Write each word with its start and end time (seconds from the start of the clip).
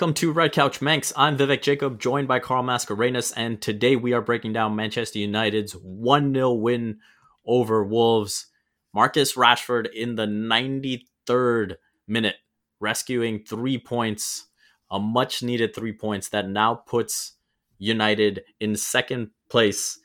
welcome 0.00 0.14
to 0.14 0.32
Red 0.32 0.52
Couch 0.52 0.80
Manx. 0.80 1.12
I'm 1.14 1.36
Vivek 1.36 1.60
Jacob, 1.60 2.00
joined 2.00 2.26
by 2.26 2.38
Carl 2.38 2.62
Mascarenas, 2.62 3.34
and 3.36 3.60
today 3.60 3.96
we 3.96 4.14
are 4.14 4.22
breaking 4.22 4.54
down 4.54 4.74
Manchester 4.74 5.18
United's 5.18 5.74
1 5.74 6.32
0 6.32 6.54
win 6.54 7.00
over 7.44 7.84
Wolves. 7.84 8.46
Marcus 8.94 9.34
Rashford 9.34 9.92
in 9.92 10.14
the 10.14 10.24
93rd 10.24 11.74
minute, 12.08 12.36
rescuing 12.80 13.44
three 13.44 13.76
points, 13.76 14.46
a 14.90 14.98
much 14.98 15.42
needed 15.42 15.74
three 15.74 15.92
points 15.92 16.30
that 16.30 16.48
now 16.48 16.76
puts 16.76 17.34
United 17.76 18.40
in 18.58 18.76
second 18.76 19.28
place, 19.50 19.98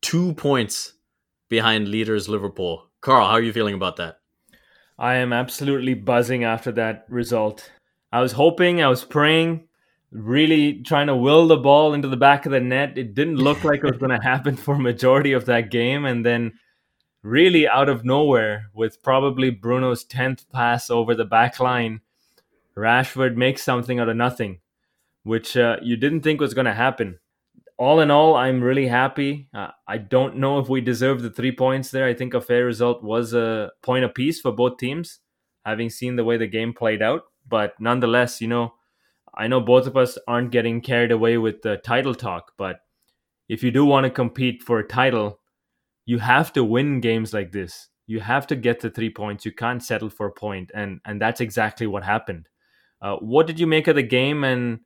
two 0.00 0.32
points 0.32 0.94
behind 1.50 1.88
leaders 1.88 2.30
Liverpool. 2.30 2.88
Carl, 3.02 3.26
how 3.26 3.32
are 3.32 3.42
you 3.42 3.52
feeling 3.52 3.74
about 3.74 3.96
that? 3.96 4.20
I 4.98 5.16
am 5.16 5.34
absolutely 5.34 5.92
buzzing 5.92 6.44
after 6.44 6.72
that 6.72 7.04
result. 7.10 7.70
I 8.12 8.20
was 8.20 8.32
hoping, 8.32 8.82
I 8.82 8.88
was 8.88 9.04
praying, 9.04 9.68
really 10.10 10.82
trying 10.82 11.08
to 11.08 11.16
will 11.16 11.46
the 11.46 11.56
ball 11.56 11.94
into 11.94 12.08
the 12.08 12.16
back 12.16 12.46
of 12.46 12.52
the 12.52 12.60
net. 12.60 12.96
It 12.96 13.14
didn't 13.14 13.36
look 13.36 13.64
like 13.64 13.80
it 13.80 13.90
was 13.90 13.98
going 13.98 14.10
to 14.18 14.26
happen 14.26 14.56
for 14.56 14.76
majority 14.76 15.32
of 15.32 15.46
that 15.46 15.70
game. 15.70 16.04
And 16.04 16.24
then, 16.24 16.52
really 17.22 17.68
out 17.68 17.88
of 17.88 18.04
nowhere, 18.04 18.70
with 18.72 19.02
probably 19.02 19.50
Bruno's 19.50 20.04
10th 20.04 20.46
pass 20.52 20.90
over 20.90 21.14
the 21.14 21.24
back 21.24 21.60
line, 21.60 22.00
Rashford 22.76 23.36
makes 23.36 23.62
something 23.62 23.98
out 23.98 24.08
of 24.08 24.16
nothing, 24.16 24.60
which 25.24 25.56
uh, 25.56 25.76
you 25.82 25.96
didn't 25.96 26.22
think 26.22 26.40
was 26.40 26.54
going 26.54 26.66
to 26.66 26.74
happen 26.74 27.18
all 27.78 28.00
in 28.00 28.10
all, 28.10 28.34
I'm 28.34 28.60
really 28.60 28.88
happy. 28.88 29.48
Uh, 29.54 29.68
I 29.86 29.98
don't 29.98 30.36
know 30.36 30.58
if 30.58 30.68
we 30.68 30.80
deserve 30.80 31.22
the 31.22 31.30
three 31.30 31.52
points 31.52 31.90
there. 31.90 32.06
I 32.06 32.12
think 32.12 32.34
a 32.34 32.40
fair 32.40 32.64
result 32.64 33.04
was 33.04 33.32
a 33.32 33.70
point 33.82 34.04
apiece 34.04 34.40
for 34.40 34.50
both 34.50 34.78
teams, 34.78 35.20
having 35.64 35.88
seen 35.88 36.16
the 36.16 36.24
way 36.24 36.36
the 36.36 36.48
game 36.48 36.72
played 36.72 37.02
out. 37.02 37.22
But 37.48 37.80
nonetheless, 37.80 38.40
you 38.40 38.48
know, 38.48 38.74
I 39.34 39.46
know 39.46 39.60
both 39.60 39.86
of 39.86 39.96
us 39.96 40.18
aren't 40.26 40.50
getting 40.50 40.80
carried 40.80 41.12
away 41.12 41.38
with 41.38 41.62
the 41.62 41.76
title 41.76 42.14
talk, 42.14 42.52
but 42.56 42.80
if 43.48 43.62
you 43.62 43.70
do 43.70 43.84
want 43.84 44.04
to 44.04 44.10
compete 44.10 44.62
for 44.62 44.78
a 44.78 44.86
title, 44.86 45.40
you 46.04 46.18
have 46.18 46.52
to 46.54 46.64
win 46.64 47.00
games 47.00 47.32
like 47.32 47.52
this. 47.52 47.88
You 48.06 48.20
have 48.20 48.46
to 48.48 48.56
get 48.56 48.80
the 48.80 48.90
three 48.90 49.10
points. 49.10 49.44
You 49.44 49.52
can't 49.52 49.82
settle 49.82 50.10
for 50.10 50.26
a 50.26 50.32
point, 50.32 50.70
and 50.74 51.00
and 51.04 51.20
that's 51.20 51.40
exactly 51.40 51.86
what 51.86 52.04
happened. 52.04 52.48
Uh, 53.00 53.16
what 53.16 53.46
did 53.46 53.60
you 53.60 53.66
make 53.66 53.86
of 53.86 53.96
the 53.96 54.02
game, 54.02 54.44
and 54.44 54.80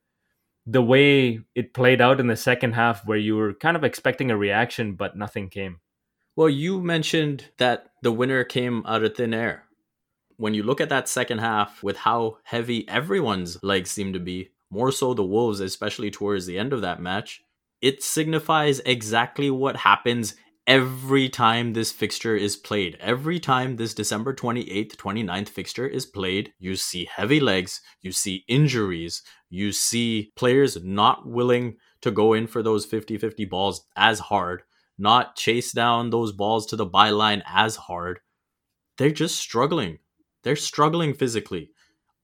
the 0.66 0.82
way 0.82 1.40
it 1.54 1.74
played 1.74 2.00
out 2.00 2.20
in 2.20 2.28
the 2.28 2.36
second 2.36 2.72
half 2.72 3.04
where 3.06 3.18
you 3.18 3.36
were 3.36 3.54
kind 3.54 3.76
of 3.76 3.84
expecting 3.84 4.30
a 4.30 4.36
reaction 4.36 4.94
but 4.94 5.16
nothing 5.16 5.48
came 5.48 5.80
well 6.36 6.48
you 6.48 6.80
mentioned 6.80 7.50
that 7.58 7.90
the 8.02 8.12
winner 8.12 8.44
came 8.44 8.84
out 8.86 9.02
of 9.02 9.16
thin 9.16 9.34
air 9.34 9.64
when 10.42 10.54
you 10.54 10.64
look 10.64 10.80
at 10.80 10.88
that 10.88 11.08
second 11.08 11.38
half 11.38 11.82
with 11.84 11.98
how 11.98 12.36
heavy 12.42 12.88
everyone's 12.88 13.56
legs 13.62 13.92
seem 13.92 14.12
to 14.12 14.18
be 14.18 14.50
more 14.70 14.90
so 14.90 15.14
the 15.14 15.24
wolves 15.34 15.60
especially 15.60 16.10
towards 16.10 16.46
the 16.46 16.58
end 16.58 16.72
of 16.72 16.80
that 16.80 17.00
match 17.00 17.40
it 17.80 18.02
signifies 18.02 18.80
exactly 18.80 19.50
what 19.50 19.76
happens 19.76 20.34
every 20.66 21.28
time 21.28 21.72
this 21.72 21.90
fixture 21.90 22.36
is 22.36 22.56
played. 22.56 22.96
Every 23.00 23.40
time 23.40 23.74
this 23.74 23.94
December 23.94 24.32
28th, 24.32 24.94
29th 24.94 25.48
fixture 25.48 25.86
is 25.86 26.06
played, 26.06 26.52
you 26.60 26.76
see 26.76 27.08
heavy 27.12 27.40
legs, 27.40 27.80
you 28.00 28.12
see 28.12 28.44
injuries, 28.46 29.22
you 29.50 29.72
see 29.72 30.32
players 30.36 30.82
not 30.84 31.26
willing 31.26 31.76
to 32.02 32.12
go 32.12 32.32
in 32.32 32.46
for 32.46 32.62
those 32.62 32.86
50 32.86 33.18
50 33.18 33.44
balls 33.46 33.84
as 33.96 34.20
hard, 34.20 34.62
not 34.96 35.34
chase 35.34 35.72
down 35.72 36.10
those 36.10 36.32
balls 36.32 36.66
to 36.66 36.76
the 36.76 36.86
byline 36.86 37.42
as 37.46 37.76
hard. 37.76 38.20
They're 38.98 39.10
just 39.10 39.36
struggling. 39.36 39.98
They're 40.42 40.56
struggling 40.56 41.14
physically. 41.14 41.70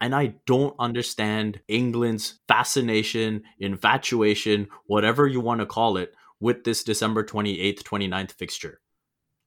And 0.01 0.15
I 0.15 0.35
don't 0.47 0.77
understand 0.79 1.61
England's 1.67 2.41
fascination, 2.47 3.43
infatuation, 3.59 4.69
whatever 4.87 5.27
you 5.27 5.41
want 5.41 5.61
to 5.61 5.67
call 5.67 5.97
it, 5.97 6.15
with 6.41 6.63
this 6.65 6.85
December 6.85 7.25
28th, 7.25 7.83
29th 7.83 8.33
fixture. 8.33 8.81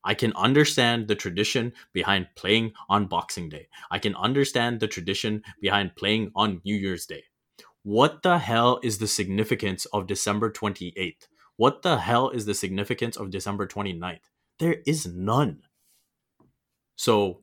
I 0.03 0.13
can 0.13 0.33
understand 0.35 1.07
the 1.07 1.15
tradition 1.15 1.73
behind 1.93 2.27
playing 2.35 2.73
on 2.89 3.05
Boxing 3.05 3.49
Day. 3.49 3.67
I 3.91 3.99
can 3.99 4.15
understand 4.15 4.79
the 4.79 4.87
tradition 4.87 5.43
behind 5.61 5.95
playing 5.95 6.31
on 6.35 6.61
New 6.65 6.75
Year's 6.75 7.05
Day. 7.05 7.23
What 7.83 8.23
the 8.23 8.39
hell 8.39 8.79
is 8.83 8.97
the 8.97 9.07
significance 9.07 9.85
of 9.85 10.07
December 10.07 10.51
28th? 10.51 11.27
What 11.55 11.81
the 11.83 11.99
hell 11.99 12.29
is 12.29 12.45
the 12.45 12.53
significance 12.53 13.15
of 13.15 13.29
December 13.29 13.67
29th? 13.67 14.19
There 14.59 14.77
is 14.85 15.05
none. 15.07 15.61
So, 16.95 17.41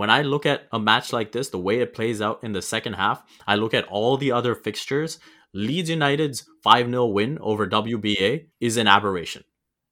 when 0.00 0.08
I 0.08 0.22
look 0.22 0.46
at 0.46 0.66
a 0.72 0.78
match 0.78 1.12
like 1.12 1.32
this, 1.32 1.50
the 1.50 1.58
way 1.58 1.80
it 1.80 1.92
plays 1.92 2.22
out 2.22 2.42
in 2.42 2.52
the 2.52 2.62
second 2.62 2.94
half, 2.94 3.22
I 3.46 3.56
look 3.56 3.74
at 3.74 3.84
all 3.84 4.16
the 4.16 4.32
other 4.32 4.54
fixtures 4.54 5.18
Leeds 5.52 5.90
United's 5.90 6.46
5 6.62 6.86
0 6.86 7.04
win 7.04 7.36
over 7.42 7.66
WBA 7.66 8.46
is 8.60 8.78
an 8.78 8.86
aberration. 8.86 9.44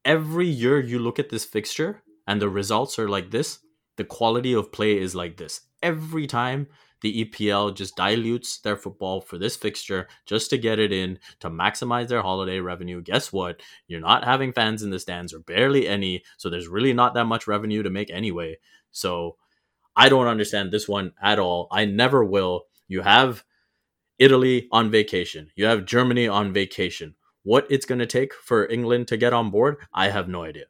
Every 0.06 0.46
year 0.46 0.80
you 0.80 0.98
look 0.98 1.18
at 1.18 1.28
this 1.28 1.44
fixture 1.44 2.02
and 2.26 2.40
the 2.40 2.48
results 2.48 2.98
are 2.98 3.10
like 3.10 3.30
this, 3.30 3.58
the 3.98 4.04
quality 4.04 4.54
of 4.54 4.72
play 4.72 4.98
is 4.98 5.14
like 5.14 5.36
this. 5.36 5.60
Every 5.82 6.26
time 6.26 6.68
the 7.02 7.26
EPL 7.26 7.76
just 7.76 7.94
dilutes 7.94 8.60
their 8.60 8.76
football 8.78 9.20
for 9.20 9.36
this 9.36 9.56
fixture 9.56 10.08
just 10.24 10.48
to 10.48 10.56
get 10.56 10.78
it 10.78 10.90
in 10.90 11.18
to 11.40 11.50
maximize 11.50 12.08
their 12.08 12.22
holiday 12.22 12.60
revenue. 12.60 13.02
Guess 13.02 13.30
what? 13.30 13.60
You're 13.88 14.00
not 14.00 14.24
having 14.24 14.54
fans 14.54 14.82
in 14.82 14.88
the 14.88 15.00
stands 15.00 15.34
or 15.34 15.40
barely 15.40 15.86
any, 15.86 16.22
so 16.38 16.48
there's 16.48 16.66
really 16.66 16.94
not 16.94 17.12
that 17.12 17.26
much 17.26 17.46
revenue 17.46 17.82
to 17.82 17.90
make 17.90 18.10
anyway. 18.10 18.56
So 18.90 19.36
I 19.98 20.08
don't 20.08 20.28
understand 20.28 20.70
this 20.70 20.88
one 20.88 21.12
at 21.20 21.40
all. 21.40 21.66
I 21.72 21.84
never 21.84 22.24
will. 22.24 22.66
You 22.86 23.02
have 23.02 23.42
Italy 24.16 24.68
on 24.70 24.92
vacation. 24.92 25.50
You 25.56 25.66
have 25.66 25.84
Germany 25.84 26.28
on 26.28 26.52
vacation. 26.52 27.16
What 27.42 27.66
it's 27.68 27.84
going 27.84 27.98
to 27.98 28.06
take 28.06 28.32
for 28.32 28.68
England 28.68 29.08
to 29.08 29.16
get 29.16 29.32
on 29.32 29.50
board, 29.50 29.78
I 29.92 30.10
have 30.10 30.28
no 30.28 30.44
idea. 30.44 30.66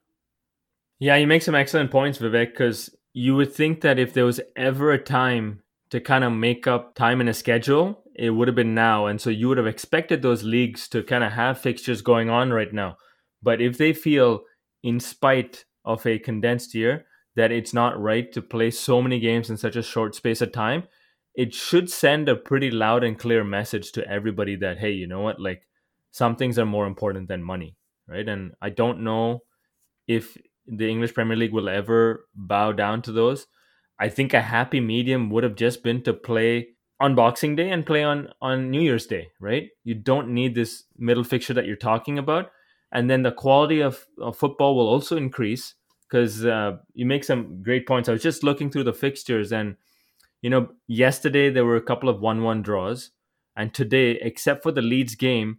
Yeah, 0.98 1.16
you 1.16 1.26
make 1.26 1.42
some 1.42 1.54
excellent 1.54 1.90
points, 1.90 2.18
Vivek, 2.18 2.52
because 2.52 2.96
you 3.12 3.36
would 3.36 3.52
think 3.52 3.82
that 3.82 3.98
if 3.98 4.14
there 4.14 4.24
was 4.24 4.40
ever 4.56 4.92
a 4.92 4.98
time 4.98 5.62
to 5.90 6.00
kind 6.00 6.24
of 6.24 6.32
make 6.32 6.66
up 6.66 6.94
time 6.94 7.20
in 7.20 7.28
a 7.28 7.34
schedule, 7.34 8.02
it 8.14 8.30
would 8.30 8.48
have 8.48 8.54
been 8.54 8.74
now. 8.74 9.06
And 9.06 9.20
so 9.20 9.28
you 9.28 9.48
would 9.48 9.58
have 9.58 9.66
expected 9.66 10.22
those 10.22 10.42
leagues 10.42 10.88
to 10.88 11.02
kind 11.02 11.22
of 11.22 11.32
have 11.32 11.60
fixtures 11.60 12.00
going 12.00 12.30
on 12.30 12.50
right 12.50 12.72
now. 12.72 12.96
But 13.42 13.60
if 13.60 13.76
they 13.76 13.92
feel, 13.92 14.44
in 14.82 15.00
spite 15.00 15.66
of 15.84 16.06
a 16.06 16.18
condensed 16.18 16.74
year, 16.74 17.04
that 17.38 17.52
it's 17.52 17.72
not 17.72 18.00
right 18.00 18.30
to 18.32 18.42
play 18.42 18.70
so 18.70 19.00
many 19.00 19.18
games 19.20 19.48
in 19.50 19.56
such 19.56 19.76
a 19.76 19.82
short 19.82 20.14
space 20.14 20.42
of 20.42 20.52
time, 20.52 20.84
it 21.34 21.54
should 21.54 21.88
send 21.88 22.28
a 22.28 22.36
pretty 22.36 22.70
loud 22.70 23.04
and 23.04 23.18
clear 23.18 23.44
message 23.44 23.92
to 23.92 24.08
everybody 24.08 24.56
that 24.56 24.78
hey 24.78 24.90
you 24.90 25.06
know 25.06 25.20
what? 25.20 25.40
Like 25.40 25.66
some 26.10 26.36
things 26.36 26.58
are 26.58 26.66
more 26.66 26.86
important 26.86 27.28
than 27.28 27.42
money 27.42 27.76
right? 28.08 28.28
And 28.28 28.52
i 28.62 28.70
don't 28.70 29.00
know 29.00 29.42
if 30.06 30.36
the 30.66 30.88
english 30.88 31.14
premier 31.14 31.36
league 31.36 31.52
will 31.52 31.68
ever 31.68 32.26
bow 32.34 32.72
down 32.72 33.02
to 33.02 33.12
those. 33.12 33.46
I 34.00 34.08
think 34.08 34.32
a 34.32 34.40
happy 34.40 34.80
medium 34.80 35.30
would 35.30 35.44
have 35.44 35.56
just 35.56 35.82
been 35.82 36.02
to 36.04 36.14
play 36.14 36.68
on 37.00 37.14
boxing 37.14 37.56
day 37.56 37.70
and 37.70 37.86
play 37.86 38.02
on 38.02 38.28
on 38.40 38.70
new 38.70 38.80
year's 38.80 39.06
day 39.06 39.28
right? 39.40 39.68
You 39.84 39.94
don't 39.94 40.28
need 40.30 40.54
this 40.54 40.84
middle 40.96 41.24
fixture 41.24 41.54
that 41.54 41.66
you're 41.66 41.76
talking 41.76 42.18
about. 42.18 42.50
And 42.90 43.10
then 43.10 43.22
the 43.22 43.32
quality 43.32 43.80
of, 43.82 44.06
of 44.18 44.38
football 44.38 44.74
will 44.74 44.88
also 44.88 45.16
increase 45.18 45.74
because 46.08 46.44
uh, 46.44 46.76
you 46.94 47.04
make 47.04 47.24
some 47.24 47.62
great 47.62 47.86
points 47.86 48.08
i 48.08 48.12
was 48.12 48.22
just 48.22 48.42
looking 48.42 48.70
through 48.70 48.84
the 48.84 48.92
fixtures 48.92 49.52
and 49.52 49.76
you 50.42 50.50
know, 50.50 50.68
yesterday 50.86 51.50
there 51.50 51.64
were 51.64 51.76
a 51.76 51.82
couple 51.82 52.08
of 52.08 52.20
1 52.20 52.42
1 52.42 52.62
draws, 52.62 53.10
and 53.56 53.74
today, 53.74 54.12
except 54.22 54.62
for 54.62 54.70
the 54.70 54.82
Leeds 54.82 55.14
game, 55.14 55.58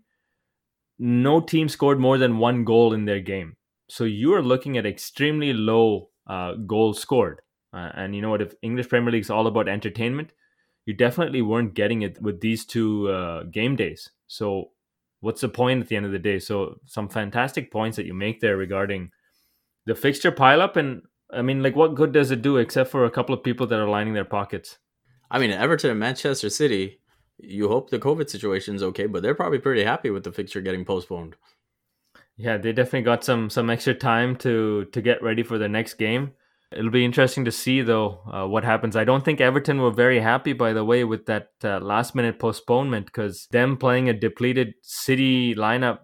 no 0.98 1.42
team 1.42 1.68
scored 1.68 2.00
more 2.00 2.18
than 2.18 2.38
one 2.38 2.64
goal 2.64 2.94
in 2.94 3.06
their 3.06 3.20
game. 3.20 3.58
So 3.90 4.04
you 4.04 4.34
are 4.34 4.42
looking 4.42 4.78
at 4.78 4.86
extremely 4.86 5.54
low 5.54 6.10
uh, 6.28 6.54
goals 6.54 7.00
scored. 7.00 7.42
Uh, 7.74 7.90
and 7.96 8.16
you 8.16 8.22
know 8.22 8.30
what? 8.30 8.42
If 8.42 8.54
English 8.62 8.90
Premier 8.90 9.12
League 9.12 9.22
is 9.22 9.30
all 9.30 9.48
about 9.48 9.68
entertainment, 9.68 10.34
you 10.86 10.94
definitely 10.94 11.42
weren't 11.42 11.74
getting 11.74 12.02
it 12.02 12.22
with 12.22 12.42
these 12.42 12.66
two 12.66 13.10
uh, 13.10 13.44
game 13.44 13.76
days. 13.76 14.10
So 14.28 14.72
what's 15.22 15.42
the 15.42 15.50
point 15.50 15.82
at 15.82 15.88
the 15.88 15.96
end 15.96 16.06
of 16.06 16.12
the 16.12 16.20
day? 16.20 16.40
So 16.40 16.80
some 16.86 17.10
fantastic 17.10 17.72
points 17.72 17.98
that 17.98 18.06
you 18.06 18.14
make 18.14 18.40
there 18.40 18.58
regarding 18.58 19.12
the 19.86 19.96
fixture 19.96 20.32
pileup 20.32 20.76
and 20.76 21.02
I 21.32 21.42
mean, 21.42 21.62
like, 21.62 21.76
what 21.76 21.96
good 21.96 22.12
does 22.12 22.32
it 22.32 22.42
do 22.42 22.58
except 22.58 22.90
for 22.90 23.06
a 23.06 23.12
couple 23.12 23.36
of 23.36 23.44
people 23.44 23.68
that 23.68 23.80
are 23.80 23.90
lining 23.90 24.14
their 24.14 24.26
pockets? 24.26 24.80
I 25.30 25.38
mean, 25.38 25.52
Everton 25.52 25.92
and 25.92 26.00
Manchester 26.00 26.50
City, 26.50 27.02
you 27.38 27.68
hope 27.68 27.90
the 27.90 28.00
COVID 28.00 28.30
situation 28.30 28.76
is 28.76 28.84
okay, 28.84 29.06
but 29.06 29.22
they're 29.22 29.36
probably 29.36 29.60
pretty 29.60 29.84
happy 29.84 30.10
with 30.10 30.24
the 30.24 30.32
fixture 30.32 30.62
getting 30.62 30.86
postponed. 30.86 31.36
Yeah, 32.36 32.58
they 32.58 32.72
definitely 32.72 33.02
got 33.02 33.24
some 33.24 33.50
some 33.50 33.70
extra 33.70 33.94
time 33.94 34.36
to 34.38 34.86
to 34.86 35.02
get 35.02 35.22
ready 35.22 35.44
for 35.44 35.58
the 35.58 35.70
next 35.70 35.96
game. 35.96 36.32
It'll 36.72 36.92
be 36.92 37.04
interesting 37.04 37.46
to 37.46 37.52
see 37.52 37.82
though 37.82 38.22
uh, 38.32 38.48
what 38.48 38.64
happens. 38.64 38.96
I 38.96 39.04
don't 39.04 39.26
think 39.26 39.42
Everton 39.42 39.82
were 39.82 39.92
very 39.92 40.20
happy, 40.20 40.54
by 40.54 40.72
the 40.72 40.86
way, 40.86 41.04
with 41.04 41.26
that 41.26 41.50
uh, 41.64 41.80
last 41.80 42.16
minute 42.16 42.40
postponement 42.40 43.08
because 43.08 43.48
them 43.52 43.76
playing 43.76 44.08
a 44.08 44.14
depleted 44.14 44.76
City 44.82 45.54
lineup, 45.54 46.00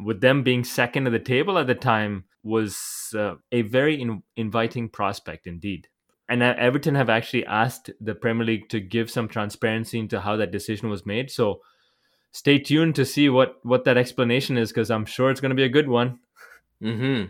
with 0.00 0.20
them 0.20 0.42
being 0.42 0.64
second 0.64 1.06
at 1.06 1.12
the 1.12 1.18
table 1.18 1.58
at 1.58 1.66
the 1.66 1.74
time, 1.74 2.24
was 2.46 3.14
uh, 3.18 3.34
a 3.50 3.62
very 3.62 4.00
in- 4.00 4.22
inviting 4.36 4.88
prospect 4.88 5.46
indeed. 5.46 5.88
and 6.28 6.42
uh, 6.42 6.54
Everton 6.58 6.94
have 6.94 7.08
actually 7.10 7.46
asked 7.46 7.90
the 8.00 8.14
Premier 8.14 8.44
League 8.46 8.68
to 8.70 8.80
give 8.80 9.10
some 9.10 9.28
transparency 9.28 9.98
into 9.98 10.20
how 10.20 10.36
that 10.36 10.50
decision 10.50 10.88
was 10.88 11.06
made. 11.06 11.30
So 11.30 11.60
stay 12.32 12.58
tuned 12.58 12.94
to 12.96 13.04
see 13.04 13.28
what 13.28 13.58
what 13.64 13.84
that 13.84 13.96
explanation 13.96 14.56
is 14.58 14.70
because 14.70 14.90
I'm 14.90 15.06
sure 15.06 15.30
it's 15.30 15.40
going 15.40 15.56
to 15.56 15.62
be 15.62 15.70
a 15.70 15.78
good 15.78 15.88
one. 15.88 16.18
Hmm. 16.80 17.24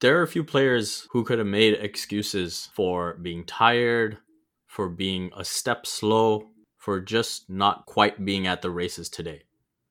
There 0.00 0.18
are 0.18 0.22
a 0.22 0.28
few 0.28 0.44
players 0.44 1.08
who 1.10 1.24
could 1.24 1.38
have 1.38 1.46
made 1.46 1.74
excuses 1.74 2.68
for 2.74 3.14
being 3.14 3.44
tired, 3.44 4.18
for 4.66 4.88
being 4.88 5.30
a 5.36 5.44
step 5.44 5.86
slow, 5.86 6.50
for 6.76 7.00
just 7.00 7.50
not 7.50 7.86
quite 7.86 8.24
being 8.24 8.46
at 8.46 8.62
the 8.62 8.70
races 8.70 9.08
today. 9.08 9.42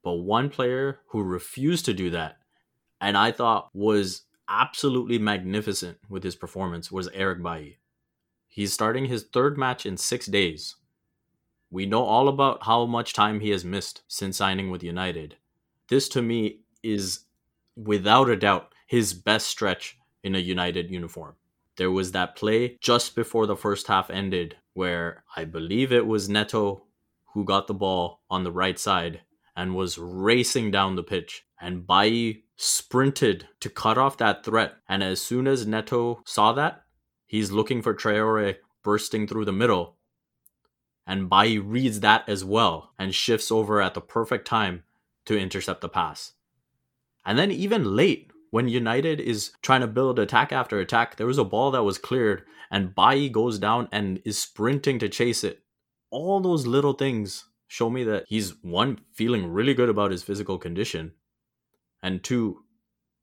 But 0.04 0.14
one 0.14 0.50
player 0.50 1.00
who 1.08 1.24
refused 1.24 1.86
to 1.86 1.94
do 1.94 2.10
that, 2.12 2.38
and 3.02 3.18
I 3.18 3.32
thought 3.34 3.70
was 3.74 4.24
absolutely 4.50 5.18
magnificent 5.18 5.98
with 6.10 6.24
his 6.24 6.36
performance, 6.36 6.92
was 6.92 7.10
Eric 7.14 7.42
Bailly. 7.42 7.78
He's 8.48 8.74
starting 8.74 9.06
his 9.06 9.24
third 9.24 9.58
match 9.58 9.86
in 9.86 9.98
six 9.98 10.26
days. 10.26 10.76
We 11.70 11.86
know 11.86 12.04
all 12.04 12.28
about 12.28 12.64
how 12.64 12.86
much 12.86 13.14
time 13.14 13.40
he 13.40 13.50
has 13.50 13.66
missed 13.66 14.02
since 14.08 14.38
signing 14.38 14.72
with 14.72 14.84
United. 14.84 15.36
This 15.90 16.08
to 16.10 16.22
me 16.22 16.62
is 16.82 17.22
without 17.76 18.30
a 18.30 18.36
doubt 18.36 18.74
his 18.88 19.14
best 19.14 19.48
stretch 19.48 19.98
in 20.24 20.34
a 20.36 20.40
United 20.40 20.90
uniform. 20.90 21.36
There 21.76 21.92
was 21.92 22.12
that 22.14 22.36
play 22.36 22.78
just 22.82 23.16
before 23.16 23.46
the 23.46 23.56
first 23.56 23.88
half 23.88 24.10
ended 24.10 24.56
where 24.74 25.24
I 25.36 25.44
believe 25.46 25.92
it 25.92 26.08
was 26.08 26.30
Neto 26.30 26.84
who 27.34 27.44
got 27.44 27.68
the 27.68 27.74
ball 27.74 28.22
on 28.30 28.44
the 28.44 28.52
right 28.52 28.80
side 28.80 29.22
and 29.56 29.76
was 29.76 29.98
racing 29.98 30.72
down 30.72 30.96
the 30.96 31.04
pitch. 31.04 31.47
And 31.60 31.88
Bailly 31.88 32.44
sprinted 32.56 33.48
to 33.60 33.70
cut 33.70 33.98
off 33.98 34.18
that 34.18 34.44
threat. 34.44 34.76
And 34.88 35.04
as 35.04 35.22
soon 35.22 35.48
as 35.48 35.66
Neto 35.66 36.22
saw 36.26 36.54
that, 36.54 36.84
he's 37.26 37.52
looking 37.52 37.82
for 37.82 37.94
Traore 37.94 38.58
bursting 38.84 39.28
through 39.28 39.46
the 39.46 39.52
middle. 39.52 39.96
And 41.06 41.30
Bailly 41.30 41.60
reads 41.60 42.02
that 42.02 42.28
as 42.28 42.44
well 42.44 42.92
and 43.00 43.14
shifts 43.14 43.52
over 43.52 43.82
at 43.82 43.94
the 43.94 44.02
perfect 44.02 44.48
time 44.48 44.84
to 45.26 45.38
intercept 45.38 45.82
the 45.82 45.90
pass. 45.90 46.34
And 47.26 47.38
then 47.38 47.52
even 47.52 47.96
late, 47.96 48.32
when 48.52 48.68
United 48.68 49.20
is 49.20 49.52
trying 49.62 49.82
to 49.82 49.88
build 49.88 50.20
attack 50.20 50.52
after 50.52 50.80
attack, 50.80 51.18
there 51.18 51.28
was 51.28 51.38
a 51.38 51.44
ball 51.44 51.72
that 51.72 51.84
was 51.84 51.98
cleared 51.98 52.44
and 52.72 52.96
Bailly 52.96 53.30
goes 53.30 53.60
down 53.60 53.88
and 53.92 54.22
is 54.26 54.40
sprinting 54.40 55.00
to 55.00 55.10
chase 55.10 55.44
it. 55.44 55.64
All 56.10 56.40
those 56.40 56.66
little 56.66 56.94
things 56.94 57.46
show 57.68 57.90
me 57.90 58.04
that 58.06 58.26
he's 58.28 58.54
one 58.64 59.00
feeling 59.12 59.52
really 59.52 59.74
good 59.74 59.90
about 59.90 60.12
his 60.12 60.24
physical 60.24 60.58
condition 60.58 61.14
and 62.02 62.24
two 62.24 62.64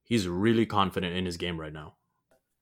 he's 0.05 0.29
really 0.29 0.67
confident 0.67 1.17
in 1.17 1.25
his 1.25 1.37
game 1.37 1.59
right 1.59 1.73
now. 1.73 1.95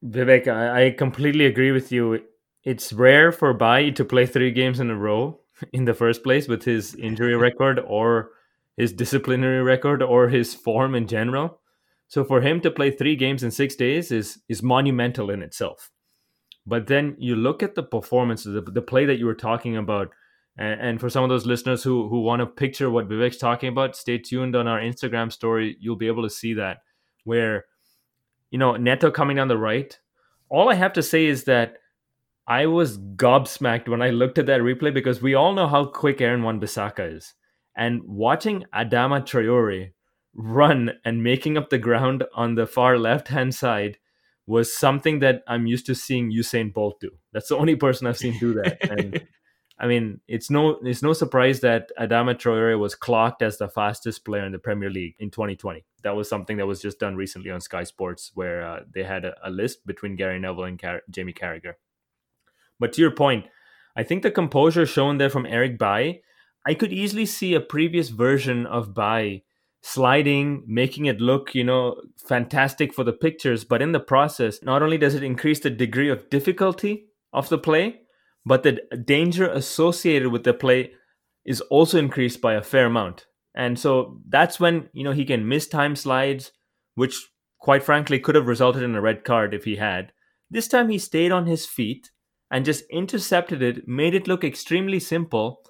Vivek, 0.05 0.49
I, 0.49 0.87
I 0.87 0.91
completely 0.91 1.47
agree 1.47 1.73
with 1.73 1.93
you. 1.93 2.23
It's 2.65 2.93
rare 2.93 3.33
for 3.33 3.53
Bailly 3.53 3.93
to 3.93 4.05
play 4.05 4.27
three 4.27 4.53
games 4.53 4.81
in 4.81 4.91
a 4.91 4.97
row 4.97 5.41
in 5.73 5.85
the 5.85 5.95
first 5.95 6.23
place 6.23 6.49
with 6.49 6.65
his 6.65 6.95
injury 6.95 7.37
record 7.49 7.81
or 7.81 8.31
his 8.77 8.93
disciplinary 8.93 9.63
record 9.63 10.03
or 10.03 10.29
his 10.29 10.55
form 10.55 10.95
in 10.95 11.07
general. 11.07 11.61
So 12.09 12.25
for 12.25 12.41
him 12.41 12.61
to 12.61 12.71
play 12.71 12.91
three 12.91 13.17
games 13.17 13.43
in 13.43 13.51
six 13.51 13.75
days 13.75 14.13
is 14.13 14.41
is 14.49 14.63
monumental 14.63 15.31
in 15.31 15.43
itself. 15.43 15.91
But 16.67 16.87
then 16.87 17.17
you 17.19 17.35
look 17.35 17.63
at 17.63 17.75
the 17.75 17.83
performance, 17.83 18.45
the, 18.45 18.61
the 18.61 18.83
play 18.83 19.05
that 19.07 19.19
you 19.19 19.27
were 19.27 19.35
talking 19.35 19.77
about, 19.77 20.11
and, 20.57 20.81
and 20.81 21.01
for 21.01 21.09
some 21.09 21.25
of 21.25 21.31
those 21.31 21.47
listeners 21.47 21.83
who 21.83 22.09
who 22.09 22.21
want 22.21 22.41
to 22.41 22.47
picture 22.47 22.91
what 22.91 23.09
Vivek's 23.09 23.39
talking 23.39 23.69
about, 23.69 23.97
stay 23.97 24.19
tuned 24.19 24.55
on 24.55 24.67
our 24.67 24.81
Instagram 24.81 25.33
story. 25.33 25.77
You'll 25.81 25.97
be 25.97 26.07
able 26.07 26.23
to 26.23 26.31
see 26.31 26.55
that 26.55 26.79
where 27.25 27.65
you 28.51 28.59
know 28.59 28.77
Neto 28.77 29.11
coming 29.11 29.37
down 29.37 29.49
the 29.49 29.59
right. 29.59 29.99
All 30.49 30.69
I 30.69 30.75
have 30.75 30.93
to 30.95 31.03
say 31.03 31.27
is 31.27 31.45
that 31.45 31.77
I 32.47 32.67
was 32.67 32.99
gobsmacked 32.99 33.89
when 33.89 34.03
I 34.03 34.11
looked 34.11 34.39
at 34.39 34.47
that 34.47 34.61
replay 34.61 34.93
because 34.93 35.23
we 35.23 35.35
all 35.35 35.55
know 35.55 35.69
how 35.69 35.87
quick 35.87 36.21
Aaron 36.21 36.43
Wan-Bissaka 36.43 37.17
is, 37.17 37.35
and 37.77 38.03
watching 38.05 38.65
Adama 38.75 39.23
Traore 39.23 39.93
run 40.35 40.93
and 41.05 41.23
making 41.23 41.57
up 41.57 41.71
the 41.71 41.79
ground 41.79 42.25
on 42.35 42.55
the 42.55 42.67
far 42.67 42.99
left 42.99 43.29
hand 43.29 43.55
side 43.55 43.99
was 44.47 44.75
something 44.75 45.21
that 45.21 45.43
I'm 45.47 45.67
used 45.67 45.87
to 45.87 45.95
seeing 45.95 46.33
Usain 46.33 46.73
Bolt 46.73 47.01
do. 47.01 47.11
That's 47.33 47.49
the 47.49 47.57
only 47.57 47.77
person 47.77 48.07
I've 48.07 48.19
seen 48.19 48.39
do 48.39 48.55
that. 48.55 48.91
And 48.91 49.27
I 49.83 49.89
mean, 49.89 50.21
it's 50.29 50.49
no 50.49 50.79
it's 50.85 51.03
no 51.03 51.13
surprise 51.13 51.59
that 51.61 51.91
Adama 51.99 52.37
Traore 52.37 52.79
was 52.79 52.95
clocked 52.95 53.43
as 53.43 53.59
the 53.59 53.69
fastest 53.69 54.25
player 54.25 54.47
in 54.47 54.53
the 54.53 54.59
Premier 54.61 54.89
League 54.89 55.17
in 55.19 55.29
2020. 55.29 55.85
That 56.05 56.15
was 56.15 56.29
something 56.29 56.57
that 56.59 56.67
was 56.67 56.81
just 56.81 57.01
done 57.01 57.17
recently 57.17 57.51
on 57.51 57.61
Sky 57.61 57.83
Sports, 57.83 58.31
where 58.35 58.65
uh, 58.65 58.81
they 58.95 59.03
had 59.03 59.25
a, 59.25 59.35
a, 59.43 59.51
list 59.51 59.85
between 59.85 60.15
Gary 60.15 60.39
Neville 60.39 60.65
and 60.65 60.81
Car- 60.81 61.03
Jamie 61.11 61.33
Carragher. 61.33 61.75
But 62.79 62.93
to 62.93 63.01
your 63.01 63.11
point, 63.11 63.47
I 63.97 64.05
think 64.05 64.23
the 64.23 64.31
composure 64.31 64.87
shown 64.87 65.19
there 65.19 65.31
from 65.31 65.47
Eric 65.47 65.81
Bailly, 65.81 66.23
I 66.65 66.75
could 66.75 66.93
easily 66.93 67.27
see 67.27 67.55
a 67.55 67.61
previous 67.61 68.11
version 68.11 68.67
of 68.67 68.95
Bailly 68.95 69.45
sliding, 69.81 70.63
making 70.69 71.07
it 71.07 71.21
look, 71.21 71.57
you 71.57 71.65
know, 71.65 72.01
fantastic 72.17 72.95
for 72.95 73.03
the 73.03 73.13
pictures. 73.13 73.65
But 73.65 73.83
in 73.83 73.91
the 73.91 73.99
process, 73.99 74.63
not 74.63 74.81
only 74.81 74.97
does 74.97 75.17
it 75.17 75.25
increase 75.25 75.59
the 75.59 75.71
degree 75.71 76.09
of 76.09 76.31
difficulty 76.31 77.09
of 77.33 77.49
the 77.49 77.59
play, 77.59 78.02
but 78.45 78.63
the 78.63 78.81
danger 79.05 79.49
associated 79.49 80.29
with 80.29 80.45
the 80.45 80.55
play 80.55 80.93
is 81.45 81.61
also 81.63 81.99
increased 81.99 82.41
by 82.41 82.55
a 82.55 82.63
fair 82.63 82.87
amount. 82.87 83.27
And 83.55 83.79
so 83.79 84.21
that's 84.29 84.59
when, 84.59 84.89
you 84.93 85.05
know, 85.05 85.13
he 85.13 85.25
can 85.25 85.47
miss 85.49 85.69
time 85.69 85.97
slides, 85.97 86.53
which 86.95 87.29
quite 87.61 87.83
frankly 87.83 88.19
could 88.19 88.35
have 88.35 88.47
resulted 88.47 88.83
in 88.83 88.95
a 88.95 89.01
red 89.01 89.25
card 89.25 89.55
if 89.55 89.65
he 89.65 89.77
had. 89.77 90.13
This 90.51 90.69
time 90.69 90.89
he 90.89 90.99
stayed 90.99 91.33
on 91.33 91.47
his 91.47 91.67
feet 91.67 92.11
and 92.51 92.65
just 92.65 92.85
intercepted 92.91 93.63
it, 93.63 93.87
made 93.89 94.15
it 94.15 94.27
look 94.29 94.45
extremely 94.45 95.01
simple 95.01 95.63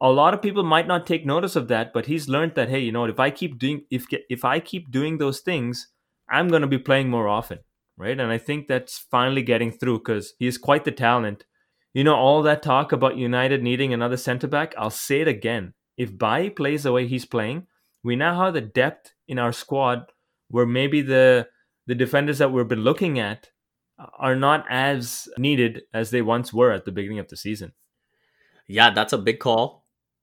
a 0.00 0.10
lot 0.10 0.34
of 0.34 0.42
people 0.42 0.64
might 0.64 0.88
not 0.88 1.06
take 1.06 1.24
notice 1.24 1.54
of 1.54 1.68
that 1.68 1.92
but 1.92 2.06
he's 2.06 2.28
learned 2.28 2.54
that 2.56 2.68
hey 2.68 2.80
you 2.80 2.92
know 2.92 3.04
if 3.04 3.20
i 3.20 3.30
keep 3.30 3.58
doing 3.58 3.84
if 3.90 4.06
if 4.28 4.44
i 4.44 4.58
keep 4.58 4.90
doing 4.90 5.18
those 5.18 5.40
things 5.40 5.88
i'm 6.28 6.48
going 6.48 6.62
to 6.62 6.68
be 6.68 6.78
playing 6.78 7.08
more 7.08 7.28
often 7.28 7.58
right 7.96 8.18
and 8.18 8.30
i 8.32 8.36
think 8.38 8.66
that's 8.66 8.98
finally 8.98 9.42
getting 9.42 9.70
through 9.70 9.98
because 9.98 10.34
he 10.38 10.44
he's 10.44 10.58
quite 10.58 10.84
the 10.84 10.90
talent 10.90 11.44
you 11.94 12.04
know 12.04 12.14
all 12.14 12.42
that 12.42 12.62
talk 12.62 12.92
about 12.92 13.16
united 13.16 13.62
needing 13.62 13.92
another 13.92 14.16
center 14.16 14.46
back 14.46 14.74
i'll 14.76 14.90
say 14.90 15.20
it 15.20 15.28
again 15.28 15.74
if 15.96 16.16
Bailly 16.16 16.50
plays 16.50 16.84
the 16.84 16.92
way 16.92 17.06
he's 17.06 17.26
playing 17.26 17.66
we 18.02 18.16
now 18.16 18.42
have 18.42 18.54
the 18.54 18.60
depth 18.60 19.12
in 19.28 19.38
our 19.38 19.52
squad 19.52 20.04
where 20.48 20.66
maybe 20.66 21.02
the 21.02 21.48
the 21.86 21.94
defenders 21.94 22.38
that 22.38 22.52
we've 22.52 22.68
been 22.68 22.84
looking 22.84 23.18
at 23.18 23.50
are 24.18 24.36
not 24.36 24.64
as 24.68 25.28
needed 25.38 25.82
as 25.92 26.10
they 26.10 26.22
once 26.22 26.52
were 26.52 26.72
at 26.72 26.84
the 26.84 26.92
beginning 26.92 27.18
of 27.18 27.28
the 27.28 27.36
season 27.36 27.72
yeah 28.66 28.90
that's 28.90 29.12
a 29.12 29.18
big 29.18 29.38
call 29.38 29.82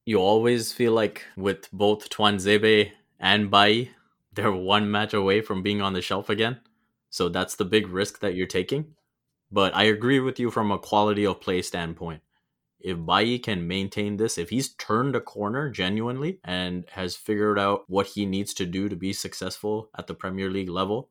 you 0.09 0.17
always 0.17 0.73
feel 0.73 0.93
like 0.93 1.25
with 1.37 1.69
both 1.71 2.09
Tuanzebe 2.09 2.91
and 3.19 3.51
Bailly, 3.51 3.91
they're 4.33 4.51
one 4.51 4.89
match 4.89 5.13
away 5.13 5.41
from 5.41 5.61
being 5.61 5.83
on 5.83 5.93
the 5.93 6.01
shelf 6.01 6.31
again. 6.31 6.59
So 7.11 7.29
that's 7.29 7.55
the 7.55 7.65
big 7.65 7.87
risk 7.87 8.19
that 8.21 8.33
you're 8.33 8.47
taking. 8.47 8.95
But 9.51 9.75
I 9.75 9.83
agree 9.83 10.19
with 10.19 10.39
you 10.39 10.51
from 10.51 10.71
a 10.71 10.79
quality 10.79 11.25
of 11.25 11.41
play 11.41 11.61
standpoint. 11.61 12.21
If 12.79 12.97
Bailly 12.97 13.39
can 13.39 13.67
maintain 13.67 14.17
this, 14.17 14.37
if 14.37 14.49
he's 14.49 14.73
turned 14.75 15.15
a 15.15 15.21
corner 15.21 15.69
genuinely 15.69 16.39
and 16.45 16.85
has 16.91 17.15
figured 17.15 17.59
out 17.59 17.83
what 17.87 18.07
he 18.07 18.25
needs 18.25 18.53
to 18.55 18.65
do 18.65 18.87
to 18.87 18.95
be 18.95 19.11
successful 19.11 19.89
at 19.97 20.07
the 20.07 20.13
Premier 20.13 20.49
League 20.49 20.69
level, 20.69 21.09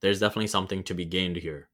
there's 0.00 0.20
definitely 0.20 0.46
something 0.46 0.82
to 0.84 0.94
be 0.94 1.04
gained 1.04 1.36
here. 1.36 1.68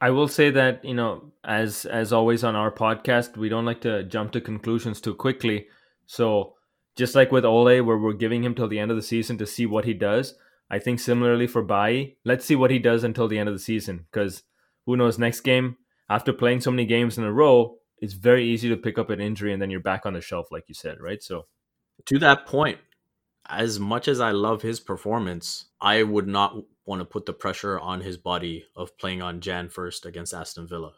I 0.00 0.10
will 0.10 0.28
say 0.28 0.50
that, 0.50 0.84
you 0.84 0.94
know, 0.94 1.32
as 1.44 1.84
as 1.84 2.12
always 2.12 2.42
on 2.42 2.56
our 2.56 2.70
podcast, 2.70 3.36
we 3.36 3.48
don't 3.48 3.66
like 3.66 3.82
to 3.82 4.04
jump 4.04 4.32
to 4.32 4.40
conclusions 4.40 5.00
too 5.00 5.14
quickly. 5.14 5.66
So 6.06 6.54
just 6.96 7.14
like 7.14 7.30
with 7.30 7.44
Ole, 7.44 7.82
where 7.82 7.98
we're 7.98 8.12
giving 8.14 8.42
him 8.42 8.54
till 8.54 8.68
the 8.68 8.78
end 8.78 8.90
of 8.90 8.96
the 8.96 9.02
season 9.02 9.36
to 9.38 9.46
see 9.46 9.66
what 9.66 9.84
he 9.84 9.94
does, 9.94 10.34
I 10.70 10.78
think 10.78 11.00
similarly 11.00 11.46
for 11.46 11.62
Bailly, 11.62 12.18
let's 12.24 12.44
see 12.44 12.56
what 12.56 12.70
he 12.70 12.78
does 12.78 13.04
until 13.04 13.28
the 13.28 13.38
end 13.38 13.48
of 13.48 13.54
the 13.54 13.58
season. 13.58 14.06
Because 14.10 14.42
who 14.86 14.96
knows, 14.96 15.18
next 15.18 15.40
game, 15.40 15.76
after 16.08 16.32
playing 16.32 16.60
so 16.60 16.70
many 16.70 16.84
games 16.84 17.18
in 17.18 17.24
a 17.24 17.32
row, 17.32 17.76
it's 17.98 18.14
very 18.14 18.44
easy 18.44 18.68
to 18.68 18.76
pick 18.76 18.98
up 18.98 19.10
an 19.10 19.20
injury 19.20 19.52
and 19.52 19.60
then 19.60 19.70
you're 19.70 19.80
back 19.80 20.06
on 20.06 20.14
the 20.14 20.20
shelf, 20.20 20.48
like 20.50 20.64
you 20.68 20.74
said, 20.74 21.00
right? 21.00 21.22
So 21.22 21.46
to 22.06 22.18
that 22.18 22.46
point, 22.46 22.78
as 23.48 23.78
much 23.78 24.08
as 24.08 24.20
I 24.20 24.30
love 24.30 24.62
his 24.62 24.80
performance, 24.80 25.66
I 25.80 26.02
would 26.02 26.26
not 26.26 26.56
want 26.86 27.00
to 27.00 27.04
put 27.04 27.26
the 27.26 27.32
pressure 27.32 27.78
on 27.78 28.00
his 28.00 28.16
body 28.16 28.64
of 28.74 28.96
playing 28.98 29.22
on 29.22 29.40
Jan 29.40 29.68
first 29.68 30.06
against 30.06 30.34
Aston 30.34 30.66
Villa. 30.66 30.92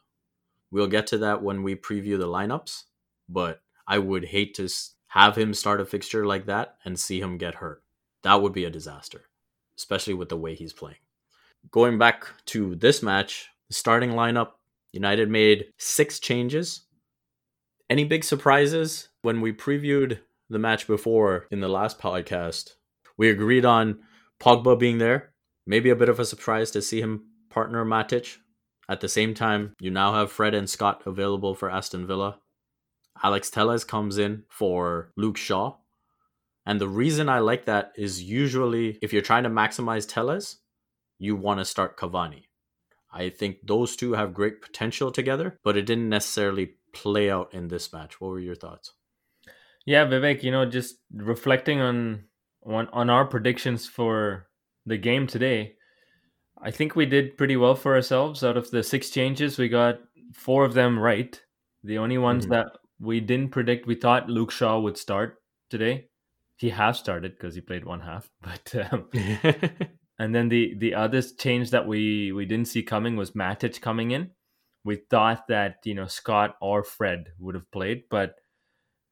We'll 0.71 0.87
get 0.87 1.07
to 1.09 1.19
that 1.19 1.43
when 1.43 1.63
we 1.63 1.75
preview 1.75 2.19
the 2.19 2.29
lineups, 2.29 2.85
but 3.29 3.61
I 3.87 3.99
would 3.99 4.27
hate 4.27 4.55
to 4.55 4.69
have 5.09 5.37
him 5.37 5.53
start 5.53 5.81
a 5.81 5.85
fixture 5.85 6.25
like 6.25 6.47
that 6.47 6.77
and 6.85 6.99
see 6.99 7.21
him 7.21 7.37
get 7.37 7.57
hurt. 7.57 7.83
That 8.23 8.41
would 8.41 8.53
be 8.53 8.65
a 8.65 8.71
disaster, 8.71 9.25
especially 9.77 10.15
with 10.15 10.31
the 10.31 10.39
way 10.39 10.55
he's 10.55 10.73
playing. 10.73 10.97
Going 11.71 11.99
back 11.99 12.27
to 12.47 12.75
this 12.77 13.03
match, 13.03 13.51
starting 13.73 14.11
lineup, 14.11 14.53
United 14.93 15.31
made 15.31 15.67
six 15.79 16.21
changes. 16.21 16.83
Any 17.89 18.05
big 18.05 18.25
surprises? 18.25 19.09
When 19.23 19.41
we 19.41 19.53
previewed 19.53 20.19
the 20.51 20.59
match 20.59 20.87
before 20.87 21.47
in 21.51 21.61
the 21.61 21.69
last 21.69 21.99
podcast, 21.99 22.73
we 23.17 23.31
agreed 23.31 23.65
on 23.65 24.01
Pogba 24.41 24.79
being 24.79 24.99
there. 24.99 25.33
Maybe 25.67 25.91
a 25.91 25.97
bit 25.97 26.09
of 26.09 26.19
a 26.19 26.25
surprise 26.25 26.71
to 26.73 26.83
see 26.83 27.01
him 27.01 27.25
partner 27.51 27.85
Matic 27.85 28.39
At 28.89 29.01
the 29.01 29.09
same 29.09 29.35
time, 29.35 29.75
you 29.81 29.91
now 29.91 30.15
have 30.15 30.33
Fred 30.33 30.55
and 30.55 30.69
Scott 30.69 31.03
available 31.07 31.55
for 31.55 31.71
Aston 31.71 32.07
Villa. 32.07 32.39
Alex 33.23 33.51
Telles 33.51 33.85
comes 33.85 34.19
in 34.19 34.45
for 34.49 35.13
Luke 35.17 35.37
Shaw. 35.37 35.77
And 36.67 36.81
the 36.81 36.89
reason 36.89 37.29
I 37.29 37.39
like 37.39 37.67
that 37.67 37.93
is 37.97 38.23
usually 38.23 38.99
if 39.03 39.13
you're 39.13 39.23
trying 39.23 39.45
to 39.45 39.51
maximize 39.51 40.09
Telles, 40.09 40.59
you 41.19 41.37
want 41.37 41.61
to 41.61 41.65
start 41.65 41.97
Cavani. 41.97 42.45
I 43.13 43.29
think 43.29 43.59
those 43.67 43.97
two 43.97 44.15
have 44.15 44.35
great 44.35 44.63
potential 44.63 45.13
together, 45.13 45.59
but 45.63 45.77
it 45.77 45.87
didn't 45.87 46.09
necessarily 46.09 46.75
play 46.93 47.31
out 47.31 47.53
in 47.53 47.69
this 47.69 47.93
match. 47.93 48.21
What 48.21 48.29
were 48.29 48.41
your 48.41 48.55
thoughts? 48.55 48.93
Yeah, 49.85 50.07
Vivek, 50.07 50.43
you 50.43 50.51
know, 50.51 50.65
just 50.65 50.97
reflecting 51.13 51.81
on 51.81 52.25
on, 52.65 52.89
on 52.93 53.11
our 53.11 53.25
predictions 53.25 53.87
for 53.89 54.47
the 54.87 54.97
game 54.97 55.27
today, 55.27 55.75
I 56.61 56.71
think 56.71 56.95
we 56.95 57.07
did 57.07 57.37
pretty 57.37 57.57
well 57.57 57.75
for 57.75 57.95
ourselves. 57.95 58.45
Out 58.45 58.57
of 58.57 58.71
the 58.71 58.83
six 58.83 59.11
changes, 59.11 59.59
we 59.59 59.69
got 59.69 59.99
four 60.33 60.65
of 60.65 60.75
them 60.75 60.99
right. 60.99 61.41
The 61.83 61.99
only 61.99 62.19
ones 62.19 62.45
mm-hmm. 62.45 62.53
that 62.53 62.67
we 63.01 63.21
didn't 63.21 63.51
predict, 63.51 63.87
we 63.87 63.97
thought 63.97 64.31
Luke 64.31 64.53
Shaw 64.53 64.79
would 64.79 64.97
start 64.97 65.39
today. 65.71 66.07
He 66.57 66.71
has 66.71 66.99
started 66.99 67.33
because 67.33 67.57
he 67.57 67.61
played 67.61 67.85
one 67.85 68.01
half, 68.01 68.31
but 68.43 68.93
um, 68.93 69.09
and 70.19 70.35
then 70.35 70.49
the 70.49 70.75
the 70.79 70.95
other 70.95 71.23
change 71.23 71.71
that 71.71 71.87
we 71.87 72.33
we 72.33 72.45
didn't 72.47 72.69
see 72.69 72.83
coming 72.83 73.17
was 73.17 73.33
Matic 73.33 73.81
coming 73.81 74.11
in. 74.11 74.31
We 74.85 74.97
thought 74.97 75.47
that 75.49 75.77
you 75.85 75.95
know 75.95 76.07
Scott 76.07 76.57
or 76.61 76.85
Fred 76.85 77.29
would 77.39 77.55
have 77.55 77.71
played, 77.71 78.05
but 78.11 78.37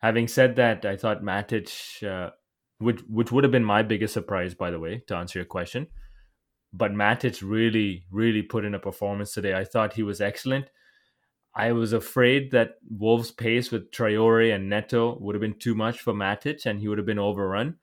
having 0.01 0.29
said 0.29 0.57
that, 0.57 0.85
I 0.85 0.97
thought 0.97 1.23
Matic, 1.23 2.03
uh, 2.03 2.31
which 2.79 3.01
which 3.09 3.33
would 3.33 3.45
have 3.45 3.53
been 3.53 3.65
my 3.65 3.83
biggest 3.83 4.15
surprise, 4.15 4.55
by 4.55 4.71
the 4.71 4.81
way, 4.81 5.03
to 5.07 5.17
answer 5.17 5.39
your 5.39 5.47
question. 5.47 5.87
But 6.73 6.93
Matic 6.93 7.43
really, 7.43 8.05
really 8.11 8.43
put 8.43 8.65
in 8.65 8.75
a 8.75 8.79
performance 8.79 9.33
today. 9.33 9.55
I 9.55 9.65
thought 9.65 9.95
he 9.95 10.03
was 10.03 10.21
excellent. 10.21 10.67
I 11.55 11.73
was 11.73 11.93
afraid 11.93 12.53
that 12.53 12.77
Wolves' 12.89 13.33
pace 13.33 13.73
with 13.73 13.91
Traore 13.91 14.55
and 14.55 14.71
Neto 14.71 15.19
would 15.19 15.35
have 15.35 15.41
been 15.41 15.59
too 15.59 15.75
much 15.75 16.01
for 16.01 16.15
Matic 16.15 16.65
and 16.65 16.81
he 16.81 16.87
would 16.87 16.99
have 16.99 17.07
been 17.07 17.19
overrun. 17.19 17.77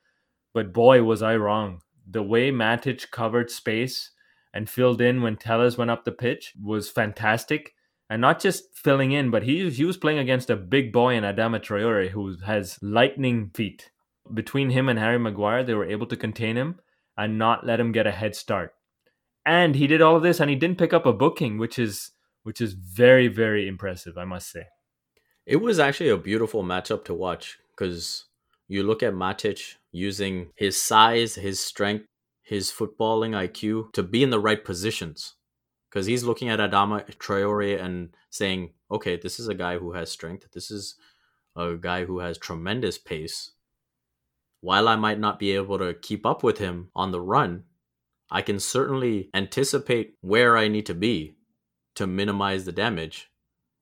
But 0.53 0.71
boy, 0.71 1.03
was 1.03 1.21
I 1.21 1.35
wrong. 1.35 1.81
The 2.09 2.23
way 2.23 2.51
Matic 2.51 3.11
covered 3.11 3.51
space 3.51 4.11
and 4.53 4.69
filled 4.69 5.01
in 5.01 5.21
when 5.21 5.37
Telles 5.37 5.77
went 5.77 5.91
up 5.91 6.05
the 6.05 6.11
pitch 6.11 6.53
was 6.61 6.89
fantastic. 6.89 7.73
And 8.09 8.21
not 8.21 8.39
just 8.39 8.75
filling 8.75 9.11
in, 9.11 9.29
but 9.29 9.43
he, 9.43 9.69
he 9.69 9.83
was 9.83 9.97
playing 9.97 10.19
against 10.19 10.49
a 10.49 10.55
big 10.55 10.93
boy 10.93 11.15
in 11.15 11.23
Adama 11.23 11.59
Traore 11.59 12.09
who 12.09 12.37
has 12.45 12.79
lightning 12.81 13.51
feet. 13.53 13.91
Between 14.33 14.69
him 14.69 14.87
and 14.87 14.97
Harry 14.97 15.19
Maguire, 15.19 15.63
they 15.63 15.73
were 15.73 15.85
able 15.85 16.07
to 16.07 16.15
contain 16.15 16.55
him 16.55 16.79
and 17.17 17.37
not 17.37 17.65
let 17.65 17.79
him 17.79 17.91
get 17.91 18.07
a 18.07 18.11
head 18.11 18.35
start. 18.35 18.73
And 19.45 19.75
he 19.75 19.87
did 19.87 20.01
all 20.01 20.15
of 20.15 20.23
this 20.23 20.39
and 20.39 20.49
he 20.49 20.55
didn't 20.55 20.77
pick 20.77 20.93
up 20.93 21.05
a 21.05 21.13
booking, 21.13 21.57
which 21.57 21.79
is 21.79 22.11
which 22.43 22.61
is 22.61 22.73
very, 22.73 23.27
very 23.27 23.67
impressive, 23.67 24.17
I 24.17 24.23
must 24.23 24.49
say. 24.49 24.67
It 25.45 25.57
was 25.57 25.79
actually 25.79 26.09
a 26.09 26.17
beautiful 26.17 26.63
matchup 26.63 27.03
to 27.05 27.13
watch 27.13 27.57
because 27.71 28.25
you 28.69 28.83
look 28.83 29.03
at 29.03 29.13
Matic 29.13 29.75
using 29.97 30.51
his 30.55 30.81
size, 30.81 31.35
his 31.35 31.59
strength, 31.59 32.05
his 32.43 32.71
footballing 32.71 33.31
IQ 33.31 33.91
to 33.93 34.03
be 34.03 34.23
in 34.23 34.29
the 34.29 34.39
right 34.39 34.63
positions. 34.63 35.33
Because 35.89 36.05
he's 36.05 36.23
looking 36.23 36.49
at 36.49 36.59
Adama 36.59 37.05
Traore 37.17 37.81
and 37.81 38.09
saying, 38.29 38.73
okay, 38.91 39.17
this 39.17 39.39
is 39.39 39.47
a 39.47 39.53
guy 39.53 39.77
who 39.77 39.93
has 39.93 40.11
strength. 40.11 40.47
This 40.53 40.69
is 40.69 40.95
a 41.55 41.75
guy 41.75 42.05
who 42.05 42.19
has 42.19 42.37
tremendous 42.37 42.97
pace. 42.97 43.51
While 44.61 44.87
I 44.87 44.95
might 44.95 45.19
not 45.19 45.39
be 45.39 45.51
able 45.51 45.77
to 45.79 45.93
keep 45.93 46.25
up 46.25 46.43
with 46.43 46.57
him 46.57 46.89
on 46.95 47.11
the 47.11 47.21
run, 47.21 47.63
I 48.29 48.41
can 48.41 48.59
certainly 48.59 49.29
anticipate 49.33 50.15
where 50.21 50.57
I 50.57 50.67
need 50.67 50.85
to 50.87 50.93
be 50.93 51.37
to 51.95 52.05
minimize 52.05 52.65
the 52.65 52.71
damage. 52.71 53.31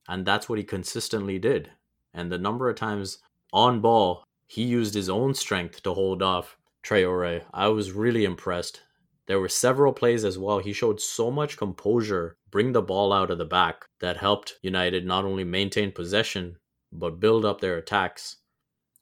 And 0.08 0.24
that's 0.24 0.48
what 0.48 0.58
he 0.58 0.64
consistently 0.64 1.38
did. 1.38 1.70
And 2.14 2.30
the 2.30 2.38
number 2.38 2.70
of 2.70 2.76
times 2.76 3.18
on 3.52 3.80
ball, 3.80 4.25
he 4.46 4.62
used 4.62 4.94
his 4.94 5.08
own 5.08 5.34
strength 5.34 5.82
to 5.82 5.94
hold 5.94 6.22
off 6.22 6.56
Traore. 6.84 7.42
I 7.52 7.68
was 7.68 7.92
really 7.92 8.24
impressed. 8.24 8.82
There 9.26 9.40
were 9.40 9.48
several 9.48 9.92
plays 9.92 10.24
as 10.24 10.38
well. 10.38 10.60
He 10.60 10.72
showed 10.72 11.00
so 11.00 11.30
much 11.30 11.56
composure, 11.56 12.36
bring 12.50 12.72
the 12.72 12.82
ball 12.82 13.12
out 13.12 13.30
of 13.30 13.38
the 13.38 13.44
back, 13.44 13.86
that 14.00 14.18
helped 14.18 14.58
United 14.62 15.04
not 15.04 15.24
only 15.24 15.42
maintain 15.42 15.90
possession, 15.90 16.58
but 16.92 17.18
build 17.18 17.44
up 17.44 17.60
their 17.60 17.76
attacks. 17.76 18.36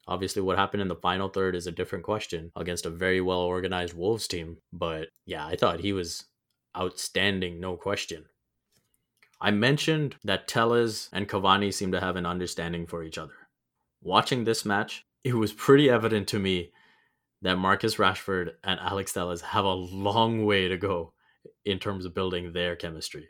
Obviously, 0.06 0.40
what 0.40 0.58
happened 0.58 0.82
in 0.82 0.88
the 0.88 0.96
final 0.96 1.28
third 1.28 1.54
is 1.54 1.66
a 1.66 1.72
different 1.72 2.04
question 2.04 2.52
against 2.56 2.86
a 2.86 2.90
very 2.90 3.20
well 3.20 3.40
organized 3.40 3.94
Wolves 3.94 4.26
team. 4.26 4.58
But 4.72 5.08
yeah, 5.26 5.46
I 5.46 5.56
thought 5.56 5.80
he 5.80 5.92
was 5.92 6.24
outstanding, 6.76 7.60
no 7.60 7.76
question. 7.76 8.24
I 9.40 9.50
mentioned 9.50 10.16
that 10.24 10.48
Telles 10.48 11.10
and 11.12 11.28
Cavani 11.28 11.72
seem 11.72 11.92
to 11.92 12.00
have 12.00 12.16
an 12.16 12.24
understanding 12.24 12.86
for 12.86 13.02
each 13.02 13.18
other. 13.18 13.34
Watching 14.02 14.44
this 14.44 14.64
match, 14.64 15.04
it 15.24 15.34
was 15.34 15.54
pretty 15.54 15.88
evident 15.88 16.28
to 16.28 16.38
me 16.38 16.70
that 17.40 17.56
Marcus 17.56 17.96
Rashford 17.96 18.52
and 18.62 18.78
Alex 18.78 19.12
Telles 19.12 19.40
have 19.40 19.64
a 19.64 19.72
long 19.72 20.44
way 20.44 20.68
to 20.68 20.76
go 20.76 21.14
in 21.64 21.78
terms 21.78 22.04
of 22.04 22.14
building 22.14 22.52
their 22.52 22.76
chemistry. 22.76 23.28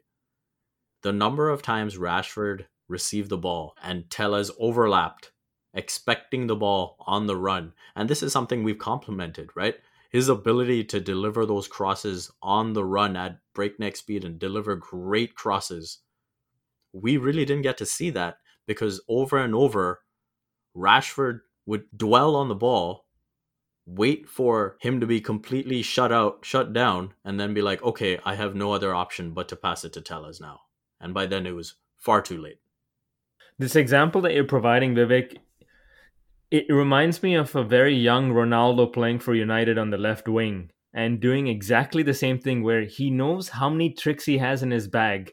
The 1.03 1.13
number 1.13 1.49
of 1.49 1.63
times 1.63 1.97
Rashford 1.97 2.67
received 2.89 3.29
the 3.29 3.39
ball 3.39 3.77
and 3.83 4.11
Telles 4.11 4.51
overlapped, 4.59 5.33
expecting 5.73 6.47
the 6.47 6.57
ball 6.57 6.97
on 7.07 7.27
the 7.27 7.37
run, 7.37 7.73
and 7.95 8.09
this 8.09 8.23
is 8.23 8.33
something 8.33 8.65
we've 8.65 8.79
complimented, 8.79 9.51
right? 9.55 9.77
His 10.11 10.29
ability 10.29 10.85
to 10.85 11.01
deliver 11.01 11.47
those 11.47 11.69
crosses 11.69 12.31
on 12.43 12.73
the 12.73 12.85
run 12.85 13.17
at 13.17 13.39
breakneck 13.55 13.97
speed 13.97 14.25
and 14.25 14.39
deliver 14.39 14.77
great 14.77 15.35
crosses. 15.35 15.99
We 16.93 17.17
really 17.17 17.45
didn't 17.45 17.63
get 17.63 17.79
to 17.79 17.87
see 17.87 18.11
that 18.11 18.39
because 18.67 19.01
over 19.09 19.39
and 19.39 19.55
over, 19.55 20.01
Rashford 20.77 21.41
would 21.67 21.85
dwell 21.97 22.37
on 22.37 22.49
the 22.49 22.55
ball, 22.55 23.07
wait 23.87 24.29
for 24.29 24.77
him 24.81 25.01
to 25.01 25.07
be 25.07 25.21
completely 25.21 25.83
shut 25.83 26.13
out, 26.13 26.39
shut 26.43 26.73
down, 26.73 27.15
and 27.25 27.39
then 27.39 27.55
be 27.55 27.63
like, 27.63 27.83
okay, 27.83 28.19
I 28.25 28.35
have 28.35 28.55
no 28.55 28.73
other 28.73 28.95
option 28.95 29.33
but 29.33 29.49
to 29.49 29.57
pass 29.57 29.85
it 29.85 29.93
to 29.95 30.01
Telles 30.01 30.41
now. 30.41 30.61
And 31.01 31.13
by 31.13 31.27
then 31.27 31.47
it 31.47 31.53
was 31.53 31.75
far 31.97 32.23
too 32.23 32.41
late. 32.41 32.61
This 33.59 33.77
example 33.77 34.21
that 34.23 34.35
you're 34.35 34.45
providing, 34.45 34.95
Vivek, 34.95 35.37
it 36.51 36.67
reminds 36.69 37.23
me 37.23 37.35
of 37.35 37.55
a 37.55 37.65
very 37.65 37.95
young 37.95 38.33
Ronaldo 38.33 38.93
playing 38.93 39.21
for 39.21 39.35
United 39.35 39.79
on 39.79 39.91
the 39.91 39.99
left 39.99 40.29
wing 40.29 40.71
and 40.93 41.21
doing 41.21 41.49
exactly 41.49 42.03
the 42.03 42.15
same 42.15 42.39
thing 42.39 42.63
where 42.63 42.85
he 42.85 43.11
knows 43.11 43.51
how 43.51 43.69
many 43.69 43.91
tricks 43.91 44.25
he 44.25 44.39
has 44.39 44.63
in 44.63 44.71
his 44.71 44.87
bag. 44.87 45.33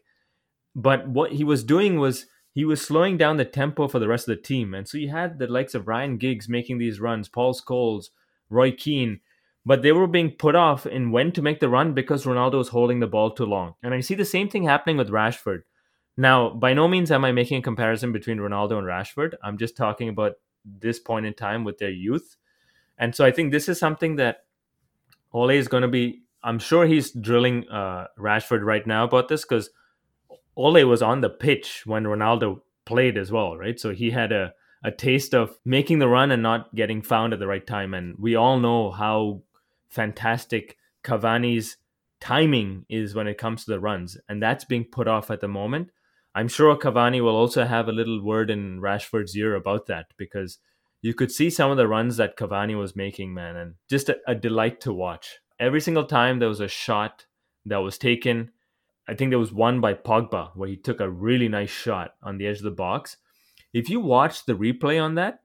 But 0.76 1.08
what 1.08 1.34
he 1.34 1.44
was 1.44 1.64
doing 1.64 2.00
was 2.00 2.26
he 2.54 2.66
was 2.66 2.82
slowing 2.82 3.18
down 3.18 3.38
the 3.38 3.46
tempo 3.46 3.88
for 3.88 4.00
the 4.00 4.08
rest 4.08 4.28
of 4.28 4.36
the 4.36 4.42
team. 4.42 4.74
And 4.74 4.88
so 4.88 4.98
you 4.98 5.10
had 5.10 5.40
the 5.40 5.48
likes 5.48 5.74
of 5.74 5.88
Ryan 5.88 6.18
Giggs 6.18 6.50
making 6.50 6.78
these 6.78 7.00
runs, 7.00 7.30
Paul 7.30 7.54
Scholes, 7.54 8.10
Roy 8.50 8.72
Keane, 8.72 9.22
but 9.66 9.82
they 9.82 9.92
were 9.92 10.08
being 10.08 10.32
put 10.32 10.56
off 10.56 10.86
in 10.86 11.12
when 11.12 11.32
to 11.34 11.42
make 11.42 11.60
the 11.60 11.70
run 11.70 11.94
because 11.94 12.26
Ronaldo 12.26 12.58
was 12.58 12.70
holding 12.70 13.00
the 13.00 13.08
ball 13.08 13.32
too 13.32 13.46
long. 13.46 13.76
And 13.84 13.94
I 13.94 14.02
see 14.02 14.16
the 14.16 14.26
same 14.26 14.50
thing 14.50 14.64
happening 14.64 14.98
with 14.98 15.10
Rashford. 15.10 15.62
Now, 16.18 16.50
by 16.50 16.74
no 16.74 16.88
means 16.88 17.12
am 17.12 17.24
I 17.24 17.32
making 17.32 17.60
a 17.60 17.62
comparison 17.62 18.12
between 18.12 18.40
Ronaldo 18.40 18.78
and 18.78 18.88
Rashford. 18.88 19.36
I'm 19.44 19.58
just 19.58 19.78
talking 19.78 20.10
about 20.10 20.34
this 20.66 21.00
point 21.00 21.26
in 21.26 21.34
time 21.34 21.64
with 21.64 21.78
their 21.78 21.92
youth. 21.92 22.36
And 22.98 23.16
so 23.16 23.24
I 23.24 23.32
think 23.32 23.52
this 23.52 23.70
is 23.70 23.80
something 23.80 24.18
that 24.18 24.44
Ole 25.32 25.52
is 25.52 25.68
going 25.68 25.82
to 25.82 25.88
be. 25.88 26.24
I'm 26.44 26.60
sure 26.60 26.86
he's 26.86 27.12
drilling 27.12 27.68
uh, 27.70 28.08
Rashford 28.20 28.64
right 28.64 28.86
now 28.86 29.04
about 29.04 29.28
this 29.28 29.44
because 29.44 29.70
Ole 30.56 30.84
was 30.86 31.02
on 31.02 31.22
the 31.22 31.30
pitch 31.30 31.84
when 31.86 32.04
Ronaldo 32.04 32.62
played 32.86 33.18
as 33.18 33.32
well, 33.32 33.58
right? 33.58 33.80
So 33.80 33.94
he 33.94 34.12
had 34.12 34.32
a, 34.32 34.54
a 34.84 34.92
taste 34.92 35.34
of 35.34 35.58
making 35.66 36.00
the 36.00 36.08
run 36.08 36.32
and 36.32 36.44
not 36.44 36.74
getting 36.76 37.02
found 37.02 37.34
at 37.34 37.40
the 37.40 37.48
right 37.48 37.66
time. 37.66 37.94
And 37.94 38.16
we 38.18 38.36
all 38.36 38.60
know 38.60 38.92
how 38.92 39.44
fantastic 39.90 40.78
Cavani's 41.04 41.78
timing 42.20 42.86
is 42.90 43.16
when 43.16 43.28
it 43.28 43.38
comes 43.38 43.66
to 43.66 43.72
the 43.72 43.80
runs. 43.80 44.18
And 44.30 44.42
that's 44.42 44.66
being 44.66 44.86
put 44.86 45.08
off 45.08 45.32
at 45.32 45.42
the 45.42 45.48
moment. 45.48 45.90
I'm 46.34 46.48
sure 46.48 46.76
Cavani 46.78 47.22
will 47.22 47.36
also 47.36 47.66
have 47.66 47.88
a 47.88 47.94
little 47.94 48.24
word 48.24 48.50
in 48.50 48.80
Rashford's 48.80 49.36
ear 49.36 49.56
about 49.56 49.88
that 49.88 50.08
because 50.18 50.60
you 51.02 51.14
could 51.14 51.32
see 51.32 51.50
some 51.50 51.72
of 51.72 51.78
the 51.78 51.88
runs 51.88 52.18
that 52.18 52.38
Cavani 52.38 52.78
was 52.78 52.96
making, 52.96 53.34
man, 53.34 53.58
and 53.58 53.76
just 53.90 54.08
a, 54.08 54.18
a 54.28 54.36
delight 54.36 54.80
to 54.82 54.94
watch. 54.94 55.40
Every 55.60 55.82
single 55.82 56.06
time 56.06 56.40
there 56.40 56.48
was 56.48 56.60
a 56.60 56.68
shot 56.68 57.26
that 57.66 57.78
was 57.78 57.98
taken, 57.98 58.52
I 59.08 59.16
think 59.16 59.32
there 59.32 59.40
was 59.40 59.52
one 59.52 59.82
by 59.82 59.94
Pogba 59.94 60.52
where 60.56 60.70
he 60.70 60.78
took 60.78 61.00
a 61.00 61.10
really 61.10 61.48
nice 61.48 61.70
shot 61.70 62.16
on 62.22 62.38
the 62.38 62.48
edge 62.48 62.58
of 62.58 62.64
the 62.64 62.72
box. 62.72 63.18
If 63.74 63.90
you 63.90 64.00
watch 64.00 64.46
the 64.46 64.54
replay 64.54 65.02
on 65.02 65.16
that, 65.16 65.42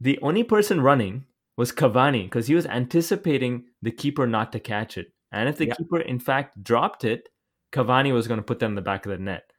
the 0.00 0.18
only 0.22 0.44
person 0.44 0.80
running 0.80 1.24
was 1.56 1.72
Cavani 1.72 2.24
because 2.24 2.46
he 2.46 2.54
was 2.54 2.66
anticipating 2.66 3.64
the 3.82 3.90
keeper 3.90 4.26
not 4.26 4.52
to 4.52 4.60
catch 4.60 4.96
it. 4.96 5.12
And 5.32 5.48
if 5.48 5.58
the 5.58 5.66
yeah. 5.66 5.74
keeper, 5.74 6.00
in 6.00 6.18
fact, 6.18 6.62
dropped 6.62 7.04
it, 7.04 7.28
Cavani 7.72 8.12
was 8.12 8.28
going 8.28 8.38
to 8.38 8.44
put 8.44 8.60
that 8.60 8.66
in 8.66 8.74
the 8.74 8.80
back 8.80 9.04
of 9.04 9.10
the 9.10 9.18
net 9.18 9.52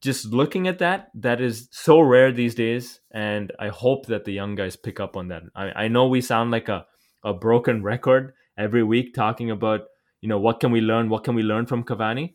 just 0.00 0.26
looking 0.26 0.68
at 0.68 0.78
that, 0.78 1.08
that 1.14 1.40
is 1.40 1.68
so 1.72 2.00
rare 2.00 2.30
these 2.30 2.54
days. 2.54 3.00
And 3.10 3.52
I 3.58 3.68
hope 3.68 4.06
that 4.06 4.24
the 4.24 4.32
young 4.32 4.54
guys 4.54 4.76
pick 4.76 5.00
up 5.00 5.16
on 5.16 5.28
that. 5.28 5.42
I, 5.54 5.84
I 5.84 5.88
know 5.88 6.06
we 6.06 6.20
sound 6.20 6.50
like 6.50 6.68
a, 6.68 6.86
a 7.24 7.34
broken 7.34 7.82
record 7.82 8.32
every 8.56 8.84
week 8.84 9.14
talking 9.14 9.50
about, 9.50 9.82
you 10.20 10.28
know, 10.28 10.38
what 10.38 10.60
can 10.60 10.70
we 10.70 10.80
learn? 10.80 11.08
What 11.08 11.24
can 11.24 11.34
we 11.34 11.42
learn 11.42 11.66
from 11.66 11.84
Cavani? 11.84 12.34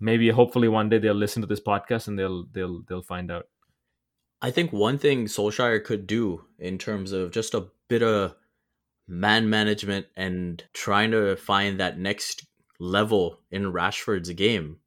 Maybe 0.00 0.30
hopefully 0.30 0.66
one 0.66 0.88
day 0.88 0.98
they'll 0.98 1.14
listen 1.14 1.42
to 1.42 1.46
this 1.46 1.60
podcast 1.60 2.08
and 2.08 2.18
they'll 2.18 2.46
they'll 2.52 2.82
they'll 2.88 3.02
find 3.02 3.30
out. 3.30 3.46
I 4.42 4.50
think 4.50 4.72
one 4.72 4.98
thing 4.98 5.26
Solskjaer 5.26 5.84
could 5.84 6.06
do 6.06 6.46
in 6.58 6.78
terms 6.78 7.12
of 7.12 7.30
just 7.30 7.52
a 7.52 7.66
bit 7.88 8.02
of 8.02 8.34
man 9.06 9.50
management 9.50 10.06
and 10.16 10.64
trying 10.72 11.10
to 11.10 11.36
find 11.36 11.78
that 11.78 11.98
next 11.98 12.46
level 12.78 13.40
in 13.50 13.72
Rashford's 13.72 14.30
game. 14.30 14.78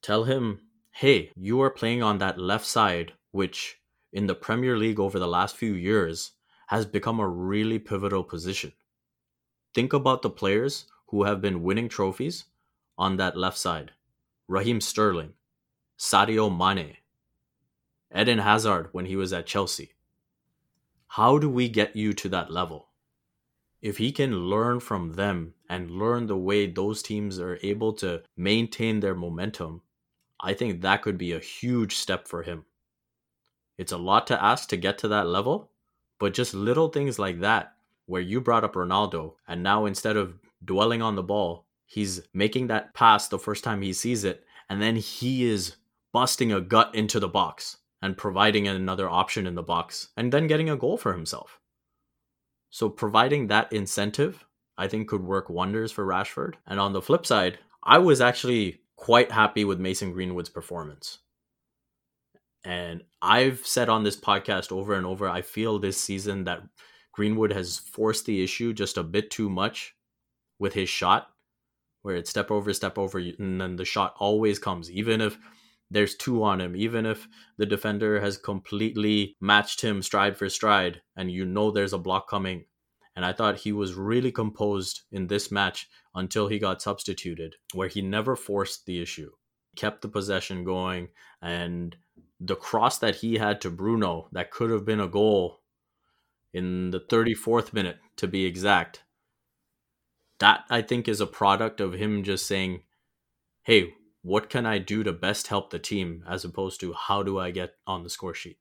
Tell 0.00 0.24
him, 0.24 0.60
hey, 0.92 1.32
you 1.34 1.60
are 1.60 1.70
playing 1.70 2.04
on 2.04 2.18
that 2.18 2.38
left 2.38 2.66
side, 2.66 3.14
which 3.32 3.80
in 4.12 4.28
the 4.28 4.34
Premier 4.34 4.78
League 4.78 5.00
over 5.00 5.18
the 5.18 5.26
last 5.26 5.56
few 5.56 5.74
years 5.74 6.32
has 6.68 6.86
become 6.86 7.18
a 7.18 7.28
really 7.28 7.80
pivotal 7.80 8.22
position. 8.22 8.72
Think 9.74 9.92
about 9.92 10.22
the 10.22 10.30
players 10.30 10.86
who 11.08 11.24
have 11.24 11.40
been 11.40 11.64
winning 11.64 11.88
trophies 11.88 12.44
on 12.96 13.16
that 13.16 13.36
left 13.36 13.58
side 13.58 13.90
Raheem 14.48 14.80
Sterling, 14.80 15.32
Sadio 15.98 16.48
Mane, 16.48 16.98
Eden 18.16 18.38
Hazard 18.38 18.90
when 18.92 19.06
he 19.06 19.16
was 19.16 19.32
at 19.32 19.44
Chelsea. 19.44 19.94
How 21.08 21.38
do 21.38 21.50
we 21.50 21.68
get 21.68 21.96
you 21.96 22.12
to 22.12 22.28
that 22.28 22.52
level? 22.52 22.90
If 23.82 23.98
he 23.98 24.12
can 24.12 24.46
learn 24.46 24.78
from 24.78 25.14
them 25.14 25.54
and 25.68 25.90
learn 25.90 26.26
the 26.26 26.36
way 26.36 26.66
those 26.66 27.02
teams 27.02 27.40
are 27.40 27.58
able 27.62 27.92
to 27.94 28.22
maintain 28.36 29.00
their 29.00 29.16
momentum, 29.16 29.82
I 30.40 30.54
think 30.54 30.80
that 30.80 31.02
could 31.02 31.18
be 31.18 31.32
a 31.32 31.40
huge 31.40 31.96
step 31.96 32.28
for 32.28 32.44
him. 32.44 32.66
It's 33.76 33.92
a 33.92 33.98
lot 33.98 34.28
to 34.28 34.42
ask 34.42 34.68
to 34.68 34.76
get 34.76 34.96
to 34.98 35.08
that 35.08 35.26
level, 35.26 35.72
but 36.20 36.34
just 36.34 36.54
little 36.54 36.88
things 36.88 37.18
like 37.18 37.40
that, 37.40 37.74
where 38.06 38.22
you 38.22 38.40
brought 38.40 38.62
up 38.62 38.74
Ronaldo, 38.74 39.34
and 39.48 39.64
now 39.64 39.86
instead 39.86 40.16
of 40.16 40.38
dwelling 40.64 41.02
on 41.02 41.16
the 41.16 41.22
ball, 41.22 41.65
he's 41.86 42.22
making 42.34 42.66
that 42.66 42.94
pass 42.94 43.28
the 43.28 43.38
first 43.38 43.64
time 43.64 43.82
he 43.82 43.92
sees 43.92 44.24
it, 44.24 44.44
and 44.68 44.82
then 44.82 44.96
he 44.96 45.44
is 45.44 45.76
busting 46.12 46.52
a 46.52 46.60
gut 46.60 46.94
into 46.94 47.20
the 47.20 47.28
box 47.28 47.78
and 48.02 48.16
providing 48.16 48.68
another 48.68 49.08
option 49.08 49.46
in 49.46 49.54
the 49.54 49.62
box, 49.62 50.08
and 50.16 50.32
then 50.32 50.46
getting 50.46 50.68
a 50.68 50.76
goal 50.76 50.96
for 50.98 51.12
himself. 51.12 51.60
So, 52.70 52.88
providing 52.88 53.46
that 53.46 53.72
incentive, 53.72 54.44
I 54.76 54.88
think, 54.88 55.08
could 55.08 55.22
work 55.22 55.48
wonders 55.48 55.92
for 55.92 56.06
Rashford. 56.06 56.54
And 56.66 56.78
on 56.78 56.92
the 56.92 57.00
flip 57.00 57.24
side, 57.24 57.58
I 57.82 57.98
was 57.98 58.20
actually 58.20 58.80
quite 58.96 59.30
happy 59.30 59.64
with 59.64 59.80
Mason 59.80 60.12
Greenwood's 60.12 60.50
performance. 60.50 61.18
And 62.64 63.04
I've 63.22 63.64
said 63.64 63.88
on 63.88 64.02
this 64.02 64.16
podcast 64.16 64.72
over 64.72 64.94
and 64.94 65.06
over, 65.06 65.28
I 65.28 65.42
feel 65.42 65.78
this 65.78 66.00
season 66.00 66.44
that 66.44 66.62
Greenwood 67.12 67.52
has 67.52 67.78
forced 67.78 68.26
the 68.26 68.42
issue 68.42 68.72
just 68.72 68.98
a 68.98 69.04
bit 69.04 69.30
too 69.30 69.48
much 69.48 69.94
with 70.58 70.74
his 70.74 70.88
shot, 70.88 71.28
where 72.06 72.14
it's 72.14 72.30
step 72.30 72.52
over, 72.52 72.72
step 72.72 72.98
over, 72.98 73.18
and 73.18 73.60
then 73.60 73.74
the 73.74 73.84
shot 73.84 74.14
always 74.20 74.60
comes, 74.60 74.88
even 74.92 75.20
if 75.20 75.36
there's 75.90 76.14
two 76.14 76.44
on 76.44 76.60
him, 76.60 76.76
even 76.76 77.04
if 77.04 77.26
the 77.58 77.66
defender 77.66 78.20
has 78.20 78.38
completely 78.38 79.34
matched 79.40 79.80
him 79.80 80.00
stride 80.00 80.36
for 80.36 80.48
stride, 80.48 81.02
and 81.16 81.32
you 81.32 81.44
know 81.44 81.72
there's 81.72 81.92
a 81.92 81.98
block 81.98 82.30
coming. 82.30 82.64
And 83.16 83.24
I 83.24 83.32
thought 83.32 83.56
he 83.56 83.72
was 83.72 83.94
really 83.94 84.30
composed 84.30 85.00
in 85.10 85.26
this 85.26 85.50
match 85.50 85.88
until 86.14 86.46
he 86.46 86.60
got 86.60 86.80
substituted, 86.80 87.56
where 87.74 87.88
he 87.88 88.02
never 88.02 88.36
forced 88.36 88.86
the 88.86 89.02
issue, 89.02 89.32
kept 89.74 90.02
the 90.02 90.08
possession 90.08 90.62
going, 90.62 91.08
and 91.42 91.96
the 92.38 92.54
cross 92.54 92.98
that 92.98 93.16
he 93.16 93.34
had 93.34 93.60
to 93.62 93.70
Bruno 93.70 94.28
that 94.30 94.52
could 94.52 94.70
have 94.70 94.84
been 94.84 95.00
a 95.00 95.08
goal 95.08 95.58
in 96.54 96.92
the 96.92 97.00
34th 97.00 97.72
minute 97.72 97.98
to 98.18 98.28
be 98.28 98.44
exact. 98.44 99.02
That 100.38 100.64
I 100.68 100.82
think 100.82 101.08
is 101.08 101.20
a 101.20 101.26
product 101.26 101.80
of 101.80 101.94
him 101.94 102.22
just 102.22 102.46
saying, 102.46 102.82
"Hey, 103.62 103.94
what 104.22 104.50
can 104.50 104.66
I 104.66 104.78
do 104.78 105.02
to 105.02 105.12
best 105.12 105.48
help 105.48 105.70
the 105.70 105.78
team 105.78 106.24
as 106.28 106.44
opposed 106.44 106.80
to 106.80 106.92
how 106.92 107.22
do 107.22 107.38
I 107.38 107.50
get 107.50 107.74
on 107.86 108.02
the 108.02 108.10
score 108.10 108.34
sheet?" 108.34 108.58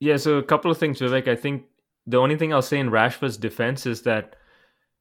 Yeah, 0.00 0.16
so 0.16 0.36
a 0.36 0.42
couple 0.42 0.70
of 0.70 0.78
things, 0.78 1.00
Vivek. 1.00 1.28
I 1.28 1.36
think 1.36 1.64
the 2.06 2.18
only 2.18 2.36
thing 2.36 2.52
I'll 2.52 2.62
say 2.62 2.78
in 2.78 2.90
Rashford's 2.90 3.36
defense 3.36 3.86
is 3.86 4.02
that 4.02 4.36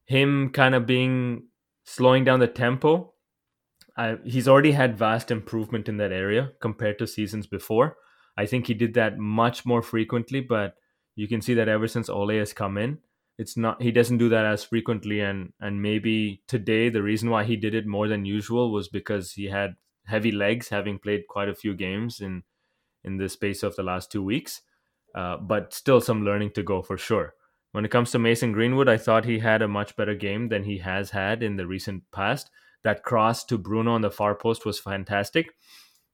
him 0.06 0.52
kind 0.52 0.76
of 0.76 0.86
being 0.86 1.48
slowing 1.86 2.24
down 2.24 2.40
the 2.40 2.48
tempo 2.48 3.14
I, 3.96 4.18
he's 4.24 4.48
already 4.48 4.72
had 4.72 4.98
vast 4.98 5.30
improvement 5.30 5.88
in 5.88 5.98
that 5.98 6.12
area 6.12 6.52
compared 6.60 6.98
to 7.00 7.08
seasons 7.08 7.48
before. 7.48 7.98
I 8.38 8.46
think 8.46 8.68
he 8.68 8.74
did 8.74 8.96
that 8.96 9.18
much 9.18 9.66
more 9.66 9.82
frequently, 9.82 10.42
but 10.42 10.76
you 11.16 11.28
can 11.28 11.42
see 11.42 11.54
that 11.54 11.70
ever 11.70 11.88
since 11.88 12.10
Ole 12.10 12.36
has 12.38 12.54
come 12.54 12.78
in, 12.78 13.00
it's 13.38 13.58
not 13.58 13.82
he 13.82 13.92
doesn't 13.92 14.18
do 14.18 14.30
that 14.30 14.46
as 14.46 14.64
frequently 14.64 15.20
and 15.20 15.54
and 15.60 15.82
maybe 15.82 16.42
today 16.48 16.90
the 16.90 17.02
reason 17.02 17.30
why 17.30 17.44
he 17.44 17.56
did 17.56 17.74
it 17.74 17.86
more 17.86 18.08
than 18.08 18.26
usual 18.26 18.72
was 18.72 18.88
because 18.88 19.34
he 19.34 19.46
had 19.46 19.76
heavy 20.06 20.32
legs 20.32 20.70
having 20.70 21.00
played 21.00 21.28
quite 21.28 21.50
a 21.50 21.56
few 21.56 21.74
games 21.74 22.20
in 22.20 22.44
in 23.04 23.18
the 23.18 23.30
space 23.30 23.64
of 23.64 23.76
the 23.76 23.84
last 23.84 24.12
two 24.12 24.24
weeks 24.24 24.62
uh, 25.16 25.38
but 25.38 25.74
still 25.74 26.02
some 26.02 26.24
learning 26.24 26.52
to 26.52 26.64
go 26.64 26.82
for 26.82 26.98
sure 26.98 27.34
when 27.72 27.86
it 27.86 27.92
comes 27.92 28.12
to 28.12 28.20
mason 28.20 28.52
greenwood 28.52 28.88
i 28.88 28.98
thought 28.98 29.26
he 29.26 29.40
had 29.40 29.62
a 29.62 29.68
much 29.68 29.96
better 29.96 30.16
game 30.16 30.50
than 30.50 30.64
he 30.64 30.78
has 30.78 31.12
had 31.12 31.42
in 31.42 31.56
the 31.56 31.66
recent 31.66 32.04
past 32.12 32.50
that 32.84 33.04
cross 33.04 33.44
to 33.46 33.58
Bruno 33.58 33.94
on 33.94 34.02
the 34.02 34.12
far 34.12 34.36
post 34.36 34.66
was 34.66 34.80
fantastic. 34.80 35.54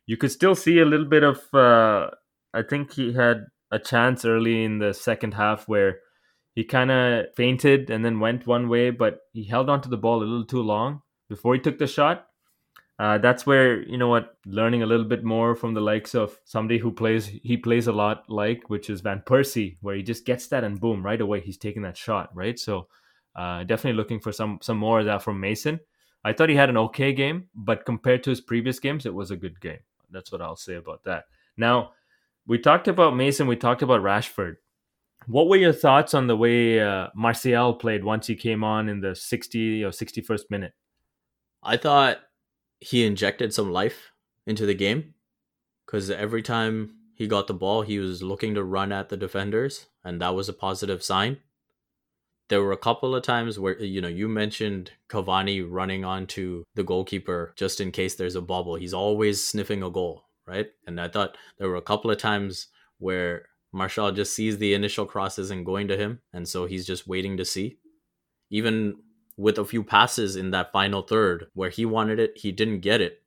You 0.06 0.18
could 0.18 0.32
still 0.32 0.56
see 0.56 0.80
a 0.80 0.86
little 0.86 1.06
bit 1.06 1.24
of. 1.24 1.42
Uh, 1.54 2.12
I 2.54 2.64
think 2.64 2.94
he 2.94 3.14
had 3.14 3.46
a 3.72 3.80
chance 3.80 4.26
early 4.26 4.64
in 4.64 4.80
the 4.80 4.94
second 4.94 5.34
half 5.34 5.68
where 5.68 6.00
he 6.56 6.64
kind 6.64 6.92
of 6.92 7.34
fainted 7.36 7.90
and 7.90 8.04
then 8.04 8.20
went 8.20 8.48
one 8.48 8.70
way, 8.70 8.90
but 8.90 9.22
he 9.34 9.44
held 9.44 9.70
onto 9.70 9.90
the 9.90 9.98
ball 9.98 10.20
a 10.20 10.26
little 10.26 10.46
too 10.46 10.62
long 10.62 11.02
before 11.30 11.54
he 11.54 11.60
took 11.60 11.78
the 11.78 11.88
shot. 11.88 12.26
Uh, 12.98 13.18
that's 13.18 13.46
where 13.46 13.82
you 13.84 13.98
know 13.98 14.10
what 14.10 14.36
learning 14.46 14.84
a 14.84 14.86
little 14.86 15.06
bit 15.06 15.24
more 15.24 15.56
from 15.56 15.74
the 15.74 15.80
likes 15.80 16.14
of 16.14 16.38
somebody 16.44 16.78
who 16.78 16.92
plays 16.92 17.28
he 17.28 17.56
plays 17.56 17.88
a 17.88 17.94
lot 17.94 18.30
like 18.30 18.70
which 18.70 18.90
is 18.90 19.00
Van 19.00 19.24
Persie 19.26 19.78
where 19.80 19.96
he 19.96 20.04
just 20.04 20.26
gets 20.26 20.48
that 20.48 20.66
and 20.66 20.82
boom 20.82 21.02
right 21.02 21.22
away 21.22 21.40
he's 21.40 21.58
taking 21.58 21.84
that 21.84 21.96
shot 21.96 22.30
right 22.36 22.60
so 22.60 22.90
uh, 23.38 23.64
definitely 23.64 23.96
looking 23.96 24.20
for 24.20 24.34
some 24.34 24.60
some 24.62 24.78
more 24.78 25.00
of 25.00 25.06
that 25.06 25.24
from 25.24 25.40
Mason 25.40 25.80
I 26.24 26.34
thought 26.34 26.50
he 26.50 26.56
had 26.56 26.70
an 26.70 26.78
okay 26.78 27.14
game, 27.14 27.48
but 27.56 27.86
compared 27.86 28.24
to 28.24 28.30
his 28.30 28.42
previous 28.42 28.80
games, 28.80 29.06
it 29.06 29.14
was 29.14 29.32
a 29.32 29.38
good 29.38 29.60
game. 29.62 29.80
That's 30.12 30.32
what 30.32 30.42
I'll 30.42 30.56
say 30.56 30.76
about 30.76 31.04
that. 31.06 31.26
Now, 31.56 31.92
we 32.46 32.58
talked 32.58 32.88
about 32.88 33.16
Mason, 33.16 33.48
we 33.48 33.56
talked 33.56 33.82
about 33.82 34.02
Rashford. 34.02 34.58
What 35.28 35.48
were 35.48 35.58
your 35.58 35.74
thoughts 35.74 36.14
on 36.14 36.28
the 36.28 36.38
way 36.38 36.80
uh, 36.80 37.08
Martial 37.14 37.74
played 37.74 38.04
once 38.04 38.28
he 38.28 38.36
came 38.36 38.64
on 38.64 38.90
in 38.90 39.02
the 39.02 39.16
60 39.16 39.84
or 39.84 39.92
61st 39.92 40.44
minute? 40.50 40.74
I 41.62 41.78
thought 41.78 42.20
he 42.80 43.06
injected 43.06 43.54
some 43.54 43.72
life 43.72 44.12
into 44.48 44.66
the 44.66 44.74
game 44.74 45.14
because 45.86 46.10
every 46.10 46.42
time 46.42 46.96
he 47.14 47.28
got 47.28 47.48
the 47.48 47.54
ball, 47.54 47.82
he 47.82 48.00
was 48.00 48.24
looking 48.24 48.56
to 48.56 48.64
run 48.64 48.92
at 48.92 49.10
the 49.10 49.18
defenders, 49.18 49.88
and 50.04 50.22
that 50.22 50.36
was 50.36 50.48
a 50.50 50.54
positive 50.54 51.04
sign 51.04 51.38
there 52.50 52.64
were 52.64 52.72
a 52.72 52.78
couple 52.78 53.16
of 53.16 53.24
times 53.24 53.58
where 53.58 53.80
you 53.82 54.02
know 54.02 54.08
you 54.08 54.28
mentioned 54.28 54.92
Cavani 55.08 55.66
running 55.68 56.04
onto 56.04 56.64
the 56.76 56.84
goalkeeper 56.84 57.54
just 57.56 57.80
in 57.80 57.92
case 57.92 58.16
there's 58.16 58.36
a 58.36 58.42
bubble. 58.42 58.76
He's 58.76 58.94
always 58.94 59.44
sniffing 59.46 59.84
a 59.84 59.90
goal, 59.90 60.26
right? 60.46 60.68
And 60.86 61.00
I 61.00 61.08
thought 61.08 61.38
there 61.58 61.70
were 61.70 61.76
a 61.76 61.82
couple 61.82 62.12
of 62.12 62.18
times 62.18 62.68
where 62.98 63.48
Martial 63.72 64.12
just 64.12 64.34
sees 64.34 64.58
the 64.58 64.74
initial 64.74 65.06
cross 65.06 65.38
isn't 65.38 65.64
going 65.64 65.88
to 65.90 65.98
him, 65.98 66.22
and 66.34 66.48
so 66.48 66.66
he's 66.66 66.88
just 66.88 67.08
waiting 67.08 67.38
to 67.38 67.46
see. 67.46 67.78
Even 68.50 68.96
with 69.38 69.58
a 69.58 69.66
few 69.66 69.84
passes 69.84 70.36
in 70.36 70.52
that 70.52 70.72
final 70.72 71.02
third 71.02 71.48
where 71.54 71.70
he 71.70 71.86
wanted 71.86 72.20
it, 72.20 72.38
he 72.38 72.52
didn't 72.52 72.80
get 72.80 73.00
it. 73.00 73.22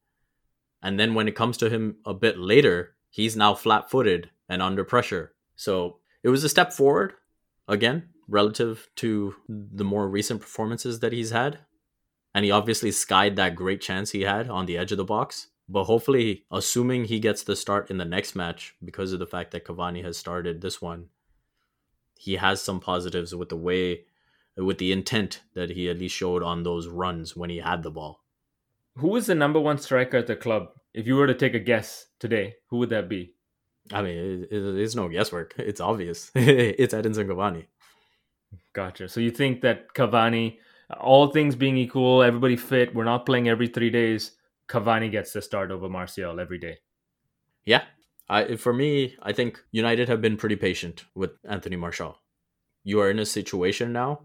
And 0.83 0.99
then 0.99 1.15
when 1.15 1.29
it 1.29 1.37
comes 1.37 1.57
to 1.59 1.71
him 1.71 1.97
a 2.05 2.13
bit 2.13 2.39
later, 2.39 2.97
he's 3.09 3.37
now 3.37 3.55
flat 3.55 3.89
footed 3.91 4.31
and 4.49 4.61
under 4.61 4.85
pressure. 4.85 5.33
So 5.55 6.01
it 6.23 6.29
was 6.29 6.43
a 6.43 6.49
step 6.49 6.73
forward 6.73 7.15
again 7.69 8.09
relative 8.29 8.89
to 8.97 9.35
the 9.49 9.85
more 9.85 10.09
recent 10.09 10.41
performances 10.41 11.01
that 11.01 11.13
he's 11.13 11.31
had. 11.31 11.61
And 12.35 12.45
he 12.45 12.51
obviously 12.51 12.91
skied 12.91 13.37
that 13.37 13.55
great 13.55 13.81
chance 13.81 14.11
he 14.11 14.23
had 14.23 14.51
on 14.51 14.67
the 14.67 14.77
edge 14.77 14.91
of 14.91 14.99
the 14.99 15.05
box. 15.05 15.49
But 15.69 15.85
hopefully, 15.85 16.45
assuming 16.51 17.05
he 17.05 17.21
gets 17.21 17.43
the 17.43 17.57
start 17.57 17.91
in 17.91 17.99
the 17.99 18.05
next 18.05 18.35
match 18.35 18.75
because 18.85 19.13
of 19.13 19.19
the 19.19 19.27
fact 19.27 19.53
that 19.53 19.65
Cavani 19.65 20.05
has 20.05 20.17
started 20.17 20.61
this 20.61 20.83
one, 20.83 21.09
he 22.19 22.37
has 22.37 22.61
some 22.61 22.81
positives 22.81 23.35
with 23.35 23.49
the 23.49 23.57
way, 23.57 24.05
with 24.57 24.79
the 24.79 24.93
intent 24.93 25.43
that 25.55 25.71
he 25.71 25.89
at 25.89 25.99
least 25.99 26.15
showed 26.15 26.43
on 26.43 26.63
those 26.63 26.89
runs 26.89 27.37
when 27.37 27.51
he 27.51 27.59
had 27.59 27.83
the 27.83 27.91
ball. 27.91 28.23
Who 28.97 29.17
is 29.17 29.27
the 29.27 29.35
number 29.35 29.59
one 29.59 29.79
striker 29.79 30.19
at 30.19 30.27
the 30.27 30.37
club? 30.37 30.69
If 30.93 31.07
you 31.07 31.17
were 31.17 31.27
to 31.27 31.35
take 31.35 31.55
a 31.55 31.59
guess 31.59 32.07
today, 32.19 32.57
who 32.69 32.77
would 32.79 32.91
that 32.91 33.09
be? 33.09 33.35
I 33.91 34.03
mean, 34.03 34.47
it, 34.51 34.53
it, 34.53 34.79
it's 34.79 34.95
no 34.95 35.09
guesswork. 35.09 35.55
It's 35.59 35.81
obvious. 35.81 36.31
it's 36.35 36.95
Edinson 36.95 37.27
Cavani. 37.27 37.67
Gotcha. 38.73 39.09
So 39.09 39.21
you 39.21 39.31
think 39.31 39.63
that 39.63 39.95
Cavani, 39.95 40.59
all 41.01 41.29
things 41.29 41.57
being 41.57 41.77
equal, 41.77 42.23
everybody 42.23 42.57
fit, 42.57 42.95
we're 42.95 43.05
not 43.05 43.27
playing 43.27 43.49
every 43.49 43.69
three 43.69 43.91
days. 43.91 44.33
Cavani 44.73 45.11
gets 45.11 45.33
the 45.33 45.43
start 45.43 45.71
over 45.71 45.89
Martial 45.89 46.41
every 46.41 46.59
day. 46.59 46.79
Yeah. 47.65 47.83
I, 48.29 48.57
for 48.57 48.73
me, 48.73 49.17
I 49.23 49.33
think 49.33 49.63
United 49.73 50.09
have 50.09 50.23
been 50.23 50.37
pretty 50.37 50.57
patient 50.57 51.05
with 51.15 51.33
Anthony 51.45 51.77
Martial. 51.77 52.19
You 52.83 53.01
are 53.01 53.11
in 53.11 53.19
a 53.19 53.27
situation 53.27 53.93
now 53.93 54.23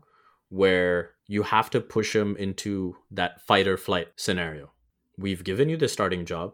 where 0.50 1.12
you 1.28 1.44
have 1.44 1.70
to 1.72 1.82
push 1.82 2.16
him 2.16 2.38
into 2.38 2.96
that 3.12 3.42
fight 3.42 3.68
or 3.68 3.76
flight 3.76 4.08
scenario 4.16 4.72
we've 5.18 5.44
given 5.44 5.68
you 5.68 5.78
the 5.78 5.88
starting 5.88 6.26
job. 6.26 6.54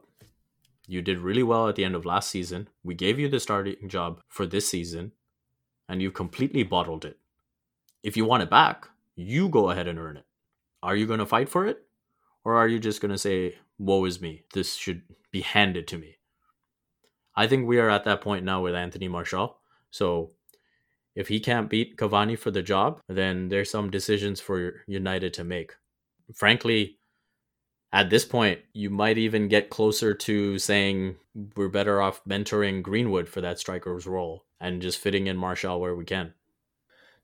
You 0.87 1.01
did 1.01 1.19
really 1.19 1.43
well 1.43 1.67
at 1.67 1.75
the 1.75 1.85
end 1.85 1.95
of 1.95 2.05
last 2.05 2.29
season. 2.29 2.69
We 2.83 2.95
gave 2.95 3.19
you 3.19 3.29
the 3.29 3.39
starting 3.39 3.89
job 3.89 4.21
for 4.27 4.45
this 4.45 4.67
season, 4.67 5.11
and 5.87 6.01
you've 6.01 6.13
completely 6.13 6.63
bottled 6.63 7.05
it. 7.05 7.17
If 8.01 8.17
you 8.17 8.25
want 8.25 8.43
it 8.43 8.49
back, 8.49 8.87
you 9.15 9.49
go 9.49 9.69
ahead 9.69 9.87
and 9.87 9.99
earn 9.99 10.17
it. 10.17 10.25
Are 10.81 10.95
you 10.95 11.05
going 11.05 11.19
to 11.19 11.25
fight 11.25 11.49
for 11.49 11.65
it? 11.65 11.85
Or 12.43 12.55
are 12.55 12.67
you 12.67 12.79
just 12.79 12.99
going 12.99 13.11
to 13.11 13.17
say, 13.17 13.57
woe 13.85 14.05
is 14.05 14.21
me, 14.21 14.43
this 14.53 14.75
should 14.75 15.01
be 15.31 15.41
handed 15.41 15.87
to 15.89 15.97
me? 15.97 16.17
I 17.35 17.47
think 17.47 17.67
we 17.67 17.79
are 17.79 17.89
at 17.89 18.03
that 18.05 18.21
point 18.21 18.45
now 18.45 18.61
with 18.61 18.75
Anthony 18.75 19.07
Martial. 19.07 19.57
So 19.91 20.31
if 21.15 21.27
he 21.27 21.39
can't 21.39 21.69
beat 21.69 21.97
Cavani 21.97 22.37
for 22.37 22.51
the 22.51 22.61
job, 22.61 23.01
then 23.07 23.49
there's 23.49 23.69
some 23.69 23.89
decisions 23.89 24.39
for 24.39 24.83
United 24.87 25.33
to 25.35 25.43
make. 25.43 25.73
Frankly, 26.33 26.97
at 27.91 28.09
this 28.09 28.25
point, 28.25 28.59
you 28.73 28.89
might 28.89 29.17
even 29.17 29.47
get 29.47 29.69
closer 29.69 30.13
to 30.15 30.57
saying 30.57 31.15
we're 31.55 31.69
better 31.69 32.01
off 32.01 32.23
mentoring 32.25 32.81
Greenwood 32.81 33.29
for 33.29 33.41
that 33.41 33.59
striker's 33.59 34.07
role 34.07 34.45
and 34.59 34.81
just 34.81 34.99
fitting 34.99 35.27
in 35.27 35.37
Martial 35.37 35.79
where 35.79 35.95
we 35.95 36.05
can. 36.05 36.33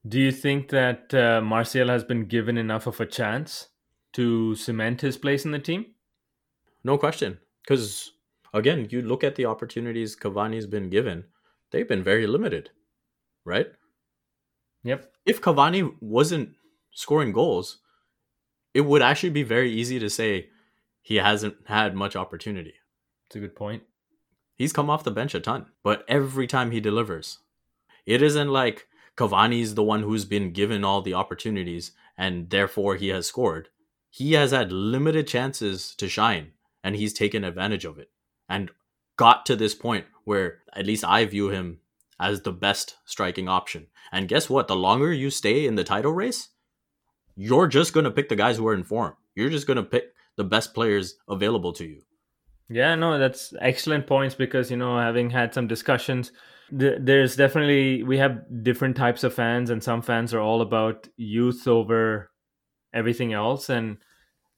Do 0.08 0.20
you 0.20 0.32
think 0.32 0.70
that 0.70 1.14
uh, 1.14 1.42
Martial 1.42 1.90
has 1.90 2.04
been 2.04 2.26
given 2.26 2.58
enough 2.58 2.88
of 2.88 3.00
a 3.00 3.06
chance 3.06 3.70
to 4.14 4.56
cement 4.56 5.02
his 5.02 5.18
place 5.18 5.46
in 5.46 5.52
the 5.52 5.60
team? 5.60 5.88
No 6.84 6.98
question. 6.98 7.40
Because, 7.64 8.12
again, 8.54 8.88
you 8.90 9.02
look 9.02 9.24
at 9.24 9.36
the 9.36 9.46
opportunities 9.46 10.16
Cavani's 10.16 10.66
been 10.66 10.90
given, 10.90 11.26
they've 11.72 11.88
been 11.88 12.04
very 12.04 12.26
limited, 12.26 12.72
right? 13.46 13.68
Yep. 14.84 15.12
If 15.26 15.42
Cavani 15.42 15.94
wasn't 16.00 16.56
scoring 16.92 17.32
goals, 17.32 17.80
it 18.74 18.82
would 18.82 19.02
actually 19.02 19.32
be 19.32 19.44
very 19.44 19.72
easy 19.72 20.00
to 20.00 20.10
say 20.10 20.50
he 21.02 21.18
hasn't 21.18 21.56
had 21.66 21.96
much 21.96 22.16
opportunity. 22.16 22.74
It's 23.28 23.36
a 23.36 23.40
good 23.40 23.56
point. 23.56 23.84
He's 24.56 24.74
come 24.74 24.90
off 24.90 25.04
the 25.04 25.12
bench 25.12 25.36
a 25.36 25.40
ton, 25.40 25.68
but 25.84 26.04
every 26.08 26.48
time 26.48 26.72
he 26.72 26.80
delivers, 26.80 27.40
it 28.06 28.22
isn't 28.22 28.50
like 28.50 28.88
Cavani's 29.16 29.76
the 29.76 29.84
one 29.84 30.04
who's 30.04 30.26
been 30.26 30.52
given 30.52 30.84
all 30.84 31.02
the 31.02 31.14
opportunities 31.14 31.92
and 32.18 32.50
therefore 32.50 32.96
he 32.96 33.10
has 33.10 33.28
scored. 33.28 33.70
He 34.10 34.34
has 34.34 34.52
had 34.52 34.72
limited 34.72 35.28
chances 35.28 35.96
to 35.96 36.10
shine 36.10 36.54
and 36.84 36.96
he's 36.96 37.14
taken 37.14 37.44
advantage 37.44 37.86
of 37.86 37.98
it 37.98 38.10
and 38.48 38.72
got 39.18 39.46
to 39.46 39.56
this 39.56 39.76
point 39.76 40.06
where 40.24 40.60
at 40.74 40.86
least 40.86 41.04
I 41.04 41.26
view 41.26 41.50
him 41.50 41.80
as 42.20 42.42
the 42.42 42.52
best 42.52 42.98
striking 43.06 43.48
option. 43.48 43.88
And 44.12 44.28
guess 44.28 44.50
what? 44.50 44.68
The 44.68 44.76
longer 44.76 45.14
you 45.14 45.30
stay 45.30 45.66
in 45.66 45.76
the 45.76 45.84
title 45.84 46.12
race, 46.12 46.50
you're 47.36 47.68
just 47.68 47.94
going 47.94 48.04
to 48.04 48.12
pick 48.12 48.30
the 48.30 48.36
guys 48.36 48.58
who 48.58 48.68
are 48.68 48.74
in 48.74 48.84
form. 48.84 49.16
You're 49.36 49.50
just 49.50 49.68
going 49.68 49.78
to 49.78 49.84
pick 49.84 50.14
the 50.36 50.44
best 50.44 50.74
players 50.74 51.16
available 51.30 51.74
to 51.74 51.86
you. 51.86 52.02
Yeah, 52.70 52.96
no, 52.96 53.18
that's 53.18 53.54
excellent 53.60 54.08
points 54.08 54.36
because, 54.36 54.70
you 54.70 54.78
know, 54.78 55.00
having 55.00 55.30
had 55.32 55.54
some 55.54 55.68
discussions, 55.68 56.32
th- 56.78 57.00
there's 57.02 57.36
definitely, 57.36 58.04
we 58.04 58.18
have 58.18 58.64
different 58.64 58.96
types 58.96 59.24
of 59.24 59.34
fans, 59.34 59.70
and 59.70 59.84
some 59.84 60.02
fans 60.02 60.34
are 60.34 60.40
all 60.40 60.62
about 60.62 61.08
youth 61.18 61.68
over 61.68 62.30
everything 62.94 63.34
else. 63.34 63.70
And 63.70 63.98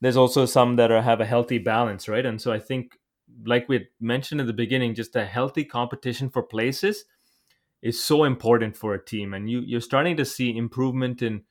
there's 0.02 0.18
also 0.18 0.46
some 0.46 0.76
that 0.76 0.92
are, 0.92 1.02
have 1.02 1.22
a 1.22 1.26
healthy 1.26 1.60
balance, 1.60 2.10
right? 2.10 2.26
And 2.26 2.42
so 2.42 2.52
I 2.52 2.60
think, 2.60 2.98
like 3.46 3.70
we 3.70 3.88
mentioned 4.00 4.42
in 4.42 4.48
the 4.48 4.54
beginning, 4.54 4.96
just 4.96 5.16
a 5.16 5.26
healthy 5.26 5.64
competition 5.64 6.30
for 6.30 6.44
places 6.44 7.06
is 7.82 8.04
so 8.04 8.24
important 8.24 8.76
for 8.76 8.94
a 8.94 9.04
team. 9.04 9.34
And 9.34 9.50
you, 9.50 9.62
you're 9.62 9.82
starting 9.82 10.18
to 10.18 10.26
see 10.26 10.56
improvement 10.58 11.22
in 11.22 11.44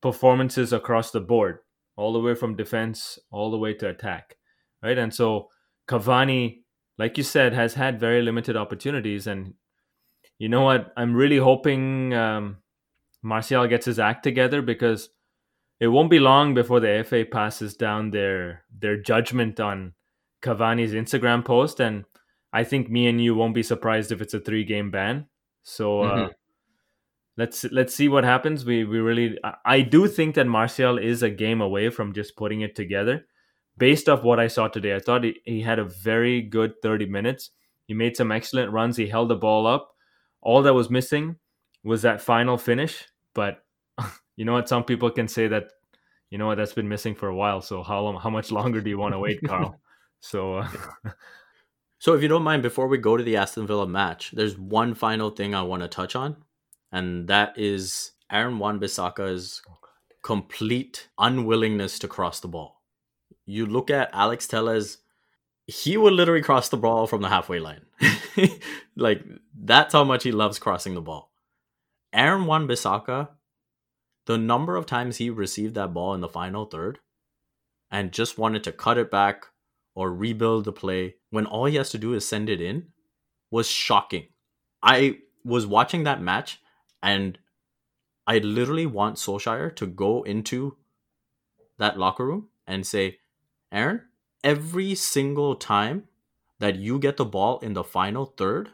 performances 0.00 0.72
across 0.72 1.10
the 1.10 1.20
board, 1.20 1.58
all 1.96 2.12
the 2.12 2.20
way 2.20 2.34
from 2.34 2.56
defense, 2.56 3.18
all 3.30 3.50
the 3.50 3.58
way 3.58 3.74
to 3.74 3.88
attack, 3.88 4.36
right? 4.82 4.98
And 4.98 5.12
so 5.12 5.48
Cavani, 5.88 6.60
like 6.98 7.18
you 7.18 7.24
said, 7.24 7.52
has 7.52 7.74
had 7.74 8.00
very 8.00 8.22
limited 8.22 8.56
opportunities. 8.56 9.26
And 9.26 9.54
you 10.38 10.48
know 10.48 10.62
what? 10.62 10.92
I'm 10.96 11.14
really 11.14 11.38
hoping 11.38 12.14
um, 12.14 12.58
Martial 13.22 13.66
gets 13.66 13.86
his 13.86 13.98
act 13.98 14.22
together 14.22 14.62
because 14.62 15.10
it 15.78 15.88
won't 15.88 16.10
be 16.10 16.18
long 16.18 16.54
before 16.54 16.80
the 16.80 17.04
FA 17.06 17.24
passes 17.30 17.74
down 17.74 18.10
their 18.10 18.64
their 18.76 18.96
judgment 18.96 19.60
on 19.60 19.92
Cavani's 20.42 20.92
Instagram 20.92 21.44
post, 21.44 21.80
and 21.80 22.04
I 22.52 22.64
think 22.64 22.88
me 22.88 23.06
and 23.06 23.22
you 23.22 23.34
won't 23.34 23.54
be 23.54 23.62
surprised 23.62 24.12
if 24.12 24.20
it's 24.20 24.34
a 24.34 24.40
three 24.40 24.64
game 24.64 24.90
ban. 24.90 25.26
So 25.62 26.02
uh, 26.02 26.14
mm-hmm. 26.14 26.32
let's 27.36 27.64
let's 27.64 27.94
see 27.94 28.08
what 28.08 28.24
happens. 28.24 28.64
We 28.64 28.84
we 28.84 28.98
really 28.98 29.38
I 29.64 29.82
do 29.82 30.08
think 30.08 30.34
that 30.36 30.46
Martial 30.46 30.98
is 30.98 31.22
a 31.22 31.30
game 31.30 31.60
away 31.60 31.90
from 31.90 32.14
just 32.14 32.36
putting 32.36 32.62
it 32.62 32.74
together. 32.74 33.26
Based 33.78 34.08
off 34.08 34.22
what 34.22 34.40
I 34.40 34.46
saw 34.46 34.68
today, 34.68 34.94
I 34.94 35.00
thought 35.00 35.24
he, 35.24 35.38
he 35.44 35.60
had 35.60 35.78
a 35.78 35.84
very 35.84 36.40
good 36.40 36.80
30 36.80 37.04
minutes. 37.06 37.50
He 37.86 37.92
made 37.92 38.16
some 38.16 38.32
excellent 38.32 38.72
runs. 38.72 38.96
He 38.96 39.06
held 39.06 39.28
the 39.28 39.36
ball 39.36 39.66
up. 39.66 39.90
All 40.40 40.62
that 40.62 40.72
was 40.72 40.88
missing 40.88 41.36
was 41.84 42.00
that 42.00 42.22
final 42.22 42.56
finish. 42.56 43.06
But 43.34 43.65
you 44.36 44.44
know 44.44 44.52
what? 44.52 44.68
Some 44.68 44.84
people 44.84 45.10
can 45.10 45.28
say 45.28 45.48
that, 45.48 45.70
you 46.30 46.38
know 46.38 46.46
what, 46.46 46.56
that's 46.56 46.72
been 46.72 46.88
missing 46.88 47.14
for 47.14 47.28
a 47.28 47.34
while. 47.34 47.60
So 47.60 47.82
how 47.82 48.00
long, 48.00 48.20
how 48.20 48.30
much 48.30 48.52
longer 48.52 48.80
do 48.80 48.90
you 48.90 48.98
want 48.98 49.14
to 49.14 49.18
wait, 49.18 49.40
Carl? 49.46 49.80
So, 50.20 50.56
uh, 50.56 50.68
so 51.98 52.14
if 52.14 52.22
you 52.22 52.28
don't 52.28 52.42
mind, 52.42 52.62
before 52.62 52.86
we 52.86 52.98
go 52.98 53.16
to 53.16 53.24
the 53.24 53.36
Aston 53.36 53.66
Villa 53.66 53.86
match, 53.86 54.30
there's 54.32 54.58
one 54.58 54.94
final 54.94 55.30
thing 55.30 55.54
I 55.54 55.62
want 55.62 55.82
to 55.82 55.88
touch 55.88 56.14
on, 56.14 56.36
and 56.92 57.28
that 57.28 57.58
is 57.58 58.12
Aaron 58.30 58.58
Wan-Bissaka's 58.58 59.62
complete 60.22 61.08
unwillingness 61.18 61.98
to 62.00 62.08
cross 62.08 62.40
the 62.40 62.48
ball. 62.48 62.82
You 63.44 63.64
look 63.64 63.90
at 63.90 64.10
Alex 64.12 64.48
Telles, 64.48 64.98
he 65.66 65.96
would 65.96 66.12
literally 66.12 66.42
cross 66.42 66.68
the 66.68 66.76
ball 66.76 67.06
from 67.06 67.22
the 67.22 67.28
halfway 67.28 67.60
line. 67.60 67.82
like 68.96 69.24
that's 69.54 69.92
how 69.92 70.04
much 70.04 70.24
he 70.24 70.32
loves 70.32 70.58
crossing 70.58 70.94
the 70.94 71.00
ball. 71.00 71.30
Aaron 72.12 72.46
Wan-Bissaka 72.46 73.28
the 74.26 74.36
number 74.36 74.76
of 74.76 74.86
times 74.86 75.16
he 75.16 75.30
received 75.30 75.74
that 75.74 75.94
ball 75.94 76.14
in 76.14 76.20
the 76.20 76.28
final 76.28 76.64
third 76.64 76.98
and 77.90 78.12
just 78.12 78.38
wanted 78.38 78.64
to 78.64 78.72
cut 78.72 78.98
it 78.98 79.10
back 79.10 79.46
or 79.94 80.12
rebuild 80.12 80.64
the 80.64 80.72
play 80.72 81.14
when 81.30 81.46
all 81.46 81.64
he 81.64 81.76
has 81.76 81.90
to 81.90 81.98
do 81.98 82.12
is 82.12 82.26
send 82.26 82.48
it 82.48 82.60
in 82.60 82.88
was 83.50 83.68
shocking. 83.68 84.26
I 84.82 85.18
was 85.44 85.66
watching 85.66 86.04
that 86.04 86.20
match 86.20 86.60
and 87.02 87.38
I 88.26 88.38
literally 88.38 88.86
want 88.86 89.16
Solskjaer 89.16 89.74
to 89.76 89.86
go 89.86 90.24
into 90.24 90.76
that 91.78 91.98
locker 91.98 92.26
room 92.26 92.48
and 92.66 92.84
say, 92.86 93.18
Aaron, 93.70 94.02
every 94.42 94.94
single 94.96 95.54
time 95.54 96.08
that 96.58 96.76
you 96.76 96.98
get 96.98 97.16
the 97.16 97.24
ball 97.24 97.60
in 97.60 97.74
the 97.74 97.84
final 97.84 98.24
third 98.24 98.70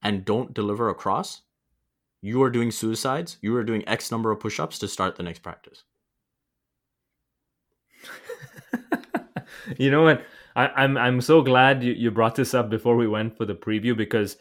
and 0.00 0.24
don't 0.24 0.54
deliver 0.54 0.88
a 0.88 0.94
cross, 0.94 1.42
you 2.20 2.42
are 2.42 2.50
doing 2.50 2.70
suicides, 2.70 3.38
you 3.40 3.54
are 3.56 3.64
doing 3.64 3.86
X 3.88 4.10
number 4.10 4.30
of 4.30 4.40
push 4.40 4.58
ups 4.58 4.78
to 4.80 4.88
start 4.88 5.16
the 5.16 5.22
next 5.22 5.40
practice. 5.40 5.84
you 9.78 9.90
know 9.90 10.02
what? 10.02 10.22
I, 10.56 10.68
I'm, 10.68 10.96
I'm 10.96 11.20
so 11.20 11.42
glad 11.42 11.82
you, 11.82 11.92
you 11.92 12.10
brought 12.10 12.34
this 12.34 12.54
up 12.54 12.68
before 12.70 12.96
we 12.96 13.06
went 13.06 13.36
for 13.36 13.44
the 13.44 13.54
preview 13.54 13.96
because 13.96 14.36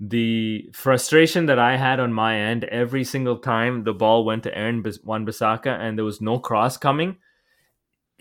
the 0.00 0.70
frustration 0.72 1.46
that 1.46 1.58
I 1.58 1.76
had 1.76 1.98
on 2.00 2.12
my 2.12 2.38
end 2.38 2.64
every 2.64 3.04
single 3.04 3.38
time 3.38 3.84
the 3.84 3.92
ball 3.92 4.24
went 4.24 4.44
to 4.44 4.56
Aaron 4.56 4.84
Wan-Bissaka 5.04 5.78
and 5.78 5.98
there 5.98 6.04
was 6.04 6.20
no 6.20 6.38
cross 6.38 6.76
coming, 6.76 7.16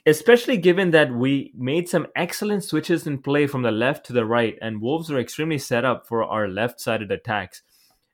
especially 0.06 0.58
given 0.58 0.92
that 0.92 1.14
we 1.14 1.54
made 1.56 1.88
some 1.88 2.08
excellent 2.16 2.64
switches 2.64 3.06
in 3.06 3.20
play 3.22 3.46
from 3.46 3.62
the 3.62 3.72
left 3.72 4.06
to 4.08 4.14
the 4.14 4.26
right, 4.26 4.58
and 4.62 4.82
Wolves 4.82 5.12
are 5.12 5.20
extremely 5.20 5.60
set 5.60 5.86
up 5.86 6.08
for 6.08 6.24
our 6.24 6.48
left-sided 6.48 7.12
attacks. 7.12 7.62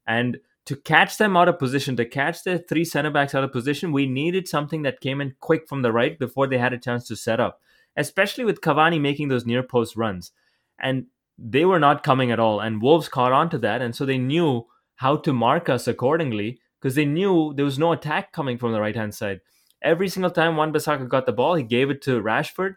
And 0.05 0.39
to 0.65 0.75
catch 0.75 1.17
them 1.17 1.35
out 1.35 1.49
of 1.49 1.59
position, 1.59 1.95
to 1.97 2.05
catch 2.05 2.43
the 2.43 2.59
three 2.59 2.85
center 2.85 3.11
backs 3.11 3.35
out 3.35 3.43
of 3.43 3.51
position, 3.51 3.91
we 3.91 4.05
needed 4.05 4.47
something 4.47 4.83
that 4.83 5.01
came 5.01 5.19
in 5.19 5.35
quick 5.39 5.67
from 5.67 5.81
the 5.81 5.91
right 5.91 6.17
before 6.17 6.47
they 6.47 6.57
had 6.57 6.73
a 6.73 6.77
chance 6.77 7.07
to 7.07 7.15
set 7.15 7.39
up, 7.39 7.59
especially 7.97 8.45
with 8.45 8.61
Cavani 8.61 8.99
making 8.99 9.27
those 9.27 9.45
near 9.45 9.63
post 9.63 9.95
runs. 9.95 10.31
And 10.79 11.07
they 11.37 11.65
were 11.65 11.79
not 11.79 12.03
coming 12.03 12.31
at 12.31 12.39
all. 12.39 12.59
And 12.59 12.81
Wolves 12.81 13.09
caught 13.09 13.31
on 13.31 13.49
to 13.49 13.57
that. 13.59 13.81
And 13.81 13.95
so 13.95 14.05
they 14.05 14.17
knew 14.17 14.65
how 14.95 15.17
to 15.17 15.33
mark 15.33 15.67
us 15.67 15.87
accordingly 15.87 16.59
because 16.79 16.95
they 16.95 17.05
knew 17.05 17.53
there 17.55 17.65
was 17.65 17.79
no 17.79 17.91
attack 17.91 18.31
coming 18.31 18.57
from 18.57 18.71
the 18.71 18.81
right 18.81 18.95
hand 18.95 19.15
side. 19.15 19.41
Every 19.81 20.07
single 20.07 20.31
time 20.31 20.55
Wan-Bissaka 20.55 21.09
got 21.09 21.25
the 21.25 21.33
ball, 21.33 21.55
he 21.55 21.63
gave 21.63 21.89
it 21.89 22.01
to 22.03 22.21
Rashford 22.21 22.75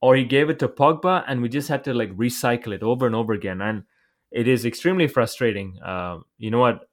or 0.00 0.16
he 0.16 0.24
gave 0.24 0.50
it 0.50 0.58
to 0.58 0.68
Pogba, 0.68 1.24
and 1.28 1.40
we 1.40 1.48
just 1.48 1.68
had 1.68 1.84
to 1.84 1.94
like 1.94 2.10
recycle 2.16 2.74
it 2.74 2.82
over 2.82 3.06
and 3.06 3.14
over 3.14 3.32
again. 3.32 3.62
And 3.62 3.84
it 4.32 4.48
is 4.48 4.64
extremely 4.66 5.06
frustrating. 5.06 5.78
Uh, 5.80 6.18
you 6.38 6.50
know 6.50 6.58
what? 6.58 6.88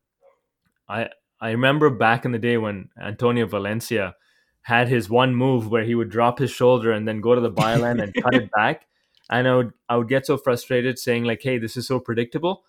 I 0.90 1.10
I 1.40 1.52
remember 1.52 1.90
back 1.90 2.26
in 2.26 2.32
the 2.32 2.40
day 2.40 2.58
when 2.58 2.90
Antonio 3.02 3.46
Valencia 3.46 4.16
had 4.64 4.88
his 4.90 5.10
one 5.10 5.36
move 5.36 5.70
where 5.70 5.84
he 5.84 5.96
would 5.96 6.10
drop 6.10 6.40
his 6.40 6.52
shoulder 6.52 6.92
and 6.92 7.08
then 7.08 7.22
go 7.22 7.34
to 7.34 7.42
the 7.42 7.52
byline 7.52 8.02
and 8.02 8.14
cut 8.14 8.36
it 8.36 8.50
back. 8.56 8.88
And 9.30 9.48
I 9.48 9.56
would 9.56 9.72
I 9.88 9.96
would 9.98 10.10
get 10.10 10.26
so 10.26 10.38
frustrated 10.38 11.00
saying 11.00 11.24
like, 11.24 11.42
"Hey, 11.42 11.58
this 11.58 11.78
is 11.78 11.88
so 11.88 12.00
predictable." 12.00 12.64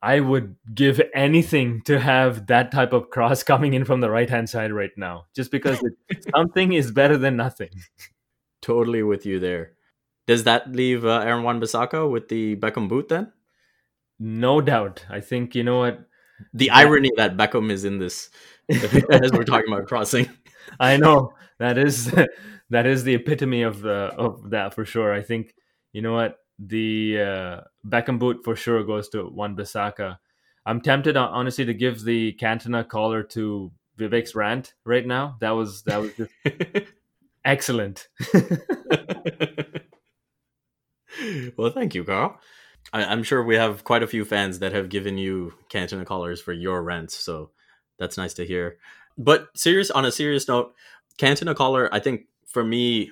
I 0.00 0.20
would 0.20 0.54
give 0.74 1.00
anything 1.12 1.82
to 1.82 1.98
have 1.98 2.46
that 2.46 2.70
type 2.70 2.92
of 2.92 3.10
cross 3.10 3.42
coming 3.52 3.74
in 3.74 3.84
from 3.84 4.00
the 4.00 4.10
right 4.10 4.30
hand 4.30 4.48
side 4.48 4.72
right 4.72 4.96
now, 4.96 5.26
just 5.34 5.50
because 5.50 5.82
it, 5.82 6.24
something 6.36 6.72
is 6.72 6.90
better 6.90 7.16
than 7.16 7.36
nothing. 7.36 7.70
Totally 8.62 9.02
with 9.02 9.26
you 9.26 9.38
there. 9.38 9.72
Does 10.26 10.44
that 10.44 10.72
leave 10.72 11.04
uh, 11.04 11.20
Aaron 11.20 11.42
Wan 11.42 11.60
Bissaka 11.60 12.10
with 12.10 12.28
the 12.28 12.56
Beckham 12.56 12.88
boot 12.88 13.08
then? 13.08 13.32
No 14.18 14.60
doubt. 14.60 15.06
I 15.08 15.20
think 15.20 15.54
you 15.54 15.64
know 15.64 15.78
what. 15.80 16.07
The 16.54 16.66
Yeah. 16.66 16.76
irony 16.78 17.10
that 17.16 17.36
Beckham 17.36 17.70
is 17.70 17.84
in 17.84 17.98
this 17.98 18.30
as 19.10 19.32
we're 19.32 19.44
talking 19.44 19.72
about 19.72 19.86
crossing. 19.86 20.28
I 20.80 20.96
know 20.96 21.32
that 21.58 21.78
is 21.78 22.12
that 22.70 22.86
is 22.86 23.04
the 23.04 23.14
epitome 23.14 23.62
of 23.62 23.80
the 23.80 24.12
of 24.16 24.50
that 24.50 24.74
for 24.74 24.84
sure. 24.84 25.12
I 25.12 25.22
think 25.22 25.54
you 25.92 26.02
know 26.02 26.12
what 26.14 26.38
the 26.58 27.20
uh, 27.20 27.60
Beckham 27.86 28.18
boot 28.18 28.38
for 28.44 28.56
sure 28.56 28.84
goes 28.84 29.08
to 29.10 29.28
Wan 29.28 29.56
Bissaka. 29.56 30.18
I'm 30.66 30.80
tempted, 30.82 31.16
honestly, 31.16 31.64
to 31.64 31.72
give 31.72 32.02
the 32.04 32.34
Cantona 32.34 32.86
collar 32.86 33.22
to 33.22 33.72
Vivek's 33.98 34.34
rant 34.34 34.74
right 34.84 35.06
now. 35.06 35.36
That 35.40 35.52
was 35.52 35.82
that 35.84 35.96
was 36.00 36.12
just 36.14 36.30
excellent. 37.44 38.08
well, 41.56 41.70
thank 41.70 41.94
you, 41.94 42.04
Carl. 42.04 42.38
I, 42.92 43.04
I'm 43.04 43.22
sure 43.22 43.42
we 43.42 43.56
have 43.56 43.84
quite 43.84 44.02
a 44.02 44.06
few 44.06 44.24
fans 44.24 44.58
that 44.60 44.72
have 44.72 44.88
given 44.88 45.18
you 45.18 45.54
Cantona 45.70 46.04
collars 46.04 46.40
for 46.40 46.52
your 46.52 46.82
rents, 46.82 47.14
so 47.14 47.50
that's 47.98 48.16
nice 48.16 48.34
to 48.34 48.46
hear. 48.46 48.78
But 49.16 49.48
serious 49.54 49.90
on 49.90 50.04
a 50.04 50.12
serious 50.12 50.48
note, 50.48 50.74
Cantona 51.18 51.54
collar, 51.54 51.88
I 51.92 51.98
think 51.98 52.26
for 52.46 52.64
me, 52.64 53.10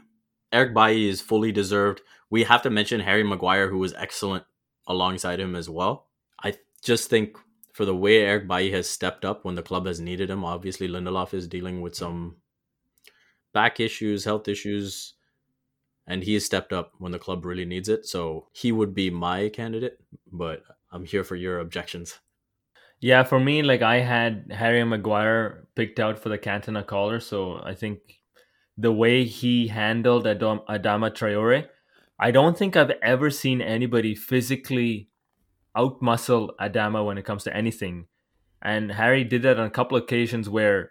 Eric 0.53 0.75
Bailly 0.75 1.09
is 1.09 1.21
fully 1.21 1.53
deserved. 1.53 2.01
We 2.31 2.45
have 2.45 2.63
to 2.63 2.71
mention 2.71 3.01
Harry 3.01 3.25
Maguire, 3.25 3.69
who 3.69 3.79
was 3.79 3.95
excellent 3.95 4.45
alongside 4.87 5.41
him 5.41 5.55
as 5.55 5.69
well. 5.69 6.07
I 6.43 6.55
just 6.83 7.11
think 7.11 7.37
for 7.73 7.85
the 7.85 7.97
way 7.97 8.23
Eric 8.23 8.49
Bailly 8.49 8.71
has 8.71 8.89
stepped 8.89 9.25
up 9.25 9.45
when 9.45 9.57
the 9.57 9.63
club 9.63 9.87
has 9.87 10.01
needed 10.01 10.31
him, 10.31 10.45
obviously 10.45 10.89
Lindelof 10.89 11.35
is 11.35 11.49
dealing 11.49 11.81
with 11.81 11.95
some 11.95 12.37
back 13.53 13.81
issues, 13.81 14.25
health 14.25 14.49
issues, 14.49 15.15
and 16.07 16.23
he 16.23 16.35
has 16.35 16.45
stepped 16.45 16.73
up 16.73 16.93
when 16.99 17.13
the 17.13 17.19
club 17.19 17.45
really 17.45 17.65
needs 17.65 17.89
it. 17.89 18.07
So 18.07 18.49
he 18.53 18.73
would 18.73 18.95
be 18.95 19.11
my 19.11 19.49
candidate, 19.49 19.99
but 20.31 20.63
I'm 20.93 21.05
here 21.05 21.25
for 21.25 21.37
your 21.37 21.59
objections. 21.59 22.19
Yeah, 23.01 23.25
for 23.25 23.39
me, 23.39 23.63
like 23.63 23.83
I 23.83 24.01
had 24.01 24.53
Harry 24.53 24.83
Maguire 24.85 25.67
picked 25.75 26.01
out 26.01 26.19
for 26.19 26.31
the 26.31 26.39
Cantona 26.39 26.87
collar, 26.87 27.21
so 27.21 27.61
I 27.63 27.75
think 27.75 27.99
the 28.79 28.93
way 28.93 29.25
he 29.25 29.69
handled 29.69 30.27
Adam, 30.27 30.61
Adama 30.69 31.11
Traore, 31.11 31.67
I 32.19 32.31
don't 32.31 32.57
think 32.57 32.77
I've 32.77 32.93
ever 33.03 33.31
seen 33.31 33.61
anybody 33.61 34.15
physically 34.15 35.11
outmuscle 35.77 36.51
Adama 36.59 37.05
when 37.05 37.19
it 37.19 37.27
comes 37.27 37.45
to 37.45 37.55
anything. 37.55 38.07
And 38.63 38.93
Harry 38.93 39.25
did 39.25 39.43
that 39.43 39.59
on 39.59 39.67
a 39.67 39.71
couple 39.71 39.99
of 39.99 40.05
occasions 40.05 40.49
where 40.49 40.91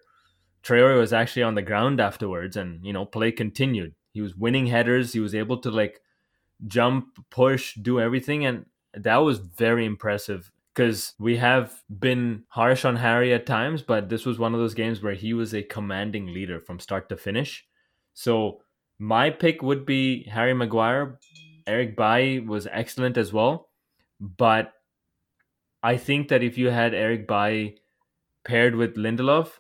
Traore 0.64 1.00
was 1.00 1.14
actually 1.14 1.44
on 1.44 1.56
the 1.56 1.64
ground 1.64 2.00
afterwards 2.00 2.56
and, 2.56 2.86
you 2.86 2.94
know, 2.94 3.06
play 3.06 3.32
continued. 3.32 3.96
He 4.16 4.22
was 4.22 4.36
winning 4.36 4.66
headers, 4.66 5.14
he 5.14 5.20
was 5.20 5.36
able 5.36 5.58
to 5.58 5.70
like 5.70 6.02
jump, 6.66 7.20
push, 7.30 7.76
do 7.76 8.00
everything 8.00 8.46
and 8.46 8.66
that 8.96 9.18
was 9.18 9.40
very 9.40 9.86
impressive 9.86 10.52
because 10.74 11.14
we 11.20 11.38
have 11.38 11.84
been 12.00 12.44
harsh 12.50 12.84
on 12.84 12.98
Harry 12.98 13.34
at 13.34 13.46
times, 13.46 13.82
but 13.82 14.10
this 14.10 14.26
was 14.26 14.40
one 14.40 14.54
of 14.54 14.60
those 14.60 14.74
games 14.74 15.02
where 15.02 15.14
he 15.14 15.34
was 15.34 15.54
a 15.54 15.64
commanding 15.64 16.34
leader 16.34 16.60
from 16.60 16.80
start 16.80 17.08
to 17.10 17.18
finish. 17.18 17.66
So 18.14 18.62
my 19.00 19.30
pick 19.30 19.62
would 19.62 19.86
be 19.86 20.24
Harry 20.24 20.54
Maguire. 20.54 21.20
Eric 21.68 21.96
Bailly 21.96 22.40
was 22.40 22.68
excellent 22.70 23.18
as 23.18 23.32
well, 23.32 23.70
but 24.20 24.74
I 25.82 25.98
think 25.98 26.28
that 26.30 26.44
if 26.44 26.58
you 26.58 26.70
had 26.70 26.94
Eric 26.94 27.28
Bailly 27.28 27.78
paired 28.44 28.76
with 28.76 28.96
Lindelof, 28.96 29.60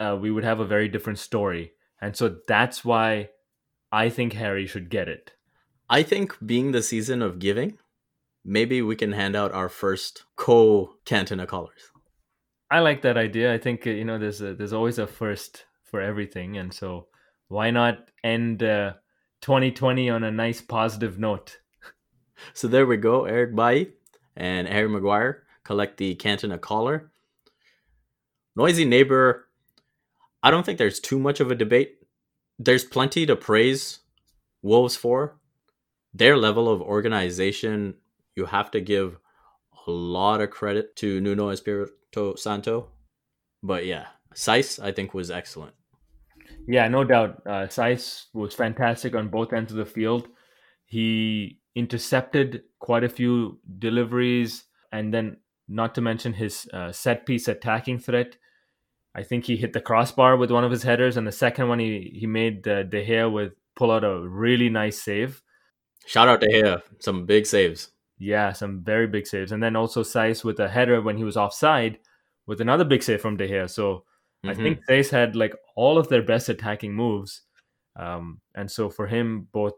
uh, 0.00 0.16
we 0.20 0.30
would 0.30 0.44
have 0.44 0.60
a 0.60 0.66
very 0.66 0.88
different 0.88 1.18
story, 1.18 1.72
and 2.00 2.16
so 2.16 2.36
that's 2.46 2.84
why 2.84 3.28
I 3.90 4.10
think 4.10 4.34
Harry 4.34 4.66
should 4.66 4.90
get 4.90 5.08
it. 5.08 5.32
I 5.88 6.02
think 6.02 6.36
being 6.44 6.72
the 6.72 6.82
season 6.82 7.22
of 7.22 7.38
giving, 7.38 7.78
maybe 8.44 8.82
we 8.82 8.96
can 8.96 9.12
hand 9.12 9.34
out 9.34 9.52
our 9.52 9.68
first 9.68 10.24
co 10.36 10.94
Cantona 11.06 11.46
collars. 11.46 11.90
I 12.70 12.80
like 12.80 13.02
that 13.02 13.16
idea. 13.16 13.54
I 13.54 13.58
think 13.58 13.86
uh, 13.86 13.90
you 13.90 14.04
know 14.04 14.18
there's 14.18 14.42
a, 14.42 14.54
there's 14.54 14.74
always 14.74 14.98
a 14.98 15.06
first 15.06 15.64
for 15.84 16.00
everything, 16.00 16.58
and 16.58 16.72
so 16.72 17.06
why 17.48 17.70
not 17.70 18.10
end 18.22 18.62
uh, 18.62 18.92
2020 19.40 20.10
on 20.10 20.24
a 20.24 20.30
nice 20.30 20.60
positive 20.60 21.18
note? 21.18 21.58
So 22.54 22.68
there 22.68 22.86
we 22.86 22.96
go. 22.98 23.24
Eric 23.24 23.56
Bailly 23.56 23.92
and 24.36 24.68
Harry 24.68 24.88
Maguire 24.88 25.42
collect 25.64 25.96
the 25.96 26.14
Cantona 26.14 26.60
collar. 26.60 27.10
Noisy 28.54 28.84
neighbor. 28.84 29.48
I 30.42 30.50
don't 30.50 30.64
think 30.64 30.78
there's 30.78 31.00
too 31.00 31.18
much 31.18 31.40
of 31.40 31.50
a 31.50 31.56
debate. 31.56 31.97
There's 32.58 32.84
plenty 32.84 33.24
to 33.26 33.36
praise 33.36 34.00
Wolves 34.62 34.96
for. 34.96 35.38
Their 36.12 36.36
level 36.36 36.68
of 36.68 36.80
organization, 36.82 37.94
you 38.34 38.46
have 38.46 38.70
to 38.72 38.80
give 38.80 39.18
a 39.86 39.90
lot 39.90 40.40
of 40.40 40.50
credit 40.50 40.96
to 40.96 41.20
Nuno 41.20 41.50
Espirito 41.50 42.34
Santo. 42.34 42.88
But 43.62 43.86
yeah, 43.86 44.06
Saiss, 44.34 44.82
I 44.82 44.92
think, 44.92 45.14
was 45.14 45.30
excellent. 45.30 45.74
Yeah, 46.66 46.88
no 46.88 47.04
doubt. 47.04 47.42
Uh, 47.46 47.66
Saiss 47.66 48.26
was 48.34 48.54
fantastic 48.54 49.14
on 49.14 49.28
both 49.28 49.52
ends 49.52 49.72
of 49.72 49.78
the 49.78 49.86
field. 49.86 50.28
He 50.84 51.60
intercepted 51.74 52.62
quite 52.78 53.04
a 53.04 53.08
few 53.08 53.60
deliveries, 53.78 54.64
and 54.90 55.12
then 55.12 55.36
not 55.68 55.94
to 55.94 56.00
mention 56.00 56.32
his 56.32 56.66
uh, 56.72 56.92
set 56.92 57.26
piece 57.26 57.46
attacking 57.46 58.00
threat. 58.00 58.36
I 59.14 59.22
think 59.22 59.44
he 59.44 59.56
hit 59.56 59.72
the 59.72 59.80
crossbar 59.80 60.36
with 60.36 60.50
one 60.50 60.64
of 60.64 60.70
his 60.70 60.82
headers, 60.82 61.16
and 61.16 61.26
the 61.26 61.32
second 61.32 61.68
one 61.68 61.78
he 61.78 62.12
he 62.14 62.26
made 62.26 62.66
uh, 62.68 62.82
De 62.84 63.04
Gea 63.04 63.30
with 63.32 63.52
pull 63.76 63.90
out 63.90 64.04
a 64.04 64.20
really 64.28 64.68
nice 64.68 65.02
save. 65.02 65.42
Shout 66.06 66.28
out 66.28 66.40
to 66.40 66.48
Gea, 66.48 66.82
some 67.00 67.26
big 67.26 67.46
saves. 67.46 67.90
Yeah, 68.18 68.52
some 68.52 68.82
very 68.82 69.06
big 69.06 69.26
saves, 69.26 69.52
and 69.52 69.62
then 69.62 69.76
also 69.76 70.02
Saiss 70.02 70.44
with 70.44 70.58
a 70.60 70.68
header 70.68 71.00
when 71.02 71.16
he 71.16 71.24
was 71.24 71.36
offside 71.36 71.98
with 72.46 72.60
another 72.60 72.84
big 72.84 73.02
save 73.02 73.20
from 73.20 73.36
De 73.36 73.48
Gea. 73.48 73.68
So 73.70 74.04
I 74.44 74.54
Mhm. 74.54 74.56
think 74.56 74.80
Saiss 74.88 75.10
had 75.10 75.36
like 75.36 75.54
all 75.76 75.98
of 75.98 76.08
their 76.08 76.22
best 76.22 76.48
attacking 76.48 76.94
moves, 76.94 77.42
um, 77.96 78.40
and 78.54 78.70
so 78.70 78.88
for 78.90 79.06
him, 79.06 79.48
both 79.52 79.74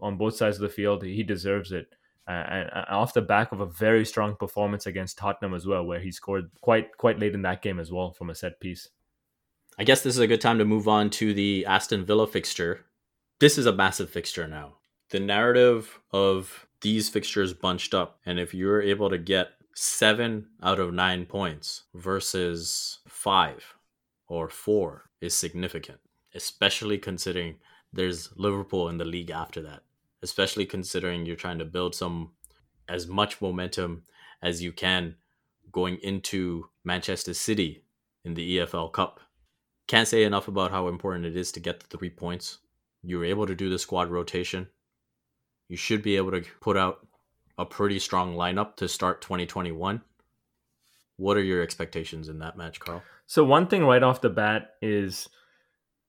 on 0.00 0.16
both 0.16 0.36
sides 0.36 0.56
of 0.56 0.62
the 0.62 0.68
field, 0.68 1.02
he 1.02 1.22
deserves 1.22 1.72
it. 1.72 1.86
And 2.28 2.70
off 2.90 3.14
the 3.14 3.22
back 3.22 3.52
of 3.52 3.60
a 3.60 3.66
very 3.66 4.04
strong 4.04 4.36
performance 4.36 4.84
against 4.84 5.16
Tottenham 5.16 5.54
as 5.54 5.66
well, 5.66 5.84
where 5.84 6.00
he 6.00 6.12
scored 6.12 6.50
quite 6.60 6.96
quite 6.98 7.18
late 7.18 7.34
in 7.34 7.42
that 7.42 7.62
game 7.62 7.80
as 7.80 7.90
well 7.90 8.12
from 8.12 8.28
a 8.28 8.34
set 8.34 8.60
piece. 8.60 8.90
I 9.78 9.84
guess 9.84 10.02
this 10.02 10.14
is 10.14 10.20
a 10.20 10.26
good 10.26 10.40
time 10.40 10.58
to 10.58 10.64
move 10.64 10.88
on 10.88 11.08
to 11.10 11.32
the 11.32 11.64
Aston 11.64 12.04
Villa 12.04 12.26
fixture. 12.26 12.84
This 13.40 13.56
is 13.56 13.64
a 13.64 13.72
massive 13.72 14.10
fixture 14.10 14.46
now. 14.46 14.74
The 15.10 15.20
narrative 15.20 16.00
of 16.12 16.66
these 16.82 17.08
fixtures 17.08 17.54
bunched 17.54 17.94
up, 17.94 18.18
and 18.26 18.38
if 18.38 18.52
you're 18.52 18.82
able 18.82 19.08
to 19.08 19.18
get 19.18 19.52
seven 19.74 20.48
out 20.62 20.80
of 20.80 20.92
nine 20.92 21.24
points 21.24 21.84
versus 21.94 22.98
five 23.08 23.74
or 24.26 24.50
four, 24.50 25.04
is 25.22 25.32
significant, 25.32 25.98
especially 26.34 26.98
considering 26.98 27.56
there's 27.92 28.30
Liverpool 28.36 28.88
in 28.90 28.98
the 28.98 29.04
league 29.04 29.30
after 29.30 29.62
that. 29.62 29.82
Especially 30.22 30.66
considering 30.66 31.26
you're 31.26 31.36
trying 31.36 31.58
to 31.58 31.64
build 31.64 31.94
some 31.94 32.32
as 32.88 33.06
much 33.06 33.40
momentum 33.40 34.02
as 34.42 34.62
you 34.62 34.72
can 34.72 35.16
going 35.70 35.98
into 36.02 36.70
Manchester 36.84 37.34
City 37.34 37.84
in 38.24 38.34
the 38.34 38.58
EFL 38.58 38.92
Cup 38.92 39.20
can't 39.88 40.06
say 40.06 40.22
enough 40.22 40.46
about 40.46 40.70
how 40.70 40.86
important 40.86 41.24
it 41.24 41.36
is 41.36 41.50
to 41.52 41.60
get 41.60 41.80
the 41.80 41.96
three 41.96 42.10
points. 42.10 42.58
You 43.02 43.18
were 43.18 43.24
able 43.24 43.46
to 43.46 43.54
do 43.54 43.70
the 43.70 43.78
squad 43.78 44.10
rotation. 44.10 44.68
You 45.68 45.76
should 45.76 46.02
be 46.02 46.16
able 46.16 46.30
to 46.32 46.42
put 46.60 46.76
out 46.76 47.06
a 47.56 47.64
pretty 47.64 47.98
strong 47.98 48.36
lineup 48.36 48.76
to 48.76 48.88
start 48.88 49.22
2021. 49.22 50.02
What 51.16 51.36
are 51.36 51.42
your 51.42 51.62
expectations 51.62 52.28
in 52.28 52.38
that 52.38 52.56
match, 52.56 52.78
Carl? 52.78 53.02
So 53.26 53.44
one 53.44 53.66
thing 53.66 53.84
right 53.84 54.02
off 54.02 54.20
the 54.20 54.28
bat 54.28 54.74
is 54.80 55.28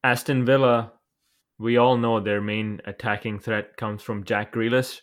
Aston 0.04 0.45
Villa. 0.45 0.91
We 1.60 1.78
all 1.78 1.98
know 1.98 2.19
their 2.19 2.41
main 2.41 2.82
attacking 2.86 3.39
threat 3.39 3.78
comes 3.78 4.02
from 4.02 4.24
Jack 4.24 4.54
Grealish, 4.54 5.02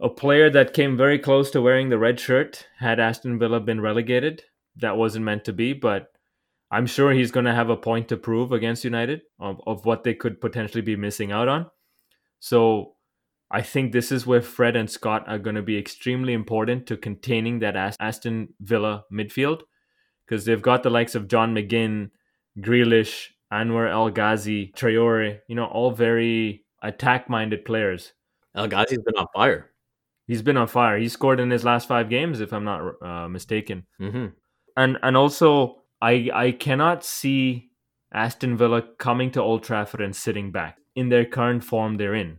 a 0.00 0.08
player 0.08 0.48
that 0.48 0.72
came 0.72 0.96
very 0.96 1.18
close 1.18 1.50
to 1.50 1.60
wearing 1.60 1.90
the 1.90 1.98
red 1.98 2.18
shirt 2.18 2.66
had 2.78 2.98
Aston 2.98 3.38
Villa 3.38 3.60
been 3.60 3.82
relegated. 3.82 4.42
That 4.76 4.96
wasn't 4.96 5.26
meant 5.26 5.44
to 5.44 5.52
be, 5.52 5.74
but 5.74 6.10
I'm 6.70 6.86
sure 6.86 7.12
he's 7.12 7.30
going 7.30 7.44
to 7.44 7.54
have 7.54 7.68
a 7.68 7.76
point 7.76 8.08
to 8.08 8.16
prove 8.16 8.50
against 8.50 8.84
United 8.84 9.22
of, 9.38 9.60
of 9.66 9.84
what 9.84 10.02
they 10.02 10.14
could 10.14 10.40
potentially 10.40 10.80
be 10.80 10.96
missing 10.96 11.32
out 11.32 11.48
on. 11.48 11.66
So 12.38 12.94
I 13.50 13.60
think 13.60 13.92
this 13.92 14.10
is 14.10 14.26
where 14.26 14.40
Fred 14.40 14.74
and 14.74 14.88
Scott 14.88 15.24
are 15.28 15.38
going 15.38 15.56
to 15.56 15.62
be 15.62 15.76
extremely 15.76 16.32
important 16.32 16.86
to 16.86 16.96
containing 16.96 17.58
that 17.58 17.76
Aston 18.00 18.54
Villa 18.58 19.04
midfield 19.12 19.62
because 20.24 20.46
they've 20.46 20.62
got 20.62 20.82
the 20.82 20.90
likes 20.90 21.14
of 21.14 21.28
John 21.28 21.54
McGinn, 21.54 22.10
Grealish, 22.58 23.26
Anwar 23.52 23.90
El 23.90 24.10
Ghazi, 24.10 24.72
Traore, 24.76 25.40
you 25.48 25.54
know, 25.54 25.66
all 25.66 25.90
very 25.90 26.64
attack 26.82 27.28
minded 27.28 27.64
players. 27.64 28.12
El 28.54 28.68
Ghazi's 28.68 28.98
been 29.02 29.16
on 29.16 29.26
fire. 29.34 29.70
He's 30.26 30.42
been 30.42 30.56
on 30.56 30.68
fire. 30.68 30.98
He 30.98 31.08
scored 31.08 31.40
in 31.40 31.50
his 31.50 31.64
last 31.64 31.88
five 31.88 32.08
games, 32.08 32.40
if 32.40 32.52
I'm 32.52 32.64
not 32.64 33.02
uh, 33.02 33.28
mistaken. 33.28 33.86
hmm 33.98 34.26
And 34.76 34.98
and 35.02 35.16
also, 35.16 35.82
I 36.00 36.30
I 36.32 36.52
cannot 36.52 37.04
see 37.04 37.70
Aston 38.12 38.56
Villa 38.56 38.82
coming 38.98 39.30
to 39.32 39.42
Old 39.42 39.62
Trafford 39.64 40.00
and 40.00 40.14
sitting 40.14 40.52
back. 40.52 40.78
in 40.96 41.08
their 41.08 41.24
current 41.24 41.62
form 41.62 41.96
they're 41.96 42.14
in. 42.16 42.38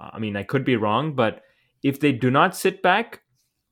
I 0.00 0.18
mean, 0.18 0.36
I 0.36 0.42
could 0.42 0.64
be 0.64 0.76
wrong, 0.76 1.14
but 1.14 1.42
if 1.82 2.00
they 2.00 2.12
do 2.12 2.30
not 2.30 2.56
sit 2.56 2.82
back, 2.82 3.22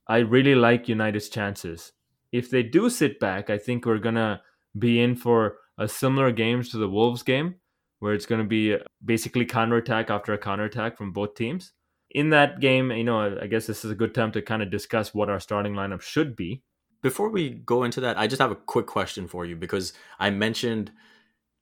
I 0.07 0.19
really 0.19 0.55
like 0.55 0.87
United's 0.89 1.29
chances. 1.29 1.91
If 2.31 2.49
they 2.49 2.63
do 2.63 2.89
sit 2.89 3.19
back, 3.19 3.49
I 3.49 3.57
think 3.57 3.85
we're 3.85 3.99
going 3.99 4.15
to 4.15 4.41
be 4.79 5.01
in 5.01 5.15
for 5.15 5.57
a 5.81 5.87
similar 5.87 6.31
games 6.31 6.69
to 6.69 6.77
the 6.77 6.87
Wolves 6.87 7.23
game, 7.23 7.55
where 7.99 8.13
it's 8.13 8.27
going 8.27 8.41
to 8.41 8.47
be 8.47 8.77
basically 9.03 9.45
counterattack 9.45 10.11
after 10.11 10.31
a 10.31 10.37
counterattack 10.37 10.95
from 10.95 11.11
both 11.11 11.33
teams. 11.33 11.73
In 12.11 12.29
that 12.29 12.59
game, 12.59 12.91
you 12.91 13.03
know, 13.03 13.39
I 13.41 13.47
guess 13.47 13.65
this 13.65 13.83
is 13.83 13.89
a 13.91 13.95
good 13.95 14.13
time 14.13 14.31
to 14.33 14.41
kind 14.41 14.61
of 14.61 14.69
discuss 14.69 15.13
what 15.13 15.29
our 15.29 15.39
starting 15.39 15.73
lineup 15.73 16.01
should 16.01 16.35
be. 16.35 16.61
Before 17.01 17.29
we 17.29 17.49
go 17.49 17.83
into 17.83 17.99
that, 18.01 18.19
I 18.19 18.27
just 18.27 18.41
have 18.41 18.51
a 18.51 18.55
quick 18.55 18.85
question 18.85 19.27
for 19.27 19.43
you 19.43 19.55
because 19.55 19.93
I 20.19 20.29
mentioned 20.29 20.91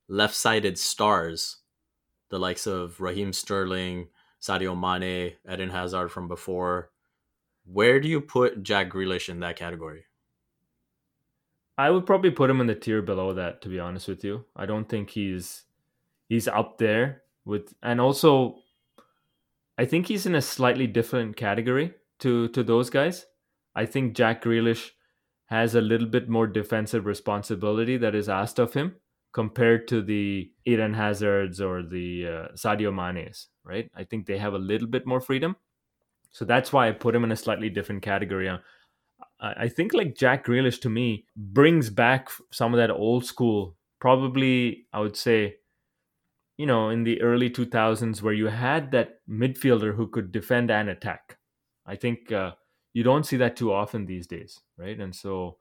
left 0.10 0.36
sided 0.36 0.78
stars, 0.78 1.58
the 2.30 2.40
likes 2.40 2.68
of 2.68 3.00
Raheem 3.00 3.32
Sterling, 3.32 4.10
Sadio 4.42 4.78
Mane, 4.78 5.36
Eden 5.50 5.70
Hazard 5.70 6.12
from 6.12 6.28
before. 6.28 6.92
Where 7.64 8.02
do 8.02 8.10
you 8.10 8.20
put 8.20 8.64
Jack 8.64 8.90
Grealish 8.90 9.30
in 9.30 9.40
that 9.40 9.56
category? 9.56 10.06
I 11.80 11.90
would 11.90 12.06
probably 12.06 12.32
put 12.32 12.50
him 12.50 12.60
in 12.60 12.68
the 12.68 12.76
tier 12.76 13.02
below 13.02 13.34
that, 13.34 13.62
to 13.62 13.70
be 13.70 13.80
honest 13.80 14.10
with 14.10 14.22
you. 14.22 14.44
I 14.54 14.66
don't 14.66 14.90
think 14.90 15.12
he's 15.12 15.64
he's 16.28 16.46
up 16.46 16.78
there 16.78 17.22
with, 17.46 17.74
and 17.82 18.02
also, 18.02 18.58
I 19.78 19.86
think 19.86 20.08
he's 20.08 20.26
in 20.26 20.36
a 20.36 20.42
slightly 20.42 20.88
different 20.88 21.38
category 21.38 21.94
to 22.20 22.50
to 22.50 22.64
those 22.64 22.90
guys. 22.90 23.26
I 23.76 23.86
think 23.86 24.14
Jack 24.14 24.44
Grealish 24.44 24.90
has 25.46 25.74
a 25.74 25.80
little 25.80 26.08
bit 26.08 26.28
more 26.28 26.48
defensive 26.48 27.06
responsibility 27.06 27.96
that 27.96 28.14
is 28.14 28.28
asked 28.28 28.60
of 28.60 28.74
him 28.74 28.96
compared 29.32 29.88
to 29.88 30.02
the 30.02 30.52
Eden 30.66 30.94
Hazards 30.94 31.62
or 31.62 31.82
the 31.82 32.28
uh, 32.28 32.48
Sadio 32.56 32.94
Manes, 32.94 33.48
right? 33.64 33.90
I 33.96 34.04
think 34.04 34.26
they 34.26 34.38
have 34.38 34.54
a 34.54 34.60
little 34.60 34.88
bit 34.90 35.08
more 35.08 35.22
freedom. 35.22 35.56
So 36.32 36.44
that's 36.44 36.74
why 36.74 36.90
I 36.90 36.92
put 36.92 37.16
him 37.16 37.24
in 37.24 37.32
a 37.32 37.38
slightly 37.38 37.70
different 37.70 38.02
category. 38.02 38.50
I 39.40 39.70
think 39.70 39.94
like 39.94 40.16
Jack 40.16 40.46
Grealish 40.46 40.82
to 40.82 40.90
me 40.90 41.26
brings 41.36 41.90
back 41.90 42.30
some 42.52 42.74
of 42.74 42.78
that 42.78 42.92
old 42.92 43.26
school, 43.26 43.78
probably 44.00 44.86
I 44.92 45.00
would 45.00 45.16
say, 45.16 45.56
you 46.58 46.66
know, 46.66 46.90
in 46.90 47.04
the 47.04 47.22
early 47.22 47.50
2000s 47.50 48.22
where 48.22 48.34
you 48.34 48.48
had 48.48 48.92
that 48.92 49.20
midfielder 49.30 49.96
who 49.96 50.08
could 50.08 50.32
defend 50.32 50.70
and 50.70 50.90
attack. 50.90 51.38
I 51.86 51.96
think 51.96 52.32
uh, 52.32 52.52
you 52.94 53.04
don't 53.04 53.26
see 53.26 53.38
that 53.38 53.56
too 53.56 53.72
often 53.72 54.06
these 54.06 54.28
days, 54.28 54.60
right? 54.78 55.00
And 55.00 55.16
so 55.16 55.58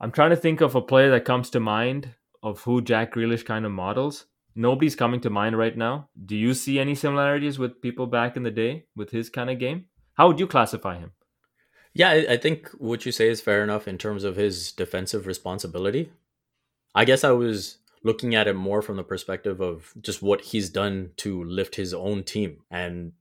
I'm 0.00 0.10
trying 0.10 0.30
to 0.30 0.36
think 0.36 0.60
of 0.62 0.74
a 0.74 0.80
player 0.80 1.10
that 1.10 1.26
comes 1.26 1.50
to 1.50 1.60
mind 1.60 2.10
of 2.42 2.62
who 2.62 2.80
Jack 2.80 3.14
Grealish 3.14 3.44
kind 3.44 3.66
of 3.66 3.72
models. 3.72 4.26
Nobody's 4.54 4.96
coming 4.96 5.20
to 5.20 5.30
mind 5.30 5.58
right 5.58 5.76
now. 5.76 6.08
Do 6.24 6.36
you 6.36 6.54
see 6.54 6.78
any 6.78 6.94
similarities 6.94 7.58
with 7.58 7.82
people 7.82 8.06
back 8.06 8.36
in 8.36 8.44
the 8.44 8.50
day 8.50 8.86
with 8.96 9.10
his 9.10 9.28
kind 9.28 9.50
of 9.50 9.58
game? 9.58 9.86
How 10.14 10.28
would 10.28 10.40
you 10.40 10.46
classify 10.46 10.98
him? 10.98 11.12
Yeah, 11.94 12.10
I 12.28 12.36
think 12.36 12.68
what 12.78 13.06
you 13.06 13.12
say 13.12 13.28
is 13.28 13.40
fair 13.40 13.62
enough 13.62 13.86
in 13.86 13.98
terms 13.98 14.24
of 14.24 14.34
his 14.34 14.72
defensive 14.72 15.26
responsibility. 15.28 16.10
I 16.92 17.04
guess 17.04 17.22
I 17.22 17.30
was 17.30 17.78
looking 18.02 18.34
at 18.34 18.48
it 18.48 18.54
more 18.54 18.82
from 18.82 18.96
the 18.96 19.04
perspective 19.04 19.60
of 19.60 19.94
just 20.00 20.20
what 20.20 20.40
he's 20.40 20.68
done 20.68 21.12
to 21.18 21.44
lift 21.44 21.76
his 21.76 21.94
own 21.94 22.24
team 22.24 22.58
and 22.70 23.12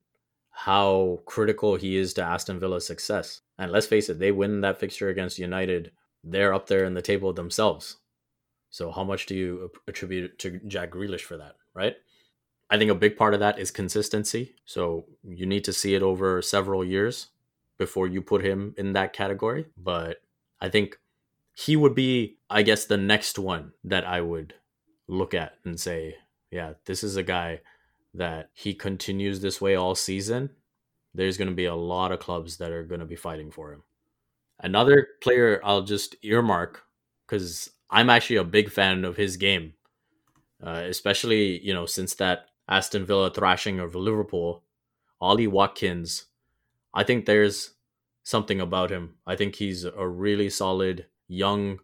how 0.50 1.22
critical 1.26 1.76
he 1.76 1.98
is 1.98 2.14
to 2.16 2.24
Aston 2.24 2.60
Villa's 2.60 2.86
success. 2.86 3.42
And 3.60 3.72
let's 3.72 3.88
face 3.88 4.10
it, 4.10 4.20
they 4.20 4.32
win 4.32 4.62
that 4.62 4.80
fixture 4.80 5.10
against 5.10 5.40
United, 5.40 5.92
they're 6.24 6.54
up 6.54 6.68
there 6.68 6.84
in 6.84 6.96
the 6.96 7.02
table 7.02 7.32
themselves. 7.32 7.98
So 8.72 8.92
how 8.92 9.04
much 9.04 9.28
do 9.28 9.36
you 9.36 9.72
attribute 9.88 10.40
to 10.40 10.60
Jack 10.68 10.92
Grealish 10.92 11.22
for 11.22 11.38
that, 11.38 11.56
right? 11.76 11.96
I 12.72 12.80
think 12.80 12.90
a 12.90 12.96
big 12.96 13.18
part 13.18 13.36
of 13.36 13.40
that 13.40 13.60
is 13.60 13.70
consistency. 13.70 14.56
So 14.66 15.06
you 15.24 15.46
need 15.46 15.64
to 15.66 15.74
see 15.74 15.94
it 15.94 16.02
over 16.02 16.42
several 16.42 16.84
years 16.84 17.28
before 17.78 18.08
you 18.08 18.22
put 18.22 18.44
him 18.44 18.74
in 18.78 18.94
that 18.94 19.14
category. 19.14 19.66
But 19.78 20.18
I 20.62 20.70
think 20.70 20.98
he 21.56 21.76
would 21.76 21.96
be, 21.96 22.38
I 22.50 22.64
guess, 22.64 22.86
the 22.86 22.98
next 22.98 23.38
one 23.38 23.74
that 23.84 24.06
I 24.06 24.22
would 24.22 24.54
look 25.08 25.34
at 25.34 25.54
and 25.66 25.80
say, 25.80 26.16
yeah, 26.52 26.74
this 26.86 27.04
is 27.04 27.16
a 27.16 27.24
guy 27.24 27.62
that 28.14 28.50
he 28.54 28.74
continues 28.74 29.42
this 29.42 29.60
way 29.60 29.76
all 29.76 29.96
season. 29.96 30.52
There's 31.14 31.38
going 31.38 31.50
to 31.50 31.56
be 31.56 31.66
a 31.66 31.76
lot 31.76 32.12
of 32.12 32.20
clubs 32.20 32.58
that 32.58 32.72
are 32.72 32.84
going 32.84 33.00
to 33.00 33.06
be 33.06 33.16
fighting 33.16 33.52
for 33.52 33.74
him. 33.74 33.84
Another 34.60 35.08
player 35.22 35.60
I'll 35.64 35.84
just 35.84 36.16
earmark 36.24 36.84
because 37.28 37.70
I'm 37.90 38.10
actually 38.10 38.38
a 38.38 38.44
big 38.44 38.72
fan 38.72 39.06
of 39.06 39.18
his 39.18 39.38
game, 39.38 39.74
uh, 40.64 40.84
especially 40.88 41.60
you 41.64 41.74
know 41.74 41.86
since 41.86 42.16
that 42.16 42.46
Aston 42.68 43.06
Villa 43.06 43.32
thrashing 43.32 43.80
of 43.80 43.96
Liverpool. 43.96 44.64
Ollie 45.20 45.48
Watkins, 45.48 46.26
I 46.94 47.04
think 47.04 47.26
there's 47.26 47.72
something 48.24 48.62
about 48.62 48.92
him. 48.92 49.16
I 49.26 49.36
think 49.36 49.56
he's 49.56 49.84
a 49.84 50.08
really 50.08 50.50
solid 50.50 51.08
young, 51.28 51.80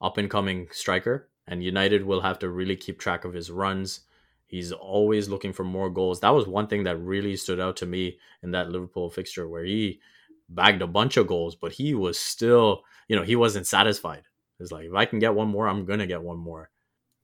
up 0.00 0.18
and 0.18 0.30
coming 0.30 0.68
striker, 0.72 1.28
and 1.46 1.62
United 1.62 2.04
will 2.04 2.20
have 2.22 2.38
to 2.40 2.48
really 2.48 2.76
keep 2.76 2.98
track 2.98 3.24
of 3.24 3.32
his 3.32 3.50
runs. 3.50 4.00
He's 4.46 4.72
always 4.72 5.28
looking 5.28 5.52
for 5.52 5.64
more 5.64 5.90
goals. 5.90 6.20
That 6.20 6.34
was 6.34 6.46
one 6.46 6.66
thing 6.66 6.84
that 6.84 6.96
really 6.96 7.36
stood 7.36 7.60
out 7.60 7.76
to 7.78 7.86
me 7.86 8.18
in 8.42 8.50
that 8.50 8.70
Liverpool 8.70 9.10
fixture 9.10 9.48
where 9.48 9.64
he 9.64 10.00
bagged 10.48 10.82
a 10.82 10.86
bunch 10.86 11.16
of 11.16 11.28
goals, 11.28 11.54
but 11.54 11.72
he 11.72 11.94
was 11.94 12.18
still, 12.18 12.82
you 13.08 13.14
know, 13.14 13.22
he 13.22 13.36
wasn't 13.36 13.66
satisfied. 13.66 14.22
It's 14.58 14.72
like 14.72 14.86
if 14.86 14.94
I 14.94 15.04
can 15.04 15.20
get 15.20 15.34
one 15.34 15.48
more, 15.48 15.68
I'm 15.68 15.84
gonna 15.84 16.06
get 16.06 16.22
one 16.22 16.38
more. 16.38 16.70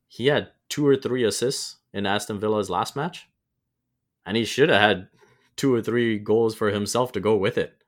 He 0.09 0.27
had 0.27 0.53
two 0.69 0.87
or 0.87 0.97
three 0.97 1.25
assists 1.25 1.77
in 1.93 2.07
Aston 2.07 2.39
Villa's 2.39 2.71
last 2.71 2.95
match, 2.95 3.29
and 4.25 4.37
he 4.37 4.45
should 4.45 4.69
have 4.69 4.81
had 4.81 5.09
two 5.57 5.75
or 5.75 5.83
three 5.83 6.19
goals 6.19 6.55
for 6.55 6.71
himself 6.71 7.12
to 7.12 7.21
go 7.21 7.37
with 7.37 7.59
it. 7.59 7.83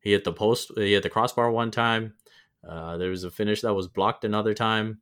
He 0.00 0.12
hit 0.12 0.24
the 0.24 0.32
post, 0.32 0.72
he 0.76 0.92
hit 0.92 1.02
the 1.02 1.10
crossbar 1.10 1.50
one 1.50 1.70
time. 1.70 2.14
Uh, 2.66 2.96
there 2.96 3.10
was 3.10 3.24
a 3.24 3.30
finish 3.30 3.62
that 3.62 3.74
was 3.74 3.88
blocked 3.88 4.24
another 4.24 4.54
time, 4.54 5.00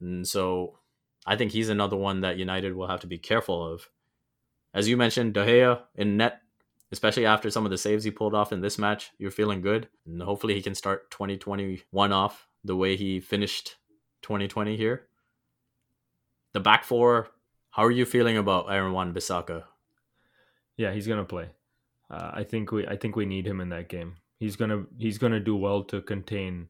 and 0.00 0.26
so 0.26 0.78
I 1.26 1.36
think 1.36 1.52
he's 1.52 1.68
another 1.68 1.96
one 1.96 2.20
that 2.20 2.38
United 2.38 2.74
will 2.74 2.86
have 2.86 3.00
to 3.00 3.06
be 3.06 3.18
careful 3.18 3.72
of. 3.72 3.90
As 4.72 4.88
you 4.88 4.96
mentioned, 4.96 5.34
De 5.34 5.44
Gea 5.44 5.80
in 5.94 6.16
net, 6.16 6.40
especially 6.92 7.26
after 7.26 7.50
some 7.50 7.64
of 7.64 7.70
the 7.70 7.78
saves 7.78 8.04
he 8.04 8.10
pulled 8.10 8.34
off 8.34 8.52
in 8.52 8.60
this 8.60 8.78
match, 8.78 9.10
you're 9.18 9.30
feeling 9.30 9.60
good, 9.60 9.88
and 10.06 10.22
hopefully 10.22 10.54
he 10.54 10.62
can 10.62 10.74
start 10.74 11.10
2021 11.10 12.12
off 12.12 12.46
the 12.64 12.76
way 12.76 12.96
he 12.96 13.20
finished 13.20 13.76
2020 14.22 14.76
here. 14.76 15.06
The 16.52 16.60
back 16.60 16.84
four, 16.84 17.28
how 17.70 17.84
are 17.84 17.90
you 17.90 18.04
feeling 18.04 18.36
about 18.36 18.70
Aaron 18.70 18.92
Wan 18.92 19.12
Bissaka? 19.12 19.64
Yeah, 20.78 20.92
he's 20.92 21.08
gonna 21.08 21.24
play. 21.24 21.50
Uh, 22.08 22.30
I 22.32 22.44
think 22.44 22.72
we 22.72 22.86
I 22.86 22.96
think 22.96 23.16
we 23.16 23.26
need 23.26 23.46
him 23.46 23.60
in 23.60 23.68
that 23.70 23.88
game. 23.88 24.14
He's 24.38 24.56
gonna 24.56 24.84
he's 24.96 25.18
gonna 25.18 25.40
do 25.40 25.56
well 25.56 25.82
to 25.84 26.00
contain 26.00 26.68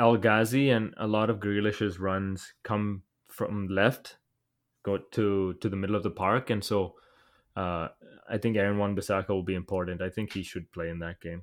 El 0.00 0.16
Ghazi 0.16 0.70
and 0.70 0.94
a 0.96 1.06
lot 1.06 1.28
of 1.28 1.40
Grealish's 1.40 1.98
runs 1.98 2.54
come 2.62 3.02
from 3.28 3.66
left, 3.66 4.16
go 4.84 4.98
to 4.98 5.54
to 5.54 5.68
the 5.68 5.76
middle 5.76 5.96
of 5.96 6.04
the 6.04 6.10
park, 6.10 6.48
and 6.48 6.62
so 6.62 6.94
uh, 7.56 7.88
I 8.30 8.38
think 8.38 8.56
Aaron 8.56 8.78
Wan 8.78 8.94
Bissaka 8.94 9.30
will 9.30 9.42
be 9.42 9.56
important. 9.56 10.00
I 10.00 10.10
think 10.10 10.32
he 10.32 10.44
should 10.44 10.70
play 10.70 10.88
in 10.88 11.00
that 11.00 11.20
game. 11.20 11.42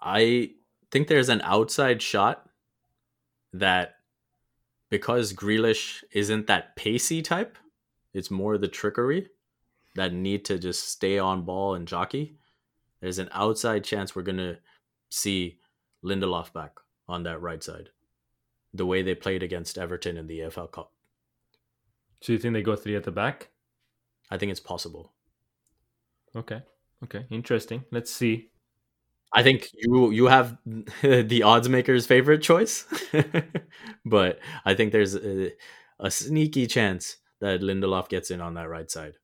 I 0.00 0.52
think 0.92 1.08
there's 1.08 1.28
an 1.28 1.40
outside 1.42 2.00
shot 2.00 2.48
that 3.52 3.96
because 4.90 5.32
Grealish 5.32 6.04
isn't 6.12 6.46
that 6.46 6.76
pacey 6.76 7.20
type, 7.20 7.58
it's 8.14 8.30
more 8.30 8.58
the 8.58 8.68
trickery 8.68 9.28
that 9.94 10.12
need 10.12 10.44
to 10.46 10.58
just 10.58 10.88
stay 10.88 11.18
on 11.18 11.44
ball 11.44 11.74
and 11.74 11.86
jockey. 11.86 12.36
There's 13.00 13.18
an 13.18 13.28
outside 13.32 13.84
chance 13.84 14.14
we're 14.14 14.22
gonna 14.22 14.58
see 15.10 15.58
Lindelof 16.04 16.52
back 16.52 16.76
on 17.08 17.22
that 17.24 17.40
right 17.40 17.62
side, 17.62 17.90
the 18.72 18.86
way 18.86 19.02
they 19.02 19.14
played 19.14 19.42
against 19.42 19.78
Everton 19.78 20.16
in 20.16 20.26
the 20.26 20.40
EFL 20.40 20.70
Cup. 20.70 20.92
So 22.20 22.32
you 22.32 22.38
think 22.38 22.54
they 22.54 22.62
go 22.62 22.76
three 22.76 22.96
at 22.96 23.04
the 23.04 23.10
back? 23.10 23.48
I 24.30 24.38
think 24.38 24.50
it's 24.50 24.60
possible. 24.60 25.12
Okay. 26.34 26.62
Okay. 27.04 27.26
Interesting. 27.30 27.84
Let's 27.90 28.12
see. 28.12 28.48
I 29.34 29.42
think 29.42 29.68
you 29.74 30.10
you 30.10 30.26
have 30.26 30.58
the 31.02 31.42
odds 31.42 31.68
maker's 31.68 32.06
favorite 32.06 32.42
choice, 32.42 32.86
but 34.04 34.38
I 34.64 34.74
think 34.74 34.92
there's 34.92 35.14
a, 35.14 35.52
a, 35.98 36.10
sneaky 36.10 36.66
chance 36.66 37.16
that 37.40 37.60
Lindelof 37.60 38.08
gets 38.08 38.30
in 38.30 38.40
on 38.40 38.54
that 38.54 38.68
right 38.68 38.90
side. 38.90 39.14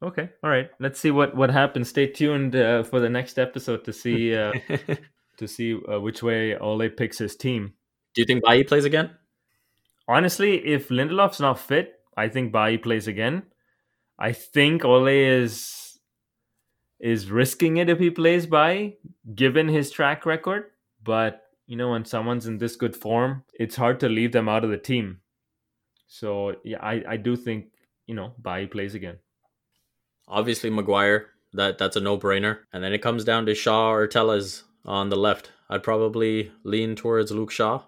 Okay, 0.00 0.30
all 0.44 0.50
right. 0.50 0.70
Let's 0.78 1.00
see 1.00 1.10
what 1.10 1.34
what 1.34 1.50
happens. 1.50 1.88
Stay 1.88 2.06
tuned 2.06 2.54
uh, 2.54 2.84
for 2.84 3.00
the 3.00 3.08
next 3.08 3.38
episode 3.38 3.84
to 3.84 3.92
see 3.92 4.34
uh, 4.34 4.52
to 5.38 5.48
see 5.48 5.76
uh, 5.90 6.00
which 6.00 6.22
way 6.22 6.56
Ole 6.56 6.88
picks 6.88 7.18
his 7.18 7.34
team. 7.34 7.74
Do 8.14 8.22
you 8.22 8.26
think 8.26 8.44
Bailly 8.44 8.64
plays 8.64 8.84
again? 8.84 9.10
Honestly, 10.06 10.64
if 10.66 10.88
Lindelof's 10.88 11.40
not 11.40 11.58
fit, 11.58 12.00
I 12.16 12.28
think 12.28 12.52
Bailly 12.52 12.78
plays 12.78 13.08
again. 13.08 13.42
I 14.18 14.32
think 14.32 14.84
Ole 14.84 15.08
is 15.08 15.98
is 17.00 17.30
risking 17.30 17.76
it 17.76 17.88
if 17.88 17.98
he 17.98 18.10
plays 18.10 18.46
Bailly, 18.46 18.98
given 19.34 19.68
his 19.68 19.90
track 19.90 20.24
record. 20.24 20.64
But 21.02 21.42
you 21.66 21.76
know, 21.76 21.90
when 21.90 22.04
someone's 22.04 22.46
in 22.46 22.58
this 22.58 22.76
good 22.76 22.96
form, 22.96 23.44
it's 23.58 23.76
hard 23.76 23.98
to 24.00 24.08
leave 24.08 24.32
them 24.32 24.48
out 24.48 24.64
of 24.64 24.70
the 24.70 24.78
team. 24.78 25.20
So 26.06 26.54
yeah, 26.64 26.78
I, 26.80 27.02
I 27.06 27.16
do 27.16 27.34
think 27.34 27.66
you 28.06 28.14
know, 28.14 28.32
Bailly 28.40 28.66
plays 28.66 28.94
again. 28.94 29.18
Obviously, 30.28 30.70
Maguire. 30.70 31.26
That 31.54 31.78
that's 31.78 31.96
a 31.96 32.00
no 32.00 32.18
brainer. 32.18 32.58
And 32.72 32.84
then 32.84 32.92
it 32.92 33.02
comes 33.02 33.24
down 33.24 33.46
to 33.46 33.54
Shaw 33.54 33.90
or 33.92 34.06
Telles 34.06 34.64
on 34.84 35.08
the 35.08 35.16
left. 35.16 35.50
I'd 35.70 35.82
probably 35.82 36.52
lean 36.62 36.94
towards 36.94 37.30
Luke 37.32 37.50
Shaw. 37.50 37.82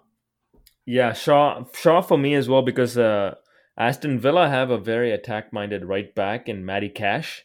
Yeah, 0.85 1.13
Shaw 1.13 1.65
Shaw 1.75 2.01
for 2.01 2.17
me 2.17 2.33
as 2.33 2.49
well 2.49 2.63
because 2.63 2.97
uh, 2.97 3.35
Aston 3.77 4.19
Villa 4.19 4.49
have 4.49 4.71
a 4.71 4.77
very 4.79 5.11
attack 5.11 5.53
minded 5.53 5.85
right 5.85 6.13
back 6.15 6.49
in 6.49 6.65
Matty 6.65 6.89
Cash, 6.89 7.43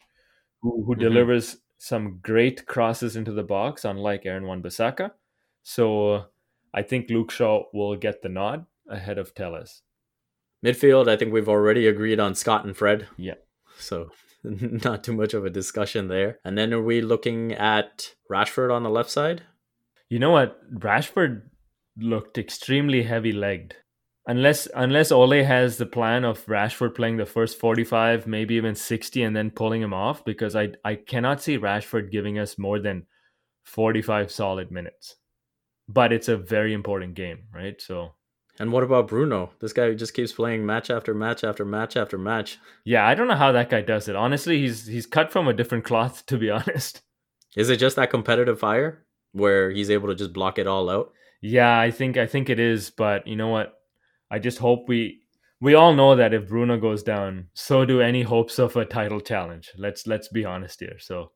who, 0.62 0.84
who 0.86 0.96
Mhm. 0.96 1.00
delivers 1.00 1.58
some 1.78 2.18
great 2.22 2.64
crosses 2.66 3.14
into 3.16 3.32
the 3.32 3.42
box, 3.42 3.84
unlike 3.84 4.24
Aaron 4.24 4.46
Wan 4.46 4.62
Bissaka. 4.62 5.10
So 5.62 6.10
uh, 6.14 6.24
I 6.72 6.82
think 6.82 7.10
Luke 7.10 7.30
Shaw 7.30 7.64
will 7.74 7.94
get 7.96 8.22
the 8.22 8.30
nod 8.30 8.64
ahead 8.88 9.18
of 9.18 9.34
Telles. 9.34 9.82
Midfield, 10.64 11.08
I 11.08 11.16
think 11.16 11.32
we've 11.32 11.48
already 11.48 11.86
agreed 11.86 12.18
on 12.18 12.34
Scott 12.34 12.64
and 12.64 12.74
Fred. 12.76 13.06
Yeah. 13.18 13.34
So 13.78 14.10
not 14.44 15.04
too 15.04 15.12
much 15.12 15.34
of 15.34 15.44
a 15.44 15.50
discussion 15.50 16.08
there. 16.08 16.38
And 16.44 16.56
then 16.56 16.72
are 16.72 16.82
we 16.82 17.00
looking 17.00 17.52
at 17.52 18.14
Rashford 18.30 18.72
on 18.72 18.82
the 18.82 18.90
left 18.90 19.10
side? 19.10 19.42
You 20.08 20.18
know 20.18 20.30
what? 20.30 20.58
Rashford 20.72 21.42
looked 21.98 22.38
extremely 22.38 23.02
heavy 23.02 23.32
legged. 23.32 23.76
Unless 24.28 24.66
unless 24.74 25.12
Ole 25.12 25.44
has 25.44 25.76
the 25.76 25.86
plan 25.86 26.24
of 26.24 26.44
Rashford 26.46 26.96
playing 26.96 27.16
the 27.16 27.26
first 27.26 27.58
45, 27.60 28.26
maybe 28.26 28.54
even 28.56 28.74
60 28.74 29.22
and 29.22 29.36
then 29.36 29.50
pulling 29.50 29.82
him 29.82 29.94
off 29.94 30.24
because 30.24 30.56
I 30.56 30.70
I 30.84 30.96
cannot 30.96 31.42
see 31.42 31.58
Rashford 31.58 32.10
giving 32.10 32.38
us 32.38 32.58
more 32.58 32.80
than 32.80 33.06
45 33.66 34.32
solid 34.32 34.70
minutes. 34.70 35.16
But 35.88 36.12
it's 36.12 36.28
a 36.28 36.36
very 36.36 36.72
important 36.72 37.14
game, 37.14 37.44
right? 37.54 37.80
So 37.80 38.14
And 38.58 38.72
what 38.72 38.82
about 38.82 39.08
Bruno? 39.08 39.50
This 39.60 39.72
guy 39.72 39.92
just 39.94 40.14
keeps 40.14 40.32
playing 40.32 40.64
match 40.64 40.90
after 40.90 41.12
match 41.14 41.44
after 41.44 41.64
match 41.64 41.96
after 41.96 42.16
match. 42.16 42.58
yeah, 42.84 43.06
I 43.06 43.14
don't 43.14 43.28
know 43.28 43.36
how 43.36 43.52
that 43.52 43.70
guy 43.70 43.82
does 43.82 44.08
it. 44.08 44.16
Honestly, 44.16 44.58
he's 44.60 44.86
he's 44.86 45.06
cut 45.06 45.30
from 45.30 45.48
a 45.48 45.52
different 45.52 45.84
cloth 45.84 46.24
to 46.26 46.38
be 46.38 46.50
honest. 46.58 47.02
Is 47.56 47.70
it 47.70 47.78
just 47.78 47.96
that 47.96 48.10
competitive 48.10 48.58
fire 48.58 49.04
where 49.32 49.70
he's 49.70 49.90
able 49.90 50.08
to 50.08 50.14
just 50.14 50.32
block 50.32 50.58
it 50.58 50.66
all 50.66 50.88
out? 50.90 51.12
Yeah, 51.42 51.78
I 51.78 51.90
think 51.90 52.16
I 52.16 52.26
think 52.26 52.48
it 52.48 52.58
is, 52.58 52.90
but 52.90 53.26
you 53.26 53.36
know 53.36 53.48
what? 53.48 53.74
I 54.30 54.38
just 54.38 54.58
hope 54.58 54.88
we 54.88 55.20
we 55.60 55.74
all 55.74 55.94
know 55.94 56.16
that 56.16 56.34
if 56.34 56.48
Bruno 56.48 56.78
goes 56.78 57.02
down, 57.02 57.48
so 57.54 57.84
do 57.84 58.00
any 58.00 58.22
hopes 58.22 58.58
of 58.58 58.76
a 58.76 58.84
title 58.84 59.20
challenge. 59.20 59.70
Let's 59.76 60.06
let's 60.06 60.28
be 60.28 60.44
honest 60.44 60.80
here. 60.80 60.98
So 60.98 61.32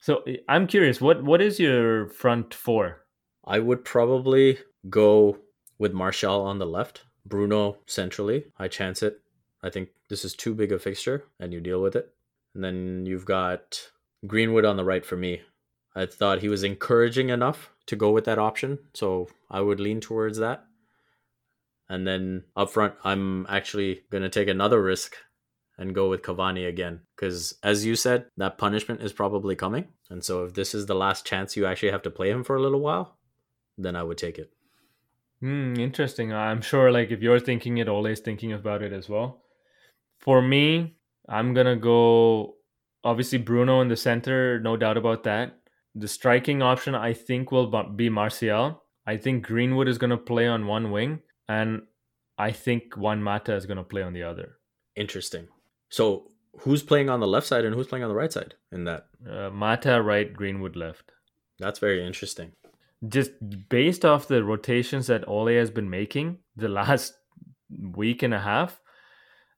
so 0.00 0.22
I'm 0.48 0.66
curious, 0.66 1.00
what 1.00 1.22
what 1.24 1.40
is 1.40 1.58
your 1.58 2.08
front 2.08 2.52
four? 2.52 3.06
I 3.46 3.58
would 3.58 3.84
probably 3.84 4.58
go 4.90 5.38
with 5.78 5.92
Martial 5.92 6.42
on 6.42 6.58
the 6.58 6.66
left, 6.66 7.04
Bruno 7.26 7.78
centrally. 7.86 8.44
I 8.58 8.68
chance 8.68 9.02
it. 9.02 9.20
I 9.62 9.70
think 9.70 9.90
this 10.10 10.24
is 10.24 10.34
too 10.34 10.54
big 10.54 10.72
a 10.72 10.78
fixture, 10.78 11.24
and 11.40 11.52
you 11.52 11.60
deal 11.60 11.80
with 11.80 11.96
it. 11.96 12.12
And 12.54 12.62
then 12.62 13.06
you've 13.06 13.24
got 13.24 13.90
Greenwood 14.26 14.64
on 14.64 14.76
the 14.76 14.84
right 14.84 15.04
for 15.04 15.16
me. 15.16 15.42
I 15.96 16.06
thought 16.06 16.40
he 16.40 16.48
was 16.48 16.64
encouraging 16.64 17.30
enough 17.30 17.70
to 17.86 17.96
go 17.96 18.10
with 18.10 18.24
that 18.24 18.38
option, 18.38 18.78
so 18.94 19.28
I 19.50 19.60
would 19.60 19.80
lean 19.80 20.00
towards 20.00 20.38
that. 20.38 20.64
And 21.88 22.06
then 22.06 22.44
up 22.56 22.70
front, 22.70 22.94
I'm 23.04 23.46
actually 23.48 24.02
going 24.10 24.22
to 24.22 24.28
take 24.28 24.48
another 24.48 24.82
risk 24.82 25.16
and 25.76 25.94
go 25.94 26.08
with 26.08 26.22
Cavani 26.22 26.68
again. 26.68 27.00
Because 27.14 27.54
as 27.62 27.84
you 27.84 27.96
said, 27.96 28.26
that 28.36 28.58
punishment 28.58 29.02
is 29.02 29.12
probably 29.12 29.56
coming. 29.56 29.88
And 30.08 30.24
so 30.24 30.44
if 30.44 30.54
this 30.54 30.74
is 30.74 30.86
the 30.86 30.94
last 30.94 31.26
chance 31.26 31.56
you 31.56 31.66
actually 31.66 31.90
have 31.90 32.02
to 32.02 32.10
play 32.10 32.30
him 32.30 32.44
for 32.44 32.56
a 32.56 32.62
little 32.62 32.80
while, 32.80 33.18
then 33.76 33.96
I 33.96 34.02
would 34.02 34.18
take 34.18 34.38
it. 34.38 34.52
Hmm, 35.44 35.74
interesting. 35.76 36.32
I'm 36.32 36.62
sure 36.62 36.90
like 36.90 37.10
if 37.10 37.20
you're 37.20 37.38
thinking 37.38 37.76
it, 37.76 37.86
Ole's 37.86 38.20
thinking 38.20 38.54
about 38.54 38.80
it 38.80 38.94
as 38.94 39.10
well. 39.10 39.42
For 40.18 40.40
me, 40.40 40.96
I'm 41.28 41.52
gonna 41.52 41.76
go 41.76 42.54
obviously 43.04 43.36
Bruno 43.36 43.82
in 43.82 43.88
the 43.88 43.96
center, 43.96 44.58
no 44.58 44.78
doubt 44.78 44.96
about 44.96 45.24
that. 45.24 45.58
The 45.94 46.08
striking 46.08 46.62
option 46.62 46.94
I 46.94 47.12
think 47.12 47.52
will 47.52 47.66
be 47.94 48.08
Martial. 48.08 48.82
I 49.06 49.18
think 49.18 49.44
Greenwood 49.44 49.86
is 49.86 49.98
gonna 49.98 50.16
play 50.16 50.46
on 50.46 50.66
one 50.66 50.90
wing, 50.90 51.20
and 51.46 51.82
I 52.38 52.50
think 52.50 52.96
Juan 52.96 53.22
Mata 53.22 53.54
is 53.54 53.66
gonna 53.66 53.84
play 53.84 54.00
on 54.02 54.14
the 54.14 54.22
other. 54.22 54.56
Interesting. 54.96 55.48
So 55.90 56.30
who's 56.60 56.82
playing 56.82 57.10
on 57.10 57.20
the 57.20 57.26
left 57.26 57.46
side 57.46 57.66
and 57.66 57.74
who's 57.74 57.88
playing 57.88 58.04
on 58.04 58.08
the 58.08 58.16
right 58.16 58.32
side 58.32 58.54
in 58.72 58.84
that? 58.84 59.08
Uh, 59.30 59.50
Mata 59.50 60.00
right, 60.00 60.32
Greenwood 60.32 60.74
left. 60.74 61.12
That's 61.58 61.80
very 61.80 62.02
interesting. 62.02 62.52
Just 63.06 63.32
based 63.68 64.04
off 64.04 64.28
the 64.28 64.42
rotations 64.42 65.08
that 65.08 65.28
Ole 65.28 65.56
has 65.56 65.70
been 65.70 65.90
making 65.90 66.38
the 66.56 66.68
last 66.80 67.14
week 67.70 68.22
and 68.22 68.34
a 68.34 68.40
half, 68.40 68.80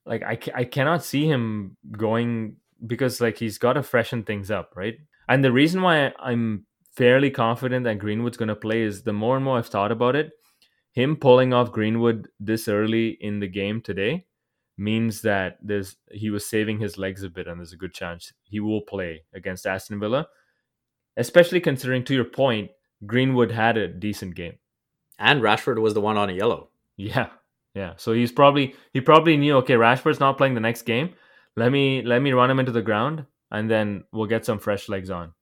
like 0.05 0.23
I, 0.23 0.39
I 0.55 0.65
cannot 0.65 1.05
see 1.05 1.27
him 1.27 1.77
going 1.93 2.57
because 2.87 3.21
like 3.21 3.39
he's 3.39 3.59
got 3.59 3.75
to 3.75 3.83
freshen 3.83 4.23
things 4.23 4.51
up, 4.51 4.73
right? 4.77 4.97
And 5.29 5.43
the 5.43 5.53
reason 5.53 5.83
why 5.83 6.13
I'm 6.19 6.67
fairly 6.97 7.31
confident 7.31 7.85
that 7.85 7.99
Greenwood's 7.99 8.37
going 8.37 8.49
to 8.49 8.57
play 8.57 8.83
is 8.83 9.03
the 9.03 9.13
more 9.13 9.37
and 9.37 9.45
more 9.45 9.59
I've 9.59 9.67
thought 9.67 9.93
about 9.93 10.17
it, 10.17 10.31
him 10.93 11.17
pulling 11.17 11.53
off 11.53 11.73
Greenwood 11.73 12.29
this 12.41 12.69
early 12.69 13.19
in 13.21 13.41
the 13.41 13.49
game 13.49 13.81
today 13.83 14.27
means 14.79 15.23
that 15.23 15.59
there's 15.63 15.97
he 16.11 16.31
was 16.31 16.49
saving 16.49 16.79
his 16.79 16.99
legs 16.99 17.23
a 17.23 17.31
bit 17.31 17.47
and 17.47 17.59
there's 17.59 17.73
a 17.73 17.79
good 17.79 17.95
chance 17.95 18.33
he 18.45 18.61
will 18.61 18.83
play 18.83 19.25
against 19.35 19.67
Aston 19.67 19.99
Villa, 19.99 20.27
especially 21.17 21.61
considering 21.61 22.05
to 22.05 22.15
your 22.15 22.25
point 22.25 22.71
Greenwood 23.07 23.53
had 23.53 23.77
a 23.77 23.89
decent 23.89 24.35
game. 24.35 24.55
And 25.19 25.43
Rashford 25.43 25.81
was 25.81 25.95
the 25.95 26.01
one 26.01 26.17
on 26.17 26.31
a 26.31 26.35
yellow. 26.35 26.69
Yeah. 26.97 27.29
Yeah. 27.75 27.95
So 27.97 28.13
he's 28.13 28.33
probably 28.33 28.75
he 28.93 29.01
probably 29.01 29.37
knew 29.37 29.57
okay, 29.59 29.75
Rashford's 29.75 30.21
not 30.21 30.39
playing 30.39 30.55
the 30.55 30.61
next 30.61 30.83
game. 30.83 31.15
Let 31.57 31.73
me 31.73 32.03
let 32.03 32.23
me 32.23 32.33
run 32.33 32.51
him 32.51 32.59
into 32.59 32.73
the 32.73 32.83
ground 32.83 33.27
and 33.51 33.71
then 33.71 34.05
we'll 34.13 34.27
get 34.27 34.45
some 34.45 34.59
fresh 34.59 34.89
legs 34.89 35.11
on. 35.11 35.33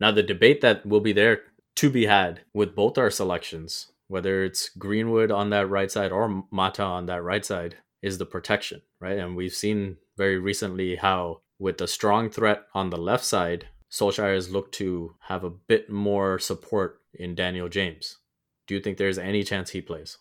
Now 0.00 0.10
the 0.10 0.22
debate 0.22 0.60
that 0.60 0.84
will 0.84 1.00
be 1.00 1.12
there 1.12 1.40
to 1.76 1.90
be 1.90 2.06
had 2.06 2.40
with 2.52 2.74
both 2.74 2.98
our 2.98 3.10
selections, 3.10 3.92
whether 4.08 4.44
it's 4.44 4.68
Greenwood 4.70 5.30
on 5.30 5.50
that 5.50 5.68
right 5.68 5.90
side 5.90 6.12
or 6.12 6.44
Mata 6.50 6.82
on 6.82 7.06
that 7.06 7.22
right 7.22 7.44
side, 7.44 7.76
is 8.02 8.18
the 8.18 8.26
protection, 8.26 8.82
right? 9.00 9.18
And 9.18 9.36
we've 9.36 9.54
seen 9.54 9.96
very 10.16 10.38
recently 10.38 10.96
how 10.96 11.40
with 11.58 11.78
the 11.78 11.88
strong 11.88 12.30
threat 12.30 12.64
on 12.74 12.90
the 12.90 12.96
left 12.96 13.24
side, 13.24 13.68
Solskjaer 13.94 14.34
has 14.34 14.50
looked 14.50 14.74
to 14.74 15.14
have 15.28 15.44
a 15.44 15.50
bit 15.50 15.88
more 15.88 16.40
support 16.40 17.00
in 17.14 17.36
Daniel 17.36 17.68
James. 17.68 18.18
Do 18.66 18.74
you 18.74 18.80
think 18.80 18.98
there's 18.98 19.18
any 19.18 19.44
chance 19.44 19.70
he 19.70 19.80
plays? 19.80 20.18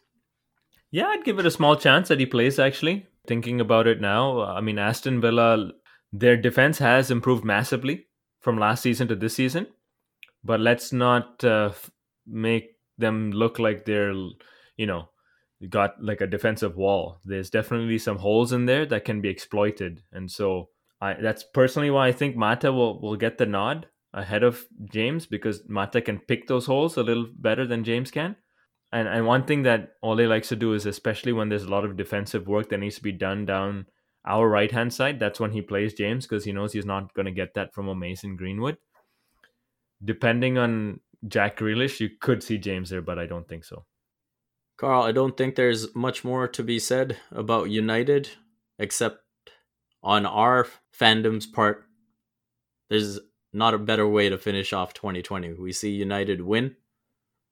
Yeah, 0.92 1.08
I'd 1.08 1.24
give 1.24 1.40
it 1.40 1.46
a 1.48 1.52
small 1.52 1.76
chance 1.76 2.08
that 2.10 2.20
he 2.20 2.28
plays 2.28 2.60
actually. 2.60 3.08
Thinking 3.26 3.60
about 3.60 3.88
it 3.88 4.00
now, 4.00 4.42
I 4.42 4.62
mean 4.62 4.78
Aston 4.78 5.22
Villa 5.22 5.72
their 6.12 6.38
defense 6.38 6.78
has 6.78 7.10
improved 7.10 7.44
massively 7.44 8.06
from 8.42 8.60
last 8.60 8.84
season 8.84 9.08
to 9.08 9.16
this 9.16 9.34
season. 9.34 9.66
But 10.44 10.60
let's 10.60 10.94
not 10.94 11.44
uh, 11.44 11.72
make 12.28 12.76
them 13.00 13.32
look 13.32 13.58
like 13.58 13.86
they're 13.86 14.14
you 14.78 14.86
know 14.86 15.10
got 15.70 15.96
like 16.00 16.22
a 16.22 16.28
defensive 16.28 16.76
wall. 16.76 17.22
There's 17.26 17.50
definitely 17.50 17.98
some 17.98 18.18
holes 18.18 18.54
in 18.54 18.68
there 18.68 18.86
that 18.86 19.06
can 19.06 19.22
be 19.22 19.30
exploited. 19.30 20.04
And 20.12 20.30
so 20.30 20.70
I 21.04 21.16
that's 21.22 21.44
personally 21.44 21.92
why 21.92 22.08
I 22.08 22.12
think 22.14 22.38
Mata 22.38 22.72
will 22.72 23.02
will 23.02 23.18
get 23.18 23.38
the 23.38 23.46
nod 23.46 23.88
ahead 24.14 24.44
of 24.44 24.66
James 24.86 25.26
because 25.26 25.68
Mata 25.68 26.02
can 26.02 26.20
pick 26.20 26.48
those 26.48 26.66
holes 26.66 26.98
a 26.98 27.04
little 27.04 27.28
better 27.36 27.68
than 27.68 27.84
James 27.84 28.10
can. 28.12 28.38
And 28.94 29.08
and 29.08 29.26
one 29.26 29.44
thing 29.46 29.64
that 29.64 29.94
Ole 30.02 30.28
likes 30.28 30.50
to 30.50 30.56
do 30.56 30.74
is 30.74 30.86
especially 30.86 31.34
when 31.34 31.50
there's 31.50 31.64
a 31.64 31.76
lot 31.76 31.84
of 31.84 31.98
defensive 31.98 32.48
work 32.48 32.70
that 32.70 32.80
needs 32.80 32.96
to 32.96 33.04
be 33.04 33.12
done 33.12 33.46
down 33.46 33.88
our 34.26 34.48
right 34.48 34.72
hand 34.72 34.94
side, 34.94 35.20
that's 35.20 35.42
when 35.42 35.52
he 35.52 35.62
plays 35.62 35.94
James 35.94 36.26
because 36.26 36.46
he 36.46 36.54
knows 36.54 36.72
he's 36.72 36.86
not 36.86 37.14
going 37.14 37.26
to 37.26 37.32
get 37.32 37.54
that 37.56 37.74
from 37.74 37.90
a 37.90 37.96
Mason 37.96 38.38
Greenwood. 38.38 38.78
Depending 40.04 40.58
on 40.58 41.02
Jack 41.28 41.58
Grealish, 41.58 42.00
you 42.00 42.10
could 42.22 42.42
see 42.42 42.58
James 42.58 42.90
there, 42.90 43.02
but 43.02 43.20
I 43.20 43.26
don't 43.26 43.48
think 43.48 43.66
so. 43.66 43.86
Carl, 44.78 45.04
I 45.04 45.12
don't 45.12 45.36
think 45.36 45.56
there's 45.56 45.94
much 45.94 46.24
more 46.24 46.48
to 46.48 46.64
be 46.64 46.80
said 46.80 47.18
about 47.32 47.70
United 47.70 48.30
except 48.80 49.23
on 50.04 50.26
our 50.26 50.68
fandom's 50.98 51.46
part. 51.46 51.86
There's 52.90 53.20
not 53.54 53.74
a 53.74 53.80
better 53.80 54.08
way 54.08 54.30
to 54.30 54.38
finish 54.38 54.74
off 54.74 54.94
2020. 54.94 55.54
We 55.54 55.72
see 55.72 55.92
United 55.92 56.42
win. 56.42 56.76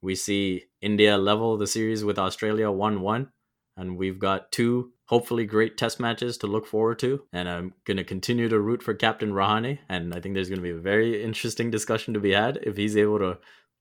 We 0.02 0.16
see 0.16 0.66
India 0.82 1.18
level 1.18 1.58
the 1.58 1.68
series 1.68 2.04
with 2.04 2.20
Australia 2.20 2.72
1 2.72 3.02
1. 3.02 3.30
And 3.78 3.98
we've 3.98 4.20
got 4.20 4.52
two 4.52 4.92
hopefully 5.06 5.46
great 5.46 5.78
test 5.78 6.00
matches 6.00 6.38
to 6.38 6.48
look 6.48 6.66
forward 6.66 7.00
to. 7.00 7.24
And 7.32 7.48
I'm 7.48 7.74
going 7.86 7.98
to 7.98 8.04
continue 8.04 8.50
to 8.50 8.60
root 8.60 8.84
for 8.84 8.94
Captain 8.94 9.32
Rahane. 9.32 9.80
And 9.90 10.14
I 10.14 10.20
think 10.20 10.36
there's 10.36 10.50
going 10.50 10.60
to 10.60 10.64
be 10.64 10.72
a 10.72 10.78
very 10.78 11.24
interesting 11.24 11.72
discussion 11.72 12.14
to 12.14 12.20
be 12.20 12.32
had 12.32 12.60
if 12.64 12.78
he's 12.78 12.98
able 12.98 13.20
to 13.20 13.38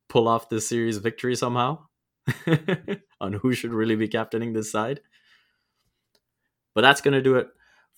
pull 0.08 0.28
off 0.28 0.48
this 0.48 0.68
series 0.68 0.98
victory 0.98 1.34
somehow 1.34 1.78
on 3.20 3.32
who 3.34 3.52
should 3.52 3.72
really 3.72 3.96
be 3.96 4.08
captaining 4.08 4.52
this 4.52 4.70
side. 4.70 5.00
But 6.74 6.82
that's 6.82 7.00
going 7.00 7.14
to 7.14 7.22
do 7.22 7.36
it 7.36 7.48